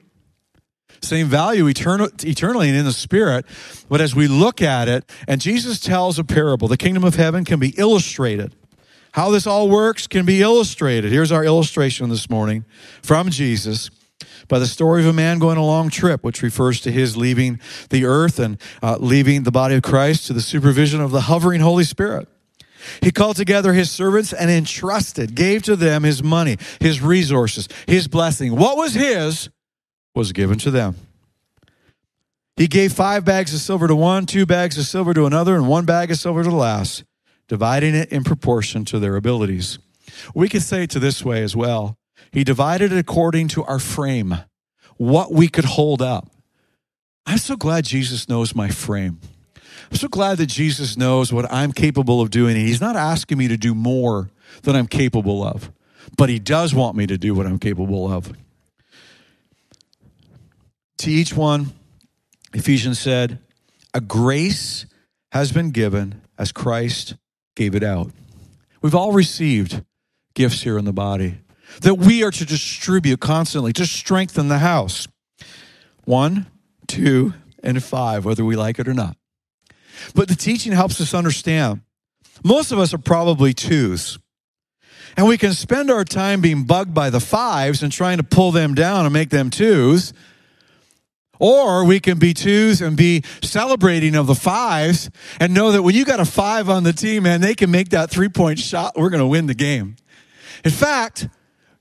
same 1.01 1.27
value 1.27 1.67
eternal, 1.67 2.09
eternally 2.23 2.69
and 2.69 2.77
in 2.77 2.85
the 2.85 2.91
spirit. 2.91 3.45
But 3.89 4.01
as 4.01 4.15
we 4.15 4.27
look 4.27 4.61
at 4.61 4.87
it, 4.87 5.09
and 5.27 5.41
Jesus 5.41 5.79
tells 5.79 6.19
a 6.19 6.23
parable, 6.23 6.67
the 6.67 6.77
kingdom 6.77 7.03
of 7.03 7.15
heaven 7.15 7.45
can 7.45 7.59
be 7.59 7.69
illustrated. 7.77 8.55
How 9.13 9.31
this 9.31 9.47
all 9.47 9.69
works 9.69 10.07
can 10.07 10.25
be 10.25 10.41
illustrated. 10.41 11.11
Here's 11.11 11.31
our 11.31 11.43
illustration 11.43 12.09
this 12.09 12.29
morning 12.29 12.63
from 13.01 13.29
Jesus 13.29 13.89
by 14.47 14.59
the 14.59 14.67
story 14.67 15.01
of 15.01 15.07
a 15.07 15.13
man 15.13 15.39
going 15.39 15.57
a 15.57 15.65
long 15.65 15.89
trip, 15.89 16.23
which 16.23 16.41
refers 16.41 16.81
to 16.81 16.91
his 16.91 17.15
leaving 17.17 17.59
the 17.89 18.05
earth 18.05 18.39
and 18.39 18.59
uh, 18.83 18.97
leaving 18.99 19.43
the 19.43 19.51
body 19.51 19.75
of 19.75 19.81
Christ 19.81 20.27
to 20.27 20.33
the 20.33 20.41
supervision 20.41 21.01
of 21.01 21.11
the 21.11 21.21
hovering 21.21 21.61
Holy 21.61 21.83
Spirit. 21.83 22.27
He 23.01 23.11
called 23.11 23.35
together 23.35 23.73
his 23.73 23.91
servants 23.91 24.33
and 24.33 24.49
entrusted, 24.49 25.35
gave 25.35 25.63
to 25.63 25.75
them 25.75 26.03
his 26.03 26.23
money, 26.23 26.57
his 26.79 27.01
resources, 27.01 27.67
his 27.87 28.07
blessing. 28.07 28.55
What 28.55 28.77
was 28.77 28.93
his 28.93 29.49
was 30.19 30.33
given 30.33 30.59
to 30.59 30.69
them. 30.69 30.95
He 32.57 32.67
gave 32.67 32.91
five 32.91 33.23
bags 33.23 33.53
of 33.53 33.61
silver 33.61 33.87
to 33.87 33.95
one, 33.95 34.25
two 34.25 34.45
bags 34.45 34.77
of 34.77 34.85
silver 34.85 35.13
to 35.13 35.25
another, 35.25 35.55
and 35.55 35.67
one 35.67 35.85
bag 35.85 36.11
of 36.11 36.17
silver 36.17 36.43
to 36.43 36.49
the 36.49 36.55
last, 36.55 37.05
dividing 37.47 37.95
it 37.95 38.11
in 38.11 38.25
proportion 38.25 38.83
to 38.85 38.99
their 38.99 39.15
abilities. 39.15 39.79
We 40.35 40.49
could 40.49 40.61
say 40.61 40.83
it 40.83 40.89
to 40.89 40.99
this 40.99 41.23
way 41.23 41.41
as 41.41 41.55
well. 41.55 41.97
He 42.33 42.43
divided 42.43 42.91
it 42.91 42.97
according 42.97 43.47
to 43.49 43.63
our 43.63 43.79
frame, 43.79 44.35
what 44.97 45.31
we 45.31 45.47
could 45.47 45.63
hold 45.63 46.01
up. 46.01 46.29
I'm 47.25 47.37
so 47.37 47.55
glad 47.55 47.85
Jesus 47.85 48.27
knows 48.27 48.53
my 48.53 48.67
frame. 48.67 49.21
I'm 49.89 49.97
so 49.97 50.09
glad 50.09 50.37
that 50.39 50.47
Jesus 50.47 50.97
knows 50.97 51.31
what 51.31 51.49
I'm 51.49 51.71
capable 51.71 52.19
of 52.19 52.29
doing. 52.29 52.57
He's 52.57 52.81
not 52.81 52.97
asking 52.97 53.37
me 53.37 53.47
to 53.47 53.55
do 53.55 53.73
more 53.73 54.31
than 54.63 54.75
I'm 54.75 54.87
capable 54.87 55.43
of, 55.43 55.71
but 56.17 56.27
he 56.27 56.39
does 56.39 56.75
want 56.75 56.97
me 56.97 57.07
to 57.07 57.17
do 57.17 57.33
what 57.33 57.45
I'm 57.45 57.57
capable 57.57 58.11
of. 58.11 58.33
To 60.99 61.11
each 61.11 61.33
one, 61.33 61.71
Ephesians 62.53 62.99
said, 62.99 63.39
a 63.93 64.01
grace 64.01 64.85
has 65.31 65.51
been 65.51 65.71
given 65.71 66.21
as 66.37 66.51
Christ 66.51 67.15
gave 67.55 67.73
it 67.73 67.83
out. 67.83 68.11
We've 68.81 68.95
all 68.95 69.13
received 69.13 69.83
gifts 70.35 70.61
here 70.61 70.77
in 70.77 70.85
the 70.85 70.93
body 70.93 71.39
that 71.81 71.95
we 71.95 72.23
are 72.23 72.31
to 72.31 72.45
distribute 72.45 73.19
constantly 73.19 73.71
to 73.73 73.85
strengthen 73.85 74.49
the 74.49 74.57
house. 74.57 75.07
One, 76.03 76.47
two, 76.87 77.33
and 77.63 77.81
five, 77.81 78.25
whether 78.25 78.43
we 78.43 78.55
like 78.55 78.79
it 78.79 78.87
or 78.87 78.93
not. 78.93 79.15
But 80.13 80.27
the 80.27 80.35
teaching 80.35 80.71
helps 80.73 80.99
us 80.99 81.13
understand. 81.13 81.81
Most 82.43 82.71
of 82.71 82.79
us 82.79 82.93
are 82.93 82.99
probably 82.99 83.53
twos. 83.53 84.17
And 85.15 85.27
we 85.27 85.37
can 85.37 85.53
spend 85.53 85.89
our 85.91 86.05
time 86.05 86.41
being 86.41 86.63
bugged 86.63 86.93
by 86.93 87.09
the 87.09 87.19
fives 87.19 87.83
and 87.83 87.91
trying 87.91 88.17
to 88.17 88.23
pull 88.23 88.51
them 88.51 88.73
down 88.75 89.05
and 89.05 89.13
make 89.13 89.29
them 89.29 89.49
twos. 89.49 90.13
Or 91.39 91.85
we 91.85 92.01
can 92.01 92.19
be 92.19 92.33
twos 92.33 92.81
and 92.81 92.97
be 92.97 93.23
celebrating 93.41 94.15
of 94.15 94.27
the 94.27 94.35
fives 94.35 95.09
and 95.39 95.53
know 95.53 95.71
that 95.71 95.81
when 95.81 95.95
you 95.95 96.03
got 96.03 96.19
a 96.19 96.25
five 96.25 96.69
on 96.69 96.83
the 96.83 96.93
team, 96.93 97.23
man, 97.23 97.39
they 97.39 97.55
can 97.55 97.71
make 97.71 97.89
that 97.89 98.11
three 98.11 98.29
point 98.29 98.59
shot. 98.59 98.97
We're 98.97 99.09
going 99.09 99.21
to 99.21 99.27
win 99.27 99.47
the 99.47 99.53
game. 99.53 99.95
In 100.65 100.71
fact, 100.71 101.29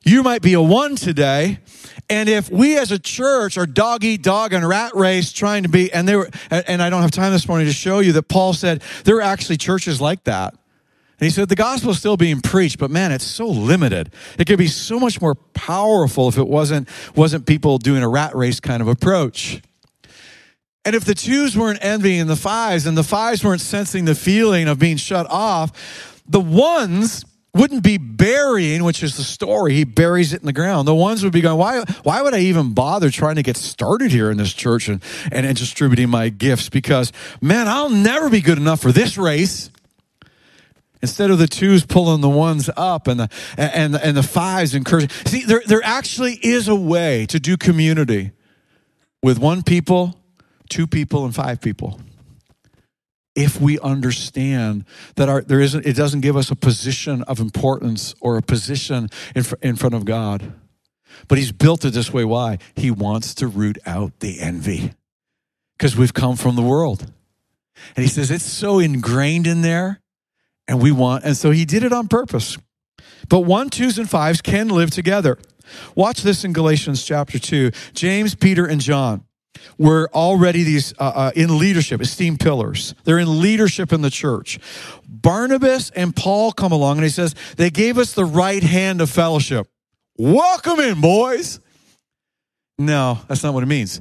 you 0.05 0.23
might 0.23 0.42
be 0.42 0.55
a 0.55 0.62
one 0.62 0.97
today. 0.97 1.59
And 2.09 2.29
if 2.29 2.51
we 2.51 2.79
as 2.79 2.92
a 2.92 2.99
church 2.99 3.59
are 3.59 3.66
dog 3.66 4.05
eat 4.05 4.23
dog 4.23 4.53
and 4.53 4.66
rat 4.66 4.94
race 4.94 5.33
trying 5.33 5.64
to 5.64 5.68
be, 5.68 5.92
and 5.92 6.09
they 6.09 6.16
were, 6.16 6.31
and 6.51 6.81
I 6.81 6.88
don't 6.88 7.03
have 7.03 7.11
time 7.11 7.33
this 7.33 7.47
morning 7.49 7.66
to 7.66 7.73
show 7.73 7.99
you 7.99 8.12
that 8.12 8.29
Paul 8.29 8.55
said 8.55 8.83
there 9.05 9.16
are 9.16 9.23
actually 9.23 9.59
churches 9.59 10.01
like 10.01 10.25
that. 10.25 10.55
And 11.20 11.26
he 11.26 11.31
said 11.31 11.48
the 11.48 11.57
gospel 11.57 11.90
is 11.90 11.98
still 11.98 12.16
being 12.16 12.40
preached, 12.40 12.78
but 12.78 12.90
man, 12.90 13.11
it's 13.11 13.24
so 13.24 13.46
limited. 13.46 14.12
It 14.38 14.46
could 14.46 14.59
be 14.59 14.68
so 14.68 15.00
much 15.00 15.20
more 15.20 15.35
powerful 15.35 16.28
if 16.28 16.38
it 16.38 16.46
wasn't, 16.46 16.88
wasn't 17.16 17.46
people 17.46 17.78
doing 17.78 18.02
a 18.02 18.09
rat 18.09 18.37
race 18.37 18.61
kind 18.61 18.81
of 18.81 18.88
approach. 18.88 19.61
And 20.85 20.94
if 20.94 21.04
the 21.04 21.14
twos 21.14 21.57
weren't 21.57 21.81
envying 21.83 22.28
the 22.28 22.37
fives 22.37 22.87
and 22.87 22.96
the 22.96 23.02
fives 23.02 23.42
weren't 23.44 23.61
sensing 23.61 24.04
the 24.04 24.14
feeling 24.14 24.68
of 24.68 24.78
being 24.78 24.96
shut 24.96 25.26
off, 25.28 26.22
the 26.26 26.40
ones 26.40 27.24
wouldn't 27.52 27.83
be 27.83 27.98
burying, 27.98 28.85
which 28.85 29.02
is 29.02 29.16
the 29.16 29.24
story. 29.24 29.74
He 29.74 29.85
buries 29.85 30.33
it 30.33 30.40
in 30.40 30.46
the 30.46 30.52
ground. 30.52 30.87
The 30.87 30.94
ones 30.94 31.24
would 31.24 31.33
be 31.33 31.40
going, 31.40 31.59
why, 31.59 31.83
why 32.04 32.22
would 32.22 32.33
I 32.33 32.40
even 32.40 32.72
bother 32.74 33.11
trying 33.11 33.37
to 33.37 33.42
get 33.42 33.57
started 33.57 34.12
here 34.12 34.31
in 34.31 34.37
this 34.37 34.52
church 34.52 34.88
and, 34.88 35.02
and, 35.33 35.44
and 35.44 35.57
distributing 35.57 36.09
my 36.09 36.28
gifts? 36.28 36.68
Because, 36.68 37.12
man, 37.40 37.66
I'll 37.66 37.90
never 37.90 38.31
be 38.31 38.40
good 38.40 38.59
enough 38.59 38.81
for 38.81 38.92
this 38.92 39.18
race. 39.18 39.70
Instead 41.00 41.30
of 41.30 41.38
the 41.38 41.46
twos 41.46 41.87
pulling 41.87 42.20
the 42.20 42.28
ones 42.28 42.68
up 42.76 43.06
and 43.06 43.20
the, 43.20 43.28
and, 43.56 43.94
and 43.94 44.16
the 44.16 44.22
fives 44.22 44.74
encouraging. 44.74 45.11
See, 45.26 45.44
there, 45.44 45.62
there 45.66 45.82
actually 45.84 46.34
is 46.42 46.68
a 46.68 46.74
way 46.74 47.26
to 47.26 47.38
do 47.38 47.56
community 47.56 48.32
with 49.22 49.38
one 49.38 49.62
people, 49.62 50.20
two 50.68 50.87
people, 50.87 51.24
and 51.24 51.34
five 51.34 51.61
people 51.61 52.01
if 53.38 53.61
we 53.61 53.78
understand 53.78 54.84
that 55.14 55.28
our, 55.28 55.42
there 55.42 55.61
isn't, 55.61 55.86
it 55.86 55.94
doesn't 55.94 56.22
give 56.22 56.36
us 56.36 56.51
a 56.51 56.57
position 56.57 57.22
of 57.22 57.38
importance 57.38 58.12
or 58.20 58.36
a 58.36 58.42
position 58.42 59.09
in, 59.36 59.44
fr- 59.44 59.55
in 59.62 59.76
front 59.76 59.94
of 59.94 60.05
God. 60.05 60.55
But 61.28 61.38
He's 61.38 61.53
built 61.53 61.84
it 61.84 61.92
this 61.92 62.12
way. 62.12 62.24
Why? 62.24 62.59
He 62.74 62.90
wants 62.90 63.36
to 63.36 63.46
root 63.46 63.78
out 63.86 64.18
the 64.18 64.40
envy 64.40 64.92
because 65.76 65.96
we've 65.96 66.12
come 66.12 66.34
from 66.34 66.57
the 66.57 66.62
world. 66.62 67.12
And 67.94 68.03
He 68.03 68.09
says 68.09 68.32
it's 68.32 68.42
so 68.42 68.80
ingrained 68.80 69.46
in 69.46 69.62
there. 69.62 70.01
And 70.69 70.81
we 70.81 70.93
want, 70.93 71.25
and 71.25 71.37
so 71.37 71.51
he 71.51 71.64
did 71.64 71.83
it 71.83 71.93
on 71.93 72.07
purpose. 72.09 72.59
But 73.29 73.41
one, 73.41 73.71
twos, 73.71 73.99
and 73.99 74.09
fives 74.09 74.41
can 74.41 74.69
live 74.69 74.91
together. 74.91 75.39
Watch 75.95 76.23
this 76.23 76.45
in 76.45 76.53
Galatians 76.53 77.05
chapter 77.05 77.39
2. 77.39 77.71
James, 77.95 78.35
Peter, 78.35 78.66
and 78.66 78.81
John 78.81 79.25
were 79.79 80.09
already 80.12 80.62
these 80.62 80.93
uh, 80.99 81.12
uh, 81.14 81.31
in 81.35 81.59
leadership, 81.59 82.01
esteemed 82.01 82.41
pillars. 82.41 82.95
They're 83.05 83.19
in 83.19 83.41
leadership 83.41 83.93
in 83.93 84.03
the 84.03 84.11
church. 84.11 84.59
Barnabas 85.09 85.91
and 85.91 86.14
Paul 86.14 86.53
come 86.53 86.73
along 86.73 86.99
and 86.99 87.05
he 87.05 87.11
says, 87.11 87.35
they 87.57 87.71
gave 87.71 87.99
us 87.99 88.12
the 88.12 88.25
right 88.25 88.62
hand 88.62 89.01
of 89.01 89.11
fellowship. 89.11 89.66
Welcome 90.16 90.81
in, 90.81 91.01
boys. 91.01 91.61
No, 92.79 93.19
that's 93.27 93.43
not 93.43 93.55
what 93.55 93.62
it 93.62 93.66
means. 93.66 94.01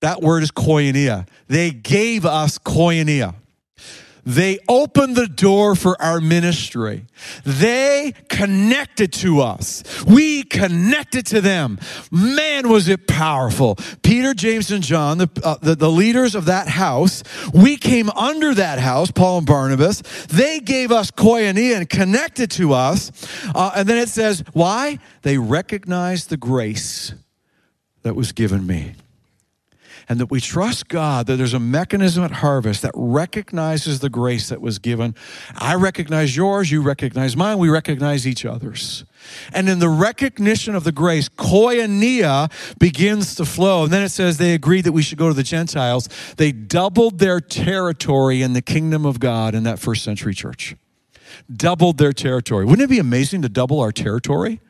That 0.00 0.22
word 0.22 0.42
is 0.42 0.50
koinonia. 0.50 1.28
They 1.48 1.70
gave 1.70 2.24
us 2.24 2.58
koinonia. 2.58 3.34
They 4.26 4.58
opened 4.68 5.14
the 5.14 5.28
door 5.28 5.76
for 5.76 6.00
our 6.02 6.20
ministry. 6.20 7.06
They 7.44 8.12
connected 8.28 9.12
to 9.14 9.40
us. 9.40 9.84
We 10.04 10.42
connected 10.42 11.26
to 11.26 11.40
them. 11.40 11.78
Man, 12.10 12.68
was 12.68 12.88
it 12.88 13.06
powerful. 13.06 13.76
Peter, 14.02 14.34
James, 14.34 14.72
and 14.72 14.82
John, 14.82 15.18
the, 15.18 15.30
uh, 15.44 15.58
the, 15.62 15.76
the, 15.76 15.90
leaders 15.90 16.34
of 16.34 16.46
that 16.46 16.66
house, 16.66 17.22
we 17.54 17.76
came 17.76 18.10
under 18.10 18.52
that 18.52 18.80
house, 18.80 19.12
Paul 19.12 19.38
and 19.38 19.46
Barnabas. 19.46 20.02
They 20.26 20.58
gave 20.58 20.90
us 20.90 21.12
koinonia 21.12 21.76
and 21.76 21.88
connected 21.88 22.50
to 22.52 22.72
us. 22.72 23.12
Uh, 23.54 23.70
and 23.76 23.88
then 23.88 23.96
it 23.96 24.08
says, 24.08 24.42
why? 24.52 24.98
They 25.22 25.38
recognized 25.38 26.30
the 26.30 26.36
grace 26.36 27.14
that 28.02 28.16
was 28.16 28.32
given 28.32 28.66
me 28.66 28.94
and 30.08 30.20
that 30.20 30.30
we 30.30 30.40
trust 30.40 30.88
God 30.88 31.26
that 31.26 31.36
there's 31.36 31.54
a 31.54 31.60
mechanism 31.60 32.22
at 32.22 32.30
harvest 32.30 32.82
that 32.82 32.92
recognizes 32.94 34.00
the 34.00 34.08
grace 34.08 34.48
that 34.48 34.60
was 34.60 34.78
given. 34.78 35.14
I 35.56 35.74
recognize 35.74 36.36
yours, 36.36 36.70
you 36.70 36.82
recognize 36.82 37.36
mine, 37.36 37.58
we 37.58 37.68
recognize 37.68 38.26
each 38.26 38.44
other's. 38.44 39.04
And 39.52 39.68
in 39.68 39.80
the 39.80 39.88
recognition 39.88 40.74
of 40.74 40.84
the 40.84 40.92
grace, 40.92 41.28
koinonia 41.28 42.50
begins 42.78 43.34
to 43.36 43.44
flow. 43.44 43.84
And 43.84 43.92
then 43.92 44.02
it 44.02 44.10
says 44.10 44.38
they 44.38 44.54
agreed 44.54 44.82
that 44.82 44.92
we 44.92 45.02
should 45.02 45.18
go 45.18 45.28
to 45.28 45.34
the 45.34 45.42
Gentiles. 45.42 46.08
They 46.36 46.52
doubled 46.52 47.18
their 47.18 47.40
territory 47.40 48.42
in 48.42 48.52
the 48.52 48.62
kingdom 48.62 49.04
of 49.04 49.18
God 49.18 49.54
in 49.54 49.64
that 49.64 49.80
first 49.80 50.04
century 50.04 50.34
church. 50.34 50.76
Doubled 51.52 51.98
their 51.98 52.12
territory. 52.12 52.64
Wouldn't 52.64 52.84
it 52.84 52.90
be 52.90 53.00
amazing 53.00 53.42
to 53.42 53.48
double 53.48 53.80
our 53.80 53.92
territory? 53.92 54.60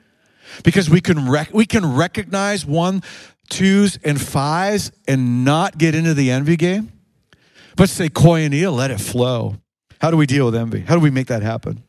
because 0.63 0.89
we 0.89 1.01
can 1.01 1.29
rec- 1.29 1.53
we 1.53 1.67
can 1.67 1.97
recognize 1.97 2.65
one 2.65 3.03
twos 3.47 3.99
and 4.05 4.21
fives 4.21 4.93
and 5.07 5.45
not 5.45 5.79
get 5.79 5.95
into 5.95 6.15
the 6.15 6.31
envy 6.31 6.57
game, 6.57 6.93
but 7.77 7.89
say 7.89 8.09
koinonia, 8.09 8.75
let 8.75 8.91
it 8.91 9.01
flow. 9.01 9.57
How 10.01 10.11
do 10.11 10.17
we 10.17 10.27
deal 10.27 10.47
with 10.47 10.55
envy? 10.55 10.81
How 10.81 10.95
do 10.95 11.01
we 11.01 11.11
make 11.11 11.29
that 11.29 11.43
happen? 11.43 11.83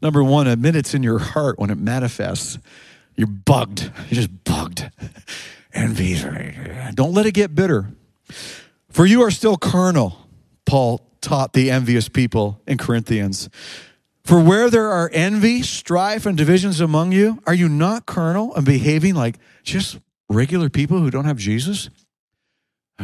Number 0.00 0.22
one, 0.22 0.46
admit 0.46 0.76
it's 0.76 0.94
in 0.94 1.02
your 1.02 1.18
heart 1.18 1.58
when 1.58 1.70
it 1.70 1.78
manifests. 1.78 2.58
You're 3.16 3.26
bugged. 3.26 3.90
You're 4.10 4.22
just 4.22 4.44
bugged. 4.44 4.90
Envy. 5.72 6.16
Don't 6.94 7.14
let 7.14 7.26
it 7.26 7.32
get 7.32 7.54
bitter. 7.54 7.90
For 8.90 9.06
you 9.06 9.22
are 9.22 9.30
still 9.30 9.56
carnal, 9.56 10.28
Paul 10.66 11.04
taught 11.20 11.52
the 11.52 11.70
envious 11.70 12.08
people 12.08 12.60
in 12.66 12.78
Corinthians. 12.78 13.48
For 14.24 14.40
where 14.40 14.70
there 14.70 14.88
are 14.88 15.10
envy, 15.12 15.62
strife, 15.62 16.26
and 16.26 16.36
divisions 16.36 16.80
among 16.80 17.12
you, 17.12 17.42
are 17.46 17.54
you 17.54 17.68
not 17.68 18.06
carnal 18.06 18.54
and 18.54 18.64
behaving 18.64 19.14
like 19.14 19.38
just 19.64 19.98
regular 20.34 20.68
people 20.68 20.98
who 20.98 21.10
don't 21.10 21.24
have 21.24 21.36
Jesus, 21.36 21.88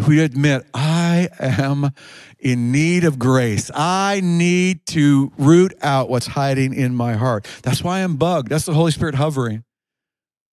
we 0.07 0.21
admit, 0.21 0.67
I 0.73 1.29
am 1.41 1.91
in 2.39 2.73
need 2.73 3.05
of 3.05 3.19
grace. 3.19 3.71
I 3.75 4.21
need 4.23 4.87
to 4.89 5.33
root 5.37 5.75
out 5.83 6.09
what's 6.09 6.29
hiding 6.29 6.75
in 6.75 6.95
my 6.95 7.15
heart. 7.15 7.47
That's 7.63 7.83
why 7.83 8.01
I'm 8.01 8.17
bugged. 8.17 8.51
That's 8.51 8.65
the 8.65 8.75
Holy 8.75 8.93
Spirit 8.93 9.17
hovering. 9.17 9.65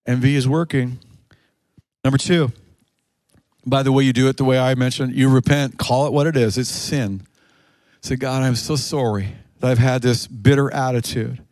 Envy 0.06 0.36
is 0.36 0.46
working. 0.46 0.98
Number 2.04 2.18
two, 2.18 2.52
by 3.66 3.82
the 3.82 3.90
way 3.90 4.04
you 4.04 4.12
do 4.12 4.28
it, 4.28 4.36
the 4.36 4.44
way 4.44 4.58
I 4.58 4.74
mentioned, 4.74 5.14
you 5.14 5.28
repent, 5.28 5.78
call 5.78 6.06
it 6.06 6.12
what 6.12 6.26
it 6.26 6.36
is. 6.36 6.58
It's 6.58 6.70
sin. 6.70 7.26
Say, 8.02 8.16
God, 8.16 8.42
I'm 8.42 8.56
so 8.56 8.76
sorry 8.76 9.34
that 9.60 9.70
I've 9.70 9.78
had 9.78 10.02
this 10.02 10.26
bitter 10.26 10.72
attitude. 10.72 11.42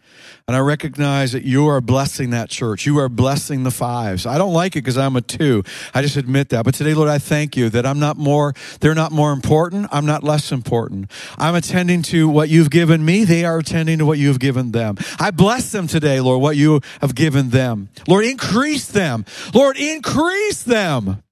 And 0.49 0.57
I 0.57 0.61
recognize 0.61 1.32
that 1.32 1.45
you 1.45 1.68
are 1.68 1.80
blessing 1.80 2.30
that 2.30 2.51
church. 2.51 2.84
You 2.84 2.99
are 2.99 3.09
blessing 3.09 3.62
the 3.62 3.70
fives. 3.70 4.26
I 4.26 4.38
don't 4.38 4.53
like 4.53 4.74
it 4.74 4.80
because 4.80 4.99
I'm 4.99 5.14
a 5.14 5.20
two. 5.20 5.62
I 5.95 6.03
just 6.03 6.16
admit 6.16 6.49
that. 6.49 6.64
But 6.64 6.74
today, 6.74 6.95
Lord, 6.95 7.09
I 7.09 7.18
thank 7.18 7.57
you 7.57 7.70
that 7.70 7.86
I'm 7.86 8.01
not 8.01 8.16
more, 8.16 8.53
they're 8.80 8.95
not 8.95 9.12
more 9.12 9.32
important. 9.32 9.88
I'm 9.93 10.05
not 10.05 10.24
less 10.24 10.51
important. 10.51 11.11
I'm 11.38 11.55
attending 11.55 12.03
to 12.03 12.28
what 12.28 12.49
you've 12.49 12.70
given 12.70 13.05
me. 13.05 13.24
They 13.24 13.45
are 13.45 13.59
attending 13.59 13.99
to 13.99 14.07
what 14.07 14.18
you 14.18 14.28
have 14.28 14.40
given 14.40 14.72
them. 14.72 14.97
I 15.20 15.30
bless 15.30 15.70
them 15.70 15.86
today, 15.86 16.20
Lord, 16.20 16.43
what 16.43 16.57
you 16.57 16.80
have 17.01 17.14
given 17.14 17.51
them. 17.51 17.88
Lord, 18.09 18.24
increase 18.24 18.88
them. 18.88 19.24
Lord, 19.55 19.76
increase 19.76 20.64
them. 20.64 21.22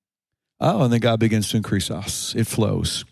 Oh, 0.60 0.82
and 0.84 0.92
then 0.92 1.00
God 1.00 1.18
begins 1.18 1.48
to 1.50 1.56
increase 1.56 1.90
us. 1.90 2.34
It 2.36 2.46
flows. 2.46 3.04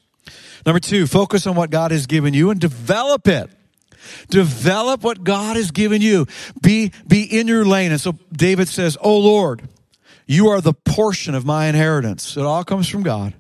Number 0.65 0.81
two, 0.81 1.07
focus 1.07 1.47
on 1.47 1.57
what 1.57 1.71
God 1.71 1.91
has 1.91 2.07
given 2.07 2.35
you 2.35 2.51
and 2.51 2.61
develop 2.61 3.27
it. 3.27 3.51
Develop 4.29 5.03
what 5.03 5.25
God 5.25 5.57
has 5.57 5.71
given 5.71 6.03
you. 6.03 6.27
Be, 6.61 6.93
be 7.07 7.23
in 7.23 7.49
your 7.49 7.65
lane. 7.65 7.93
And 7.93 8.01
so 8.01 8.19
David 8.33 8.69
says, 8.69 8.97
Oh 9.01 9.19
Lord, 9.19 9.69
you 10.27 10.49
are 10.49 10.61
the 10.61 10.75
portion 10.75 11.35
of 11.35 11.45
my 11.45 11.67
inheritance. 11.67 12.37
It 12.37 12.45
all 12.45 12.65
comes 12.65 12.89
from 12.89 13.03
God. 13.03 13.35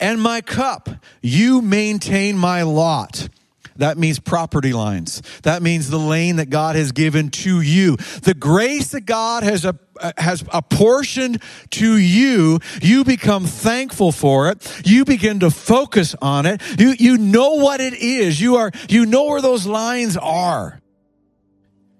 And 0.00 0.20
my 0.20 0.40
cup, 0.40 0.88
you 1.20 1.62
maintain 1.62 2.36
my 2.36 2.62
lot. 2.62 3.28
That 3.76 3.98
means 3.98 4.18
property 4.18 4.72
lines. 4.72 5.22
That 5.42 5.62
means 5.62 5.88
the 5.88 5.98
lane 5.98 6.36
that 6.36 6.50
God 6.50 6.76
has 6.76 6.92
given 6.92 7.30
to 7.30 7.60
you. 7.60 7.96
The 8.22 8.34
grace 8.34 8.92
that 8.92 9.02
God 9.02 9.42
has 9.42 9.64
a, 9.64 9.78
has 10.16 10.44
apportioned 10.52 11.42
to 11.70 11.96
you, 11.96 12.58
you 12.80 13.04
become 13.04 13.46
thankful 13.46 14.12
for 14.12 14.50
it. 14.50 14.82
You 14.84 15.04
begin 15.04 15.40
to 15.40 15.50
focus 15.50 16.14
on 16.20 16.46
it. 16.46 16.60
You, 16.78 16.94
you 16.98 17.18
know 17.18 17.54
what 17.54 17.80
it 17.80 17.94
is. 17.94 18.40
You 18.40 18.56
are, 18.56 18.70
you 18.88 19.06
know 19.06 19.24
where 19.24 19.40
those 19.40 19.66
lines 19.66 20.16
are. 20.16 20.80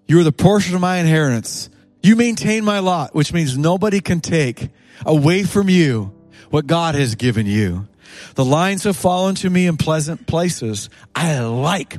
You 0.06 0.20
are 0.20 0.24
the 0.24 0.32
portion 0.32 0.74
of 0.74 0.80
my 0.80 0.98
inheritance. 0.98 1.70
You 2.02 2.16
maintain 2.16 2.64
my 2.64 2.80
lot, 2.80 3.14
which 3.14 3.32
means 3.32 3.56
nobody 3.56 4.00
can 4.00 4.20
take 4.20 4.70
away 5.06 5.44
from 5.44 5.68
you 5.68 6.12
what 6.50 6.66
God 6.66 6.94
has 6.94 7.14
given 7.14 7.46
you. 7.46 7.88
The 8.34 8.44
lines 8.44 8.84
have 8.84 8.96
fallen 8.96 9.34
to 9.36 9.50
me 9.50 9.66
in 9.66 9.76
pleasant 9.76 10.26
places. 10.26 10.90
I 11.14 11.40
like, 11.40 11.98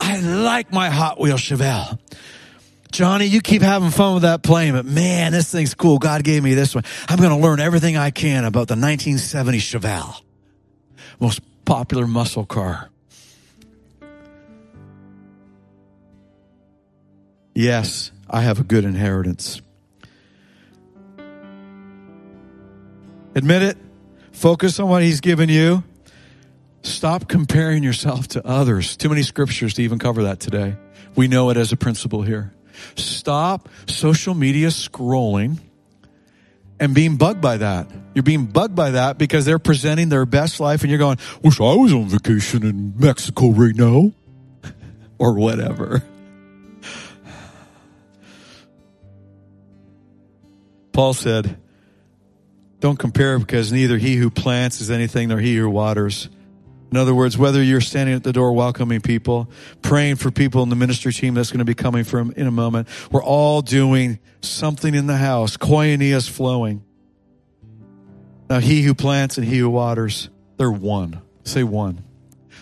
I 0.00 0.20
like 0.20 0.72
my 0.72 0.90
Hot 0.90 1.20
Wheel 1.20 1.36
Chevelle. 1.36 1.98
Johnny, 2.90 3.24
you 3.24 3.40
keep 3.40 3.60
having 3.60 3.90
fun 3.90 4.14
with 4.14 4.22
that 4.22 4.44
plane, 4.44 4.74
but 4.74 4.84
man, 4.84 5.32
this 5.32 5.50
thing's 5.50 5.74
cool. 5.74 5.98
God 5.98 6.22
gave 6.22 6.44
me 6.44 6.54
this 6.54 6.76
one. 6.76 6.84
I'm 7.08 7.18
going 7.18 7.30
to 7.30 7.36
learn 7.36 7.58
everything 7.58 7.96
I 7.96 8.10
can 8.10 8.44
about 8.44 8.68
the 8.68 8.76
1970 8.76 9.58
Chevelle. 9.58 10.20
Most 11.18 11.40
popular 11.64 12.06
muscle 12.06 12.46
car. 12.46 12.90
Yes, 17.54 18.12
I 18.28 18.42
have 18.42 18.60
a 18.60 18.64
good 18.64 18.84
inheritance. 18.84 19.60
Admit 23.34 23.62
it. 23.62 23.76
Focus 24.34 24.78
on 24.78 24.88
what 24.88 25.02
He's 25.02 25.20
given 25.20 25.48
you. 25.48 25.82
Stop 26.82 27.28
comparing 27.28 27.82
yourself 27.82 28.28
to 28.28 28.46
others. 28.46 28.96
Too 28.96 29.08
many 29.08 29.22
scriptures 29.22 29.74
to 29.74 29.82
even 29.82 29.98
cover 29.98 30.24
that 30.24 30.38
today. 30.40 30.76
We 31.16 31.28
know 31.28 31.48
it 31.48 31.56
as 31.56 31.72
a 31.72 31.76
principle 31.76 32.20
here. 32.22 32.52
Stop 32.96 33.68
social 33.86 34.34
media 34.34 34.68
scrolling 34.68 35.60
and 36.78 36.94
being 36.94 37.16
bugged 37.16 37.40
by 37.40 37.58
that. 37.58 37.90
You're 38.14 38.24
being 38.24 38.46
bugged 38.46 38.74
by 38.74 38.90
that 38.90 39.16
because 39.16 39.44
they're 39.44 39.58
presenting 39.58 40.08
their 40.08 40.26
best 40.26 40.60
life 40.60 40.82
and 40.82 40.90
you're 40.90 40.98
going, 40.98 41.18
wish 41.42 41.60
I 41.60 41.74
was 41.74 41.92
on 41.92 42.08
vacation 42.08 42.64
in 42.64 42.94
Mexico 42.98 43.50
right 43.50 43.74
now 43.74 44.12
or 45.18 45.34
whatever. 45.34 46.02
Paul 50.92 51.14
said, 51.14 51.56
don't 52.84 52.98
compare 52.98 53.38
because 53.38 53.72
neither 53.72 53.96
he 53.96 54.14
who 54.16 54.28
plants 54.28 54.82
is 54.82 54.90
anything 54.90 55.30
nor 55.30 55.38
he 55.38 55.56
who 55.56 55.70
waters. 55.70 56.28
In 56.90 56.98
other 56.98 57.14
words, 57.14 57.38
whether 57.38 57.62
you're 57.62 57.80
standing 57.80 58.14
at 58.14 58.22
the 58.24 58.32
door 58.34 58.52
welcoming 58.52 59.00
people, 59.00 59.50
praying 59.80 60.16
for 60.16 60.30
people 60.30 60.62
in 60.62 60.68
the 60.68 60.76
ministry 60.76 61.10
team 61.10 61.32
that's 61.32 61.50
going 61.50 61.60
to 61.60 61.64
be 61.64 61.74
coming 61.74 62.04
from 62.04 62.32
in 62.32 62.46
a 62.46 62.50
moment, 62.50 62.88
we're 63.10 63.24
all 63.24 63.62
doing 63.62 64.18
something 64.42 64.94
in 64.94 65.06
the 65.06 65.16
house. 65.16 65.56
Koinonia 65.56 66.16
is 66.16 66.28
flowing. 66.28 66.84
Now, 68.50 68.60
he 68.60 68.82
who 68.82 68.92
plants 68.92 69.38
and 69.38 69.46
he 69.46 69.56
who 69.56 69.70
waters, 69.70 70.28
they're 70.58 70.70
one. 70.70 71.22
Say 71.44 71.62
one. 71.62 72.04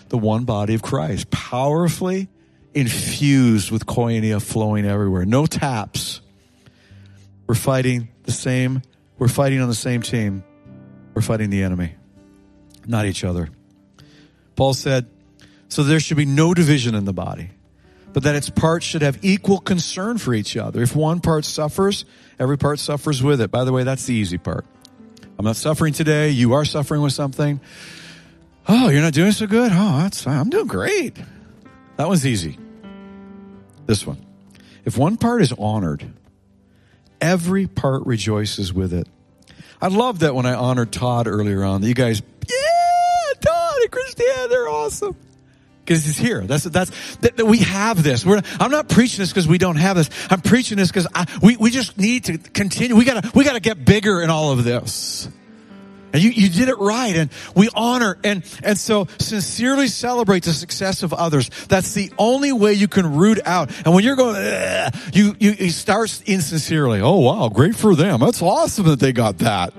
The 0.07 0.17
one 0.17 0.45
body 0.45 0.73
of 0.73 0.81
Christ, 0.81 1.31
powerfully 1.31 2.29
infused 2.73 3.71
with 3.71 3.85
koinonia 3.85 4.41
flowing 4.41 4.85
everywhere. 4.85 5.25
No 5.25 5.45
taps. 5.45 6.21
We're 7.45 7.55
fighting 7.55 8.07
the 8.23 8.31
same 8.31 8.83
we're 9.17 9.27
fighting 9.27 9.61
on 9.61 9.67
the 9.67 9.75
same 9.75 10.01
team. 10.01 10.43
We're 11.13 11.21
fighting 11.21 11.49
the 11.49 11.63
enemy, 11.63 11.93
not 12.87 13.05
each 13.05 13.23
other. 13.23 13.49
Paul 14.55 14.73
said, 14.73 15.07
So 15.69 15.83
there 15.83 15.99
should 15.99 16.17
be 16.17 16.25
no 16.25 16.53
division 16.53 16.95
in 16.95 17.05
the 17.05 17.13
body, 17.13 17.49
but 18.13 18.23
that 18.23 18.35
its 18.35 18.49
parts 18.49 18.85
should 18.85 19.03
have 19.03 19.19
equal 19.23 19.59
concern 19.59 20.17
for 20.17 20.33
each 20.33 20.57
other. 20.57 20.81
If 20.81 20.95
one 20.95 21.19
part 21.19 21.45
suffers, 21.45 22.05
every 22.39 22.57
part 22.57 22.79
suffers 22.79 23.21
with 23.21 23.41
it. 23.41 23.51
By 23.51 23.63
the 23.63 23.71
way, 23.71 23.83
that's 23.83 24.05
the 24.05 24.13
easy 24.13 24.37
part. 24.37 24.65
I'm 25.37 25.45
not 25.45 25.55
suffering 25.55 25.93
today. 25.93 26.29
You 26.29 26.53
are 26.53 26.65
suffering 26.65 27.01
with 27.01 27.13
something. 27.13 27.59
Oh, 28.67 28.89
you're 28.89 29.01
not 29.01 29.13
doing 29.13 29.31
so 29.31 29.45
good? 29.45 29.71
Oh, 29.73 29.99
that's. 29.99 30.25
I'm 30.25 30.49
doing 30.49 30.67
great. 30.67 31.17
That 31.97 32.07
one's 32.07 32.25
easy. 32.25 32.57
This 33.85 34.07
one. 34.07 34.25
If 34.85 34.97
one 34.97 35.17
part 35.17 35.41
is 35.41 35.53
honored, 35.57 36.05
every 37.23 37.67
part 37.67 38.05
rejoices 38.05 38.73
with 38.73 38.93
it. 38.93 39.07
I 39.81 39.87
love 39.87 40.19
that 40.19 40.35
when 40.35 40.45
I 40.45 40.53
honored 40.53 40.91
Todd 40.91 41.27
earlier 41.27 41.63
on, 41.63 41.81
that 41.81 41.87
you 41.87 41.93
guys, 41.93 42.21
yeah, 42.47 43.33
Todd 43.39 43.75
and 43.81 43.91
Christiane, 43.91 44.49
they're 44.49 44.67
awesome. 44.67 45.15
Because 45.83 46.05
he's 46.05 46.17
here. 46.17 46.41
That's, 46.41 46.63
that's, 46.63 47.15
that, 47.17 47.35
that 47.37 47.45
we 47.45 47.59
have 47.59 48.01
this. 48.03 48.25
We're, 48.25 48.41
I'm 48.59 48.71
not 48.71 48.87
preaching 48.87 49.19
this 49.19 49.29
because 49.29 49.47
we 49.47 49.57
don't 49.57 49.75
have 49.75 49.97
this. 49.97 50.09
I'm 50.29 50.39
preaching 50.39 50.77
this 50.77 50.89
because 50.89 51.07
we, 51.41 51.57
we 51.57 51.71
just 51.71 51.97
need 51.97 52.25
to 52.25 52.37
continue. 52.37 52.95
We 52.95 53.03
gotta, 53.03 53.29
we 53.35 53.43
gotta 53.43 53.59
get 53.59 53.83
bigger 53.83 54.21
in 54.21 54.29
all 54.29 54.51
of 54.51 54.63
this. 54.63 55.27
And 56.13 56.21
you, 56.21 56.29
you 56.29 56.47
did 56.47 56.69
it 56.69 56.77
right. 56.77 57.15
And 57.15 57.31
we 57.55 57.69
honor 57.73 58.17
and, 58.23 58.43
and 58.63 58.77
so 58.77 59.07
sincerely 59.19 59.87
celebrate 59.87 60.43
the 60.43 60.53
success 60.53 61.01
of 61.01 61.11
others. 61.11 61.49
That's 61.67 61.93
the 61.93 62.11
only 62.19 62.51
way 62.51 62.73
you 62.73 62.87
can 62.87 63.15
root 63.15 63.39
out. 63.45 63.71
And 63.83 63.93
when 63.93 64.03
you're 64.03 64.15
going, 64.15 64.35
you, 65.11 65.35
you, 65.39 65.51
you 65.51 65.69
start 65.71 66.21
insincerely. 66.25 67.01
Oh, 67.01 67.19
wow. 67.19 67.49
Great 67.49 67.75
for 67.75 67.95
them. 67.95 68.19
That's 68.19 68.41
awesome 68.41 68.85
that 68.85 68.99
they 68.99 69.11
got 69.11 69.39
that. 69.39 69.73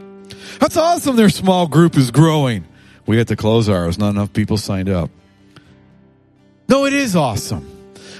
That's 0.58 0.76
awesome. 0.76 1.16
Their 1.16 1.30
small 1.30 1.68
group 1.68 1.96
is 1.96 2.10
growing. 2.10 2.66
We 3.06 3.16
had 3.16 3.28
to 3.28 3.36
close 3.36 3.68
ours. 3.68 3.96
Not 3.96 4.10
enough 4.10 4.32
people 4.32 4.56
signed 4.56 4.88
up. 4.88 5.10
No, 6.68 6.86
it 6.86 6.94
is 6.94 7.14
awesome 7.14 7.73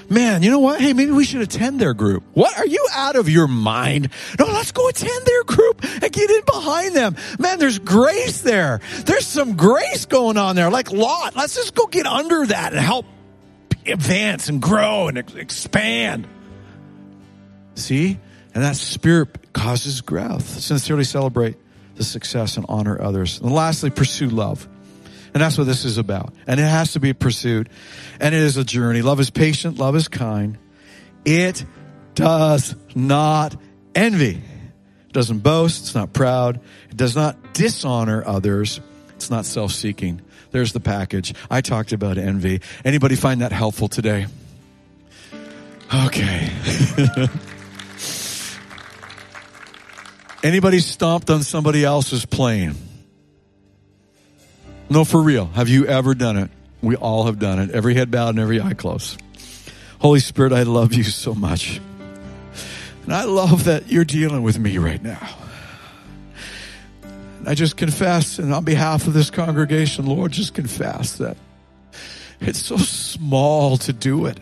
man, 0.09 0.43
you 0.43 0.51
know 0.51 0.59
what? 0.59 0.79
Hey, 0.79 0.93
maybe 0.93 1.11
we 1.11 1.25
should 1.25 1.41
attend 1.41 1.79
their 1.79 1.93
group. 1.93 2.23
What? 2.33 2.57
Are 2.57 2.65
you 2.65 2.85
out 2.93 3.15
of 3.15 3.29
your 3.29 3.47
mind? 3.47 4.09
No, 4.39 4.45
let's 4.45 4.71
go 4.71 4.87
attend 4.87 5.25
their 5.25 5.43
group 5.43 5.83
and 5.83 6.11
get 6.11 6.29
in 6.29 6.45
behind 6.45 6.95
them. 6.95 7.15
Man, 7.39 7.59
there's 7.59 7.79
grace 7.79 8.41
there. 8.41 8.81
There's 9.05 9.25
some 9.25 9.55
grace 9.55 10.05
going 10.05 10.37
on 10.37 10.55
there. 10.55 10.69
Like 10.69 10.91
Lot, 10.91 11.35
let's 11.35 11.55
just 11.55 11.75
go 11.75 11.87
get 11.87 12.05
under 12.05 12.45
that 12.47 12.73
and 12.73 12.81
help 12.81 13.05
advance 13.85 14.49
and 14.49 14.61
grow 14.61 15.07
and 15.07 15.17
expand. 15.17 16.27
See? 17.75 18.19
And 18.53 18.63
that 18.63 18.77
spirit 18.77 19.53
causes 19.53 20.01
growth. 20.01 20.47
Sincerely 20.47 21.03
celebrate 21.03 21.57
the 21.95 22.03
success 22.03 22.57
and 22.57 22.65
honor 22.69 23.01
others. 23.01 23.39
And 23.41 23.51
lastly, 23.51 23.89
pursue 23.89 24.29
love. 24.29 24.67
And 25.35 25.41
that's 25.41 25.57
what 25.57 25.67
this 25.67 25.83
is 25.83 25.97
about. 25.97 26.33
And 26.47 26.61
it 26.61 26.63
has 26.63 26.93
to 26.93 27.01
be 27.01 27.11
pursued. 27.11 27.67
And 28.21 28.33
it 28.33 28.39
is 28.41 28.55
a 28.55 28.63
journey. 28.63 29.01
Love 29.01 29.19
is 29.19 29.29
patient. 29.29 29.77
Love 29.77 29.97
is 29.97 30.07
kind. 30.07 30.57
It 31.25 31.65
does 32.13 32.73
not 32.95 33.53
envy. 33.93 34.41
It 35.07 35.11
doesn't 35.11 35.39
boast. 35.39 35.81
It's 35.81 35.93
not 35.93 36.13
proud. 36.13 36.61
It 36.89 36.95
does 36.95 37.17
not 37.17 37.53
dishonor 37.53 38.23
others. 38.25 38.79
It's 39.15 39.29
not 39.29 39.45
self-seeking. 39.45 40.21
There's 40.51 40.71
the 40.71 40.79
package. 40.79 41.33
I 41.51 41.59
talked 41.59 41.91
about 41.91 42.17
envy. 42.17 42.61
Anybody 42.85 43.15
find 43.17 43.41
that 43.41 43.51
helpful 43.51 43.89
today? 43.89 44.27
Okay. 45.93 46.49
Anybody 50.43 50.79
stomped 50.79 51.29
on 51.29 51.43
somebody 51.43 51.83
else's 51.83 52.25
plane? 52.25 52.75
No, 54.89 55.03
for 55.03 55.21
real. 55.21 55.45
Have 55.47 55.67
you 55.67 55.87
ever 55.87 56.13
done 56.13 56.37
it? 56.37 56.51
We 56.81 56.95
all 56.95 57.25
have 57.25 57.39
done 57.39 57.59
it. 57.59 57.71
Every 57.71 57.95
head 57.95 58.11
bowed 58.11 58.29
and 58.29 58.39
every 58.39 58.61
eye 58.61 58.73
closed. 58.73 59.21
Holy 59.99 60.19
Spirit, 60.19 60.53
I 60.53 60.63
love 60.63 60.93
you 60.93 61.03
so 61.03 61.33
much. 61.33 61.81
And 63.03 63.13
I 63.13 63.23
love 63.23 63.65
that 63.65 63.91
you're 63.91 64.05
dealing 64.05 64.43
with 64.43 64.59
me 64.59 64.77
right 64.77 65.01
now. 65.01 65.29
I 67.47 67.53
just 67.53 67.77
confess, 67.77 68.39
and 68.39 68.53
on 68.53 68.63
behalf 68.63 69.05
of 69.05 69.13
this 69.13 69.29
congregation, 69.29 70.07
Lord, 70.07 70.31
just 70.31 70.55
confess 70.55 71.19
that 71.19 71.37
it's 72.41 72.59
so 72.59 72.77
small 72.77 73.77
to 73.77 73.93
do 73.93 74.25
it. 74.25 74.39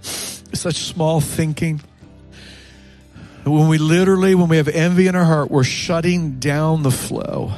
It's 0.00 0.60
such 0.60 0.76
small 0.76 1.20
thinking. 1.20 1.80
when 3.44 3.68
we 3.68 3.78
literally, 3.78 4.34
when 4.34 4.48
we 4.48 4.56
have 4.56 4.68
envy 4.68 5.06
in 5.06 5.14
our 5.14 5.24
heart, 5.24 5.50
we're 5.50 5.62
shutting 5.62 6.40
down 6.40 6.82
the 6.82 6.90
flow. 6.90 7.52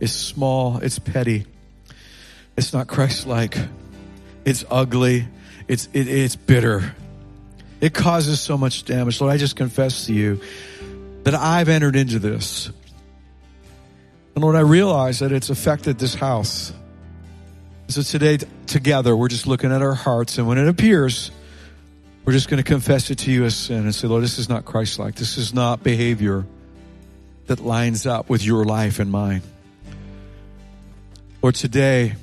Is 0.00 0.12
small, 0.12 0.78
it's 0.78 0.98
petty, 0.98 1.46
it's 2.56 2.72
not 2.72 2.86
Christ 2.86 3.26
like, 3.26 3.56
it's 4.44 4.64
ugly, 4.70 5.26
it's, 5.68 5.88
it, 5.92 6.08
it's 6.08 6.36
bitter. 6.36 6.94
It 7.80 7.92
causes 7.92 8.40
so 8.40 8.56
much 8.56 8.84
damage. 8.84 9.20
Lord, 9.20 9.32
I 9.32 9.36
just 9.36 9.56
confess 9.56 10.06
to 10.06 10.14
you 10.14 10.40
that 11.24 11.34
I've 11.34 11.68
entered 11.68 11.96
into 11.96 12.18
this. 12.18 12.70
And 14.34 14.42
Lord, 14.42 14.56
I 14.56 14.60
realize 14.60 15.18
that 15.20 15.32
it's 15.32 15.50
affected 15.50 15.98
this 15.98 16.14
house. 16.14 16.72
So 17.88 18.02
today, 18.02 18.38
together, 18.66 19.14
we're 19.14 19.28
just 19.28 19.46
looking 19.46 19.70
at 19.70 19.82
our 19.82 19.94
hearts, 19.94 20.38
and 20.38 20.48
when 20.48 20.58
it 20.58 20.68
appears, 20.68 21.30
we're 22.24 22.32
just 22.32 22.48
going 22.48 22.62
to 22.62 22.64
confess 22.64 23.10
it 23.10 23.18
to 23.20 23.30
you 23.30 23.44
as 23.44 23.54
sin 23.54 23.80
and 23.80 23.94
say, 23.94 24.08
Lord, 24.08 24.24
this 24.24 24.38
is 24.38 24.48
not 24.48 24.64
Christ 24.64 24.98
like. 24.98 25.14
This 25.14 25.36
is 25.36 25.52
not 25.52 25.82
behavior 25.82 26.46
that 27.46 27.60
lines 27.60 28.06
up 28.06 28.30
with 28.30 28.42
your 28.42 28.64
life 28.64 28.98
and 28.98 29.10
mine. 29.10 29.42
Lord, 31.44 31.56
today 31.56 32.14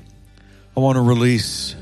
I 0.76 0.80
want 0.80 0.95
to 0.95 1.01
release 1.01 1.76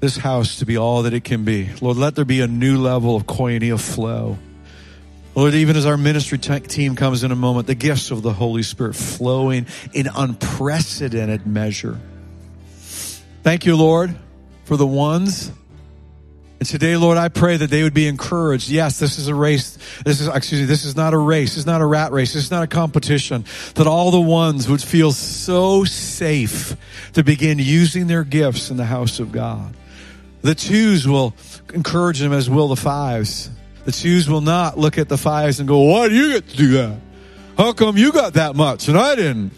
this 0.00 0.16
house 0.16 0.56
to 0.56 0.66
be 0.66 0.76
all 0.76 1.04
that 1.04 1.14
it 1.14 1.22
can 1.22 1.44
be. 1.44 1.70
Lord, 1.80 1.96
let 1.96 2.16
there 2.16 2.24
be 2.24 2.40
a 2.40 2.48
new 2.48 2.82
level 2.82 3.14
of 3.14 3.22
koinonia 3.24 3.80
flow. 3.80 4.36
Lord, 5.36 5.54
even 5.54 5.76
as 5.76 5.86
our 5.86 5.96
ministry 5.96 6.38
team 6.38 6.96
comes 6.96 7.22
in 7.22 7.30
a 7.30 7.36
moment, 7.36 7.68
the 7.68 7.76
gifts 7.76 8.10
of 8.10 8.22
the 8.22 8.32
Holy 8.32 8.64
Spirit 8.64 8.96
flowing 8.96 9.68
in 9.92 10.08
unprecedented 10.12 11.46
measure. 11.46 12.00
Thank 13.44 13.64
you, 13.64 13.76
Lord, 13.76 14.12
for 14.64 14.76
the 14.76 14.88
ones 14.88 15.52
and 16.64 16.70
today, 16.70 16.96
Lord, 16.96 17.18
I 17.18 17.28
pray 17.28 17.58
that 17.58 17.68
they 17.68 17.82
would 17.82 17.92
be 17.92 18.08
encouraged. 18.08 18.70
Yes, 18.70 18.98
this 18.98 19.18
is 19.18 19.28
a 19.28 19.34
race. 19.34 19.76
This 20.02 20.22
is, 20.22 20.28
excuse 20.28 20.62
me, 20.62 20.66
this 20.66 20.86
is 20.86 20.96
not 20.96 21.12
a 21.12 21.18
race. 21.18 21.58
It's 21.58 21.66
not 21.66 21.82
a 21.82 21.84
rat 21.84 22.10
race. 22.10 22.34
It's 22.34 22.50
not 22.50 22.62
a 22.62 22.66
competition. 22.66 23.44
That 23.74 23.86
all 23.86 24.10
the 24.10 24.20
ones 24.22 24.66
would 24.66 24.80
feel 24.80 25.12
so 25.12 25.84
safe 25.84 26.74
to 27.12 27.22
begin 27.22 27.58
using 27.58 28.06
their 28.06 28.24
gifts 28.24 28.70
in 28.70 28.78
the 28.78 28.86
house 28.86 29.20
of 29.20 29.30
God. 29.30 29.76
The 30.40 30.54
twos 30.54 31.06
will 31.06 31.34
encourage 31.74 32.18
them 32.18 32.32
as 32.32 32.48
will 32.48 32.68
the 32.68 32.76
fives. 32.76 33.50
The 33.84 33.92
twos 33.92 34.26
will 34.26 34.40
not 34.40 34.78
look 34.78 34.96
at 34.96 35.10
the 35.10 35.18
fives 35.18 35.60
and 35.60 35.68
go, 35.68 35.80
why 35.80 36.08
do 36.08 36.14
you 36.14 36.32
get 36.32 36.48
to 36.48 36.56
do 36.56 36.68
that? 36.78 36.98
How 37.58 37.74
come 37.74 37.98
you 37.98 38.10
got 38.10 38.32
that 38.34 38.56
much 38.56 38.88
and 38.88 38.96
I 38.96 39.16
didn't? 39.16 39.52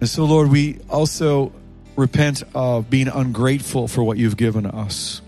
And 0.00 0.08
so, 0.08 0.24
Lord, 0.24 0.50
we 0.50 0.80
also 0.90 1.52
repent 1.94 2.42
of 2.56 2.90
being 2.90 3.06
ungrateful 3.06 3.86
for 3.86 4.02
what 4.02 4.18
you've 4.18 4.36
given 4.36 4.66
us. 4.66 5.22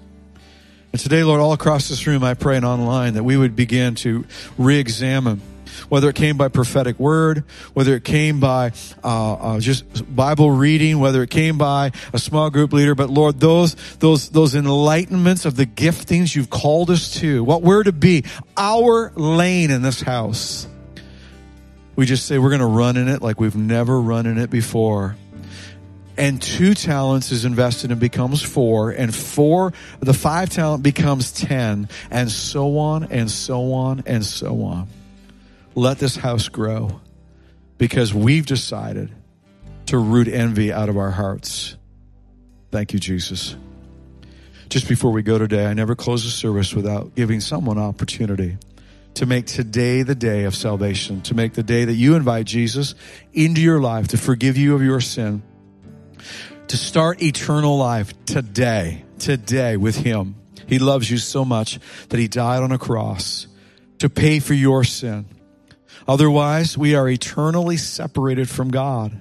And 0.93 1.01
today, 1.01 1.22
Lord, 1.22 1.41
all 1.41 1.53
across 1.53 1.88
this 1.88 2.07
room, 2.07 2.24
I 2.24 2.34
pray 2.34 2.57
and 2.57 2.64
online 2.64 3.14
that 3.14 3.22
we 3.22 3.36
would 3.36 3.55
begin 3.55 3.95
to 3.97 4.26
re-examine 4.59 5.41
whether 5.88 6.09
it 6.09 6.16
came 6.16 6.36
by 6.36 6.49
prophetic 6.49 6.99
word, 6.99 7.45
whether 7.74 7.95
it 7.95 8.03
came 8.03 8.41
by 8.41 8.72
uh, 9.05 9.34
uh, 9.34 9.61
just 9.61 10.14
Bible 10.14 10.51
reading, 10.51 10.99
whether 10.99 11.22
it 11.22 11.30
came 11.30 11.59
by 11.59 11.93
a 12.12 12.18
small 12.18 12.51
group 12.51 12.72
leader. 12.72 12.97
But 12.97 13.09
Lord, 13.09 13.38
those 13.38 13.76
those 13.99 14.30
those 14.30 14.55
enlightenments 14.55 15.47
of 15.47 15.55
the 15.55 15.66
giftings 15.66 16.34
you've 16.34 16.51
called 16.51 16.91
us 16.91 17.14
to, 17.20 17.45
what 17.45 17.62
we're 17.62 17.84
to 17.84 17.93
be, 17.93 18.24
our 18.57 19.12
lane 19.14 19.70
in 19.70 19.82
this 19.82 20.01
house. 20.01 20.66
We 21.95 22.07
just 22.07 22.26
say 22.26 22.38
we're 22.38 22.51
going 22.51 22.61
to 22.61 22.66
run 22.66 22.97
in 22.97 23.09
it 23.09 23.22
like 23.22 23.38
we've 23.38 23.57
never 23.57 24.01
run 24.01 24.26
in 24.26 24.38
it 24.38 24.51
before 24.51 25.16
and 26.20 26.40
two 26.40 26.74
talents 26.74 27.32
is 27.32 27.46
invested 27.46 27.90
and 27.90 27.98
becomes 27.98 28.42
four, 28.42 28.90
and 28.90 29.12
four, 29.14 29.72
the 30.00 30.12
five 30.12 30.50
talent 30.50 30.82
becomes 30.82 31.32
ten, 31.32 31.88
and 32.10 32.30
so 32.30 32.76
on 32.76 33.04
and 33.04 33.30
so 33.30 33.72
on 33.72 34.02
and 34.04 34.22
so 34.22 34.62
on. 34.64 34.86
Let 35.74 35.98
this 35.98 36.16
house 36.16 36.50
grow 36.50 37.00
because 37.78 38.12
we've 38.12 38.44
decided 38.44 39.10
to 39.86 39.96
root 39.96 40.28
envy 40.28 40.70
out 40.70 40.90
of 40.90 40.98
our 40.98 41.10
hearts. 41.10 41.78
Thank 42.70 42.92
you, 42.92 42.98
Jesus. 42.98 43.56
Just 44.68 44.90
before 44.90 45.12
we 45.12 45.22
go 45.22 45.38
today, 45.38 45.64
I 45.64 45.72
never 45.72 45.96
close 45.96 46.26
a 46.26 46.30
service 46.30 46.74
without 46.74 47.14
giving 47.14 47.40
someone 47.40 47.78
opportunity 47.78 48.58
to 49.14 49.24
make 49.24 49.46
today 49.46 50.02
the 50.02 50.14
day 50.14 50.44
of 50.44 50.54
salvation, 50.54 51.22
to 51.22 51.34
make 51.34 51.54
the 51.54 51.62
day 51.62 51.86
that 51.86 51.94
you 51.94 52.14
invite 52.14 52.44
Jesus 52.44 52.94
into 53.32 53.62
your 53.62 53.80
life 53.80 54.08
to 54.08 54.18
forgive 54.18 54.58
you 54.58 54.74
of 54.74 54.82
your 54.82 55.00
sin 55.00 55.42
to 56.68 56.76
start 56.76 57.22
eternal 57.22 57.76
life 57.76 58.12
today, 58.26 59.04
today 59.18 59.76
with 59.76 59.96
Him. 59.96 60.36
He 60.66 60.78
loves 60.78 61.10
you 61.10 61.18
so 61.18 61.44
much 61.44 61.78
that 62.08 62.20
He 62.20 62.28
died 62.28 62.62
on 62.62 62.72
a 62.72 62.78
cross 62.78 63.46
to 63.98 64.08
pay 64.08 64.38
for 64.38 64.54
your 64.54 64.84
sin. 64.84 65.26
Otherwise, 66.06 66.76
we 66.76 66.94
are 66.94 67.08
eternally 67.08 67.76
separated 67.76 68.48
from 68.48 68.70
God. 68.70 69.20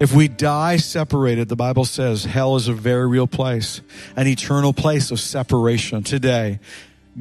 If 0.00 0.12
we 0.12 0.28
die 0.28 0.76
separated, 0.76 1.48
the 1.48 1.56
Bible 1.56 1.84
says 1.84 2.24
hell 2.24 2.56
is 2.56 2.68
a 2.68 2.72
very 2.72 3.06
real 3.06 3.26
place, 3.26 3.80
an 4.16 4.26
eternal 4.26 4.72
place 4.72 5.10
of 5.10 5.20
separation. 5.20 6.02
Today, 6.02 6.58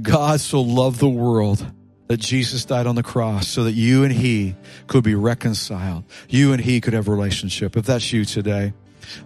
God 0.02 0.40
so 0.40 0.62
loved 0.62 1.00
the 1.00 1.10
world 1.10 1.66
that 2.08 2.20
Jesus 2.20 2.66
died 2.66 2.88
on 2.88 2.96
the 2.96 3.04
cross 3.04 3.48
so 3.48 3.64
that 3.64 3.74
you 3.74 4.04
and 4.04 4.12
he 4.12 4.56
could 4.88 5.04
be 5.04 5.16
reconciled. 5.16 6.04
You 6.28 6.52
and 6.54 6.62
he 6.62 6.82
could 6.82 6.94
have 6.94 7.08
a 7.08 7.12
relationship. 7.12 7.78
If 7.78 7.86
that's 7.86 8.12
you 8.12 8.26
today, 8.26 8.74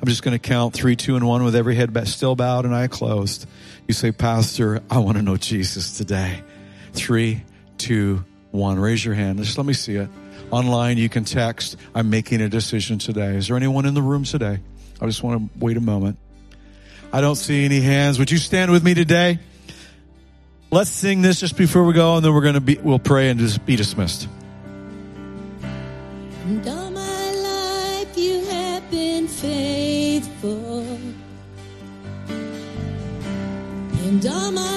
I'm 0.02 0.08
just 0.08 0.24
going 0.24 0.38
to 0.38 0.40
count 0.40 0.74
three, 0.74 0.96
two, 0.96 1.16
and 1.16 1.28
one 1.28 1.44
with 1.44 1.56
every 1.56 1.76
head 1.76 2.08
still 2.08 2.36
bowed 2.36 2.66
and 2.66 2.76
eye 2.76 2.88
closed. 2.88 3.48
You 3.88 3.94
say, 3.94 4.12
Pastor, 4.12 4.82
I 4.90 5.00
want 5.00 5.18
to 5.18 5.24
know 5.24 5.38
Jesus 5.38 5.98
today. 5.98 6.44
Three, 6.94 7.44
two, 7.78 8.24
one. 8.52 8.80
Raise 8.80 9.04
your 9.04 9.16
hand. 9.16 9.40
Just 9.40 9.58
let 9.58 9.66
me 9.66 9.74
see 9.74 9.96
it. 9.96 10.10
Online, 10.52 10.98
you 10.98 11.10
can 11.10 11.26
text, 11.26 11.78
I'm 11.94 12.10
making 12.10 12.42
a 12.42 12.50
decision 12.50 13.00
today. 13.00 13.36
Is 13.36 13.48
there 13.48 13.58
anyone 13.58 13.86
in 13.86 13.94
the 13.94 14.02
room 14.02 14.24
today? 14.24 14.60
I 15.02 15.06
just 15.06 15.24
want 15.24 15.40
to 15.42 15.60
wait 15.60 15.78
a 15.78 15.82
moment. 15.82 16.18
I 17.12 17.22
don't 17.22 17.36
see 17.36 17.66
any 17.66 17.82
hands. 17.82 18.20
Would 18.20 18.32
you 18.32 18.38
stand 18.38 18.72
with 18.72 18.84
me 18.84 18.94
today? 18.94 19.40
Let's 20.72 20.90
sing 20.90 21.22
this 21.22 21.40
just 21.40 21.56
before 21.56 21.86
we 21.86 21.94
go, 21.94 22.18
and 22.18 22.26
then 22.26 22.34
we're 22.34 22.42
going 22.42 22.56
to 22.56 22.62
be, 22.62 22.78
we'll 22.78 23.00
pray 23.00 23.30
and 23.30 23.40
just 23.40 23.66
be 23.66 23.76
dismissed. 23.78 24.28
And 34.18 34.26
all 34.26 34.52
my 34.52 34.77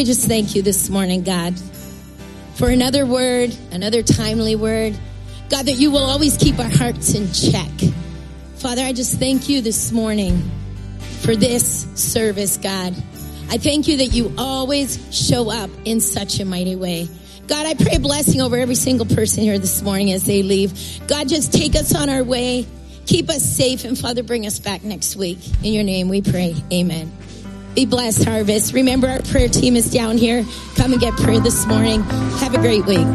we 0.00 0.04
just 0.04 0.26
thank 0.26 0.54
you 0.54 0.62
this 0.62 0.88
morning, 0.88 1.22
God, 1.22 1.54
for 2.54 2.70
another 2.70 3.04
word, 3.04 3.54
another 3.70 4.02
timely 4.02 4.56
word. 4.56 4.98
God, 5.50 5.66
that 5.66 5.74
you 5.74 5.90
will 5.90 6.04
always 6.04 6.38
keep 6.38 6.58
our 6.58 6.70
hearts 6.70 7.12
in 7.12 7.30
check. 7.34 7.68
Father, 8.56 8.80
I 8.80 8.94
just 8.94 9.18
thank 9.18 9.50
you 9.50 9.60
this 9.60 9.92
morning 9.92 10.50
for 11.20 11.36
this 11.36 11.86
service, 12.00 12.56
God. 12.56 12.94
I 13.50 13.58
thank 13.58 13.88
you 13.88 13.98
that 13.98 14.06
you 14.06 14.32
always 14.38 14.98
show 15.14 15.50
up 15.50 15.68
in 15.84 16.00
such 16.00 16.40
a 16.40 16.46
mighty 16.46 16.76
way. 16.76 17.06
God, 17.46 17.66
I 17.66 17.74
pray 17.74 17.98
blessing 17.98 18.40
over 18.40 18.56
every 18.56 18.76
single 18.76 19.04
person 19.04 19.42
here 19.42 19.58
this 19.58 19.82
morning 19.82 20.12
as 20.12 20.24
they 20.24 20.42
leave. 20.42 20.72
God, 21.08 21.28
just 21.28 21.52
take 21.52 21.76
us 21.76 21.94
on 21.94 22.08
our 22.08 22.24
way. 22.24 22.66
Keep 23.04 23.28
us 23.28 23.42
safe. 23.44 23.84
And 23.84 23.98
Father, 23.98 24.22
bring 24.22 24.46
us 24.46 24.58
back 24.58 24.82
next 24.82 25.14
week. 25.14 25.40
In 25.62 25.74
your 25.74 25.84
name 25.84 26.08
we 26.08 26.22
pray. 26.22 26.56
Amen. 26.72 27.19
Be 27.80 27.86
blessed, 27.86 28.24
Harvest. 28.24 28.74
Remember, 28.74 29.08
our 29.08 29.22
prayer 29.22 29.48
team 29.48 29.74
is 29.74 29.90
down 29.90 30.18
here. 30.18 30.44
Come 30.76 30.92
and 30.92 31.00
get 31.00 31.14
prayer 31.14 31.40
this 31.40 31.64
morning. 31.64 32.02
Have 32.02 32.54
a 32.54 32.58
great 32.58 32.84
week. 32.84 33.06